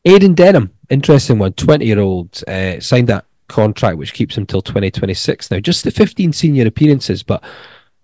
[0.04, 4.62] Aidan Denholm, interesting one, 20 year old, uh, signed that contract which keeps him till
[4.62, 5.58] 2026 now.
[5.58, 7.42] Just the 15 senior appearances, but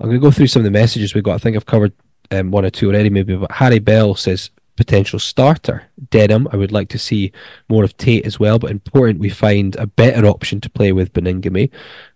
[0.00, 1.34] I'm going to go through some of the messages we got.
[1.34, 1.92] I think I've covered
[2.32, 3.36] um, one or two already, maybe.
[3.36, 5.84] But Harry Bell says potential starter.
[6.10, 7.32] Denholm, I would like to see
[7.68, 11.12] more of Tait as well, but important we find a better option to play with
[11.12, 11.70] Baningime.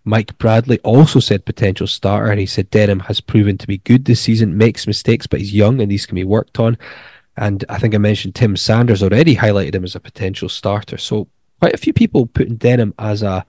[0.04, 4.04] Mike Bradley also said potential starter, and he said Denholm has proven to be good
[4.04, 6.78] this season, makes mistakes, but he's young and these can be worked on.
[7.36, 10.96] And I think I mentioned Tim Sanders already highlighted him as a potential starter.
[10.96, 11.28] So
[11.60, 13.44] quite a few people putting Denholm as a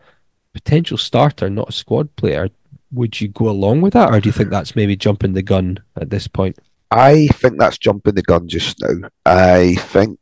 [0.53, 2.49] potential starter, not a squad player.
[2.91, 5.79] Would you go along with that, or do you think that's maybe jumping the gun
[5.99, 6.57] at this point?
[6.89, 9.09] I think that's jumping the gun just now.
[9.25, 10.19] I think,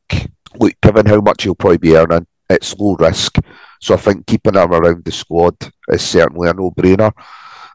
[0.60, 3.38] look, given how much he'll probably be earning, it's low risk.
[3.82, 5.56] So I think keeping him around the squad
[5.90, 7.12] is certainly a no-brainer.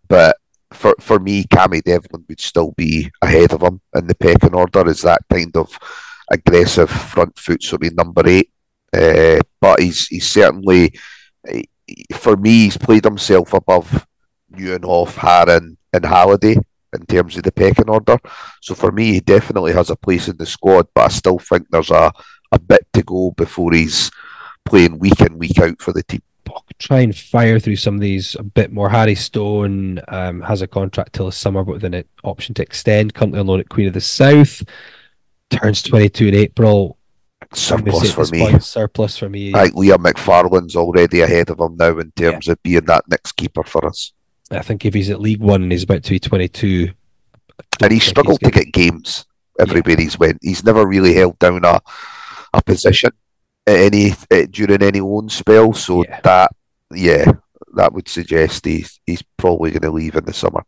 [0.09, 0.37] But
[0.73, 4.89] for for me, Cammy Devlin would still be ahead of him in the pecking order
[4.89, 5.79] as that kind of
[6.33, 8.51] aggressive front foot, so be number eight.
[8.93, 10.93] Uh, but he's he's certainly,
[12.13, 14.05] for me, he's played himself above
[14.53, 16.57] Nieuwenhof, Haring, and Halliday
[16.93, 18.19] in terms of the pecking order.
[18.61, 21.69] So for me, he definitely has a place in the squad, but I still think
[21.71, 22.13] there's a,
[22.53, 24.11] a bit to go before he's
[24.65, 26.23] playing week in, week out for the team.
[26.79, 28.91] try and fire through some of these a bit more.
[28.91, 33.15] Harry Stone um, has a contract till the summer, but with an option to extend.
[33.15, 34.63] Currently on loan at Queen of the South.
[35.51, 36.97] Turns 22 in April.
[37.71, 38.41] I'm gonna say Surplus for me.
[38.41, 39.55] point, surplus for me.
[39.55, 43.33] I think Liam McFarlane's already ahead of him now in terms of being that next
[43.33, 44.13] keeper for us.
[44.51, 46.91] I think if he's at League One and he's about to be 22,
[47.83, 49.27] And he struggled to get games
[49.59, 50.39] everywhere he's went.
[50.43, 51.81] He's never really held down a,
[52.55, 53.11] a position
[53.67, 55.73] at any eh, during any loan spell.
[55.75, 56.21] So Yeah.
[56.23, 56.51] that,
[56.93, 57.31] yeah,
[57.77, 60.65] that would suggest he's he's probably going to leave in the summer.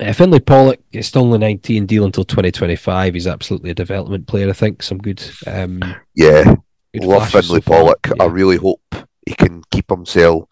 [0.00, 3.14] Uh, Finlay Pollock is still only 19, deal until 2025.
[3.14, 4.82] He's absolutely a development player, I think.
[4.82, 5.20] Some good.
[5.46, 5.82] Um,
[6.14, 6.54] Yeah,
[6.92, 7.70] good love Finlay so.
[7.70, 8.06] Pollock.
[8.20, 8.82] I really hope
[9.26, 10.44] he can keep himself,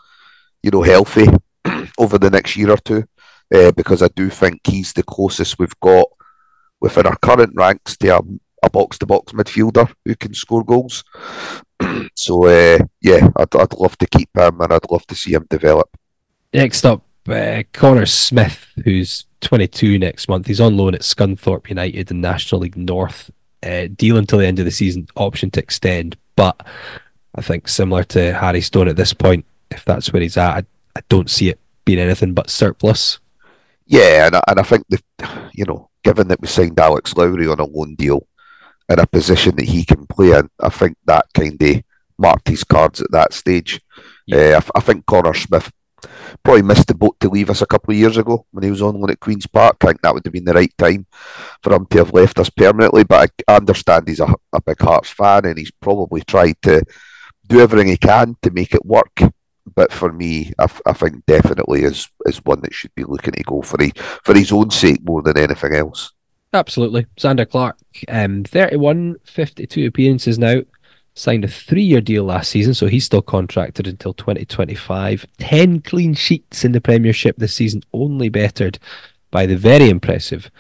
[0.63, 1.27] you know, healthy
[1.99, 3.05] over the next year or two,
[3.55, 6.07] uh, because I do think he's the closest we've got
[6.81, 8.21] within our current ranks to a,
[8.63, 11.05] a box-to-box midfielder who can score goals.
[12.15, 15.47] so uh, yeah, I'd, I'd love to keep him, and I'd love to see him
[15.49, 15.97] develop.
[16.53, 20.47] Next up, uh, Connor Smith, who's 22 next month.
[20.47, 23.31] He's on loan at Scunthorpe United in National League North.
[23.63, 26.17] Uh, deal until the end of the season, option to extend.
[26.37, 26.65] But
[27.35, 30.65] I think similar to Harry Stone at this point, if that's where he's at, I,
[30.97, 33.19] I don't see it being anything but surplus.
[33.87, 35.01] Yeah, and I, and I think the,
[35.53, 38.27] you know, given that we signed Alex Lowry on a loan deal
[38.89, 41.83] in a position that he can play in, I think that kind of
[42.19, 43.81] marked his cards at that stage.
[44.27, 44.39] Yeah.
[44.39, 45.71] Uh, I, I, think Connor Smith
[46.43, 48.81] probably missed the boat to leave us a couple of years ago when he was
[48.81, 49.77] on loan at Queen's Park.
[49.83, 51.07] I think that would have been the right time
[51.63, 53.05] for him to have left us permanently.
[53.05, 56.83] But I, I understand he's a, a big Hearts fan and he's probably tried to
[57.47, 59.21] do everything he can to make it work.
[59.75, 63.43] But for me, I, I think definitely is is one that should be looking to
[63.43, 66.13] go for, he, for his own sake more than anything else.
[66.53, 67.07] Absolutely.
[67.19, 67.77] Zander Clark,
[68.09, 70.63] um, 31, 52 appearances now
[71.15, 75.27] signed a three year deal last season, so he's still contracted until 2025.
[75.39, 78.79] 10 clean sheets in the Premiership this season, only bettered
[79.31, 80.51] by the very impressive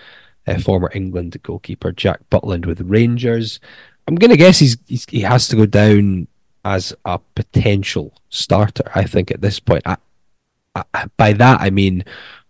[0.46, 3.60] uh, former England goalkeeper Jack Butland with Rangers.
[4.08, 6.28] I'm going to guess he's, he's, he has to go down
[6.66, 9.84] as a potential starter, I think, at this point.
[9.86, 9.96] I,
[10.74, 12.04] I, by that, I mean,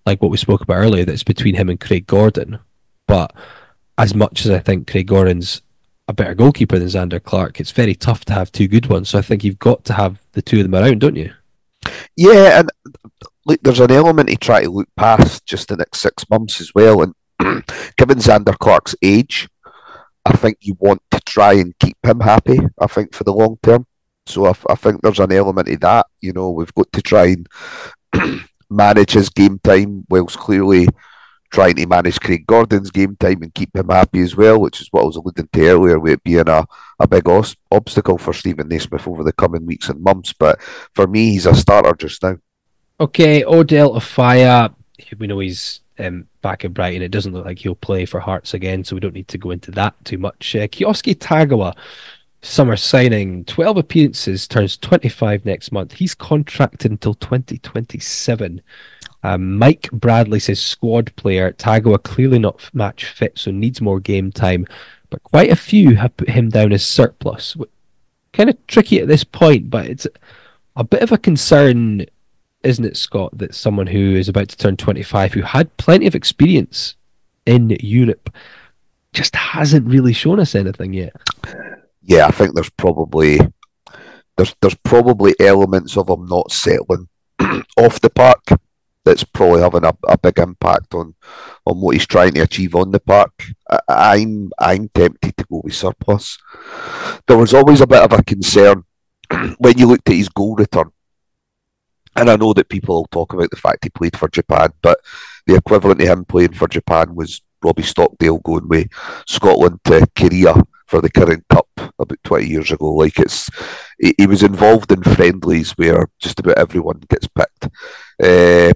[0.06, 2.58] like what we spoke about earlier, that's between him and Craig Gordon.
[3.06, 3.34] But
[3.98, 5.60] as much as I think Craig Gordon's
[6.08, 9.10] a better goalkeeper than Zander Clark, it's very tough to have two good ones.
[9.10, 11.34] So I think you've got to have the two of them around, don't you?
[12.16, 12.70] Yeah, and
[13.44, 16.74] look, there's an element to try to look past just the next six months as
[16.74, 17.02] well.
[17.02, 17.14] And
[17.98, 19.46] given Zander Clark's age,
[20.24, 22.58] I think you want to try and keep him happy.
[22.80, 23.86] I think for the long term.
[24.26, 26.06] So I, I think there's an element of that.
[26.20, 27.48] You know, we've got to try and
[28.70, 30.88] manage his game time whilst clearly
[31.50, 34.88] trying to manage Craig Gordon's game time and keep him happy as well, which is
[34.90, 36.66] what I was alluding to earlier, with it being a,
[36.98, 40.32] a big os- obstacle for Steven Naismith over the coming weeks and months.
[40.32, 40.60] But
[40.94, 42.38] for me, he's a starter just now.
[42.98, 44.74] Okay, Odel Offiah,
[45.18, 47.02] we know he's um, back in Brighton.
[47.02, 49.50] It doesn't look like he'll play for Hearts again, so we don't need to go
[49.50, 50.56] into that too much.
[50.56, 51.76] Uh, Kyosuke Tagawa,
[52.42, 55.92] summer signing, 12 appearances, turns 25 next month.
[55.92, 58.62] He's contracted until 2027.
[59.22, 61.52] Um, Mike Bradley says squad player.
[61.52, 64.66] Tagawa clearly not match fit, so needs more game time.
[65.10, 67.56] But quite a few have put him down as surplus.
[68.32, 70.06] Kind of tricky at this point, but it's
[70.76, 72.06] a bit of a concern,
[72.62, 76.14] isn't it, Scott, that someone who is about to turn 25, who had plenty of
[76.14, 76.94] experience
[77.46, 78.32] in Europe,
[79.12, 81.16] just hasn't really shown us anything yet.
[82.06, 83.40] Yeah, I think there's probably
[84.36, 87.08] there's there's probably elements of him not settling
[87.76, 88.44] off the park
[89.04, 91.14] that's probably having a, a big impact on
[91.66, 93.32] on what he's trying to achieve on the park.
[93.68, 96.38] I, am I'm, I'm tempted to go with surplus.
[97.26, 98.84] There was always a bit of a concern
[99.58, 100.92] when you looked at his goal return.
[102.14, 105.00] And I know that people talk about the fact he played for Japan, but
[105.46, 108.88] the equivalent to him playing for Japan was Robbie Stockdale going with
[109.26, 110.54] Scotland to Korea
[110.86, 112.92] for the Kirin Cup about 20 years ago.
[112.92, 113.50] Like it's,
[113.98, 117.68] he, he was involved in friendlies where just about everyone gets picked.
[118.22, 118.72] Uh,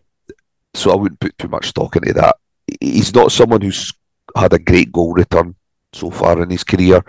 [0.74, 2.36] so I wouldn't put too much stock into that.
[2.80, 3.92] He's not someone who's
[4.36, 5.56] had a great goal return
[5.92, 7.02] so far in his career.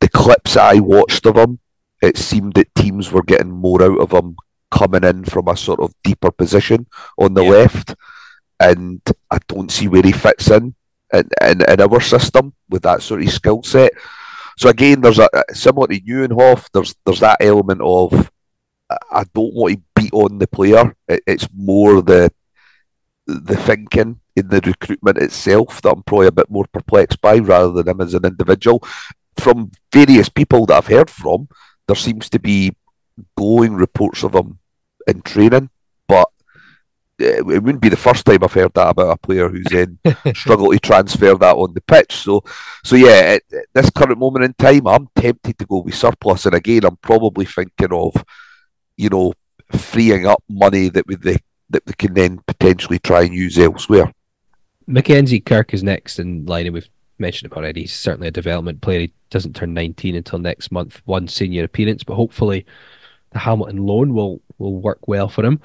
[0.00, 1.58] The clips I watched of him,
[2.02, 4.36] it seemed that teams were getting more out of him
[4.70, 6.86] coming in from a sort of deeper position
[7.18, 7.50] on the yeah.
[7.50, 7.94] left,
[8.60, 9.00] and
[9.30, 10.74] I don't see where he fits in
[11.12, 13.92] in, in, in our system with that sort of skill set.
[14.58, 16.68] So again, there's a similar to Nieuwenhof.
[16.72, 18.28] There's there's that element of
[18.90, 20.96] I don't want to beat on the player.
[21.06, 22.32] It, it's more the
[23.28, 27.70] the thinking in the recruitment itself that I'm probably a bit more perplexed by rather
[27.70, 28.82] than him as an individual.
[29.36, 31.48] From various people that I've heard from,
[31.86, 32.74] there seems to be
[33.36, 34.58] glowing reports of him
[35.06, 35.70] in training,
[37.20, 39.98] Uh, it wouldn't be the first time I've heard that about a player who's in
[40.34, 42.14] struggle to transfer that on the pitch.
[42.14, 42.44] So,
[42.84, 46.46] so yeah, at, at this current moment in time, I'm tempted to go with surplus,
[46.46, 48.24] and again, I'm probably thinking of,
[48.96, 49.32] you know,
[49.72, 51.40] freeing up money that the
[51.70, 54.12] that we can then potentially try and use elsewhere.
[54.86, 56.88] Mackenzie Kirk is next in line, and we've
[57.18, 57.82] mentioned him already.
[57.82, 59.00] He's certainly a development player.
[59.00, 62.64] He doesn't turn 19 until next month, one senior appearance, but hopefully
[63.30, 65.60] the Hamilton loan will, will work well for him.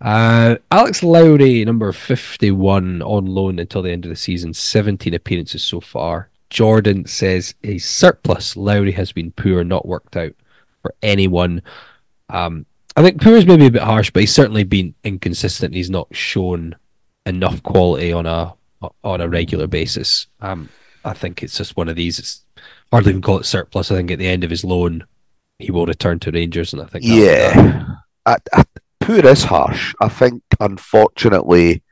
[0.00, 5.64] Uh, Alex Lowry, number 51, on loan until the end of the season, 17 appearances
[5.64, 6.28] so far.
[6.50, 8.56] Jordan says a surplus.
[8.56, 10.32] Lowry has been poor, not worked out
[10.82, 11.62] for anyone.
[12.28, 12.66] Um,
[12.96, 15.74] I think Poor is maybe a bit harsh, but he's certainly been inconsistent.
[15.74, 16.76] He's not shown
[17.26, 18.54] enough quality on a
[19.04, 20.26] on a regular basis.
[20.40, 20.70] Um,
[21.04, 22.18] I think it's just one of these.
[22.18, 22.42] It's
[22.90, 23.90] hardly even call it surplus.
[23.90, 25.04] I think at the end of his loan,
[25.58, 27.84] he will return to Rangers, and I think yeah,
[28.24, 28.64] I, I,
[29.06, 29.94] Poor is harsh.
[30.00, 31.84] I think unfortunately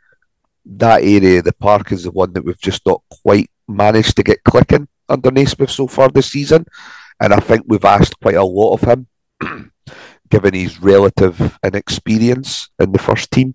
[0.67, 4.25] that area of the park is the one that we've just not quite managed to
[4.25, 6.67] get clicking under Naismith so far this season,
[7.21, 9.07] and I think we've asked quite a lot of him.
[10.29, 13.55] given his relative inexperience in the first team.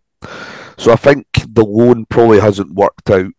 [0.78, 3.34] So I think the loan probably hasn't worked out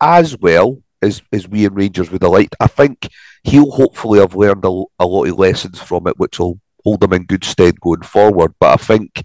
[0.00, 2.56] as well as, as we and Rangers would have liked.
[2.58, 3.08] I think
[3.44, 7.12] he'll hopefully have learned a, a lot of lessons from it, which will hold him
[7.12, 8.54] in good stead going forward.
[8.58, 9.22] But I think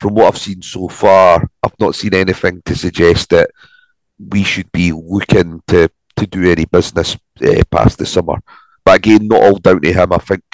[0.00, 3.50] from what I've seen so far, I've not seen anything to suggest that
[4.18, 8.38] we should be looking to, to do any business uh, past the summer.
[8.84, 10.12] But again, not all down to him.
[10.12, 10.44] I think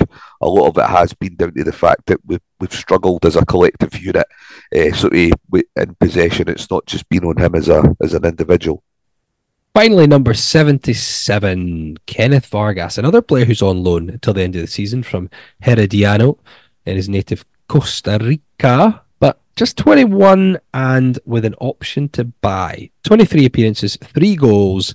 [0.41, 3.37] a lot of it has been down to the fact that we've, we've struggled as
[3.37, 4.27] a collective unit,
[4.75, 5.33] uh, sort of
[5.77, 6.49] in possession.
[6.49, 8.83] It's not just been on him as a as an individual.
[9.75, 14.67] Finally, number 77, Kenneth Vargas, another player who's on loan until the end of the
[14.67, 15.31] season from
[15.63, 16.39] Herediano
[16.85, 22.91] in his native Costa Rica, but just 21 and with an option to buy.
[23.05, 24.93] 23 appearances, three goals.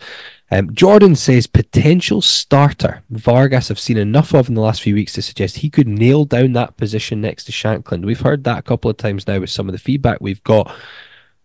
[0.51, 3.01] Um, Jordan says potential starter.
[3.09, 6.23] Vargas I've seen enough of in the last few weeks to suggest he could nail
[6.23, 8.05] down that position next to Shankland.
[8.05, 10.71] We've heard that a couple of times now with some of the feedback we've got.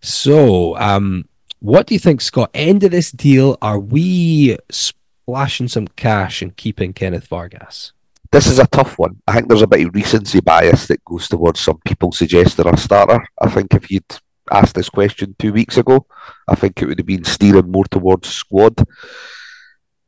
[0.03, 1.25] So, um,
[1.63, 2.51] what do you think, Scott?
[2.55, 7.93] End of this deal, are we splashing some cash and keeping Kenneth Vargas?
[8.33, 9.23] This is a tough one.
[9.29, 12.77] I think there's a bit of recency bias that goes towards some people suggesting a
[12.77, 13.25] starter.
[13.41, 14.05] I think if you'd
[14.51, 16.05] asked this question two weeks ago,
[16.49, 18.85] I think it would have been steering more towards squad.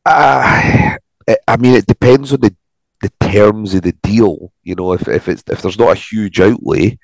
[0.04, 0.96] Uh,
[1.46, 2.54] I mean, it depends on the
[3.00, 4.50] the terms of the deal.
[4.62, 6.98] You know, if if it's if there's not a huge outlay,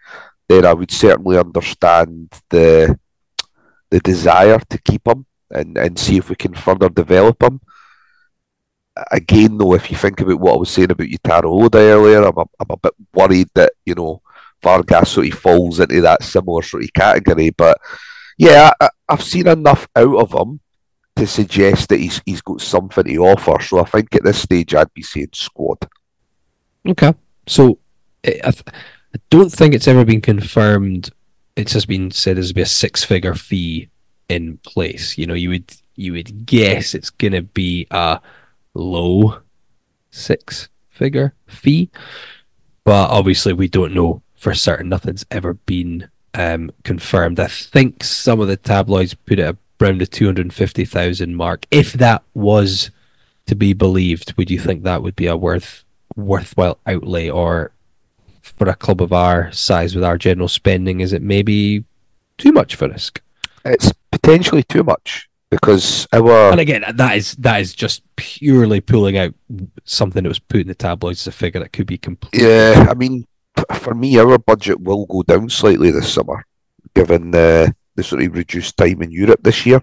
[0.48, 2.98] then I would certainly understand the
[3.90, 7.60] the desire to keep him and, and see if we can further develop him.
[9.10, 12.36] Again, though, if you think about what I was saying about Yutaro Oda earlier, I'm
[12.36, 14.22] a, I'm a bit worried that, you know,
[14.62, 17.50] Vargas sort of falls into that similar sort of category.
[17.50, 17.78] But
[18.36, 20.60] yeah, I, I've seen enough out of him
[21.16, 23.60] to suggest that he's he's got something to offer.
[23.62, 25.78] So I think at this stage I'd be saying squad.
[26.86, 27.14] Okay,
[27.46, 27.78] so
[28.24, 28.64] eh, I, th-
[29.14, 31.10] I don't think it's ever been confirmed
[31.60, 33.88] it's just been said there's be a six figure fee
[34.28, 35.18] in place.
[35.18, 38.20] You know, you would you would guess it's gonna be a
[38.74, 39.40] low
[40.10, 41.90] six figure fee.
[42.84, 44.88] But obviously we don't know for certain.
[44.88, 47.38] Nothing's ever been um, confirmed.
[47.38, 51.66] I think some of the tabloids put it around the two hundred fifty thousand mark.
[51.70, 52.90] If that was
[53.46, 55.84] to be believed, would you think that would be a worth
[56.16, 57.72] worthwhile outlay or
[58.42, 61.84] for a club of our size with our general spending, is it maybe
[62.38, 63.20] too much for risk?
[63.64, 69.18] It's potentially too much because our and again that is that is just purely pulling
[69.18, 69.34] out
[69.84, 72.40] something that was put in the tabloids as a figure that could be complete.
[72.40, 73.26] Yeah, I mean,
[73.74, 76.46] for me, our budget will go down slightly this summer,
[76.94, 79.80] given the the sort of reduced time in Europe this year.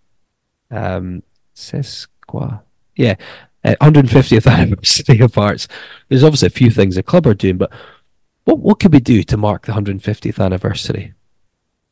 [0.70, 1.22] Um,
[1.54, 2.62] sesqua,
[2.96, 3.14] yeah,
[3.64, 5.68] uh, 150th anniversary of arts.
[6.08, 7.72] There's obviously a few things the club are doing, but
[8.44, 11.14] what what could we do to mark the 150th anniversary?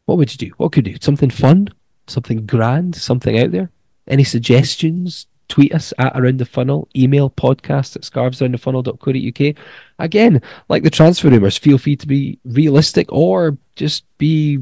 [0.07, 0.55] What would you do?
[0.57, 0.99] What could you do?
[1.03, 1.69] Something fun?
[2.07, 2.95] Something grand?
[2.97, 3.71] Something out there?
[4.07, 5.27] Any suggestions?
[5.49, 9.57] Tweet us at Around the Funnel, email podcast at scarvesaroundthefunnel.co.uk.
[9.99, 14.59] Again, like the transfer rumours, feel free to be realistic or just be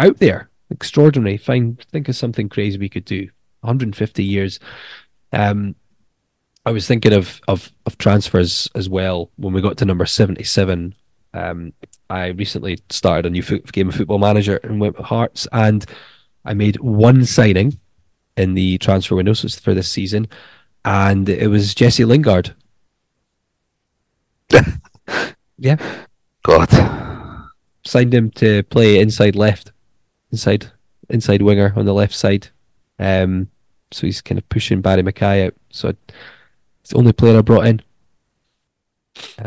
[0.00, 1.36] out there extraordinary.
[1.36, 3.28] Find think of something crazy we could do.
[3.60, 4.60] 150 years.
[5.32, 5.74] Um,
[6.66, 9.30] I was thinking of, of of transfers as well.
[9.36, 10.94] When we got to number 77,
[11.32, 11.72] um,
[12.10, 15.84] I recently started a new foot, game of Football Manager and went with Hearts, and
[16.44, 17.78] I made one signing
[18.36, 20.28] in the transfer window so for this season,
[20.84, 22.54] and it was Jesse Lingard.
[25.58, 25.76] yeah,
[26.42, 26.68] God.
[27.84, 29.72] signed him to play inside left,
[30.30, 30.70] inside
[31.10, 32.48] inside winger on the left side.
[32.98, 33.48] Um,
[33.90, 35.54] so he's kind of pushing Barrie McKay out.
[35.70, 37.80] So it's the only player I brought in.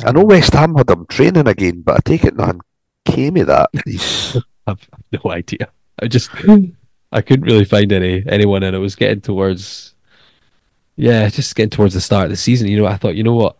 [0.06, 2.62] I know West Ham had them training again, but I take it nothing
[3.06, 3.70] came of that.
[4.68, 5.70] I've no idea.
[6.02, 6.30] I just
[7.12, 9.94] I couldn't really find any anyone, and it was getting towards
[10.96, 12.68] yeah, just getting towards the start of the season.
[12.68, 13.56] You know, I thought, you know what,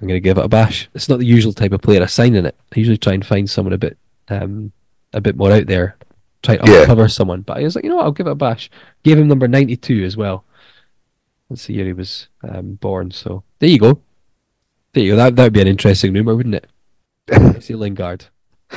[0.00, 0.88] I'm going to give it a bash.
[0.94, 2.56] It's not the usual type of player I sign in it.
[2.74, 3.96] I usually try and find someone a bit
[4.28, 4.72] um
[5.14, 5.96] a bit more out there,
[6.42, 6.80] try to Yeah.
[6.82, 7.40] uncover someone.
[7.42, 8.70] But I was like, you know what, I'll give it a bash.
[9.02, 10.44] Gave him number 92 as well.
[11.48, 13.10] That's the year he was um, born.
[13.10, 14.02] So there you go.
[14.92, 15.16] There you go.
[15.16, 16.66] That that would be an interesting rumor, wouldn't it?
[17.28, 18.24] Jesse Lingard.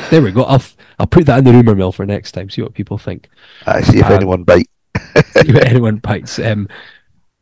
[0.10, 0.44] There we go.
[0.44, 0.62] I'll
[1.00, 2.50] I'll put that in the rumor mill for next time.
[2.50, 3.30] See what people think.
[3.66, 4.70] I see if Um, anyone bite.
[5.34, 6.40] See what anyone bites.
[6.40, 6.68] Um,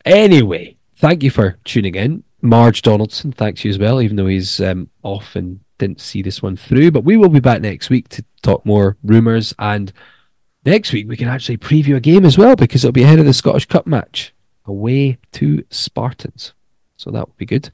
[0.06, 3.32] anyway, thank you for tuning in, Mark Donaldson.
[3.32, 6.92] Thanks you as well, even though he's um, off and didn't see this one through.
[6.92, 9.92] But we will be back next week to talk more rumors, and
[10.66, 13.26] next week we can actually preview a game as well because it'll be ahead of
[13.26, 14.34] the Scottish Cup match
[14.66, 16.54] away to Spartans.
[16.98, 17.72] So that will be good.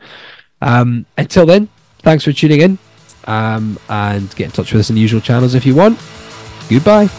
[0.61, 1.69] Um, until then,
[1.99, 2.77] thanks for tuning in.
[3.25, 5.99] Um, and get in touch with us in the usual channels if you want.
[6.69, 7.09] Goodbye.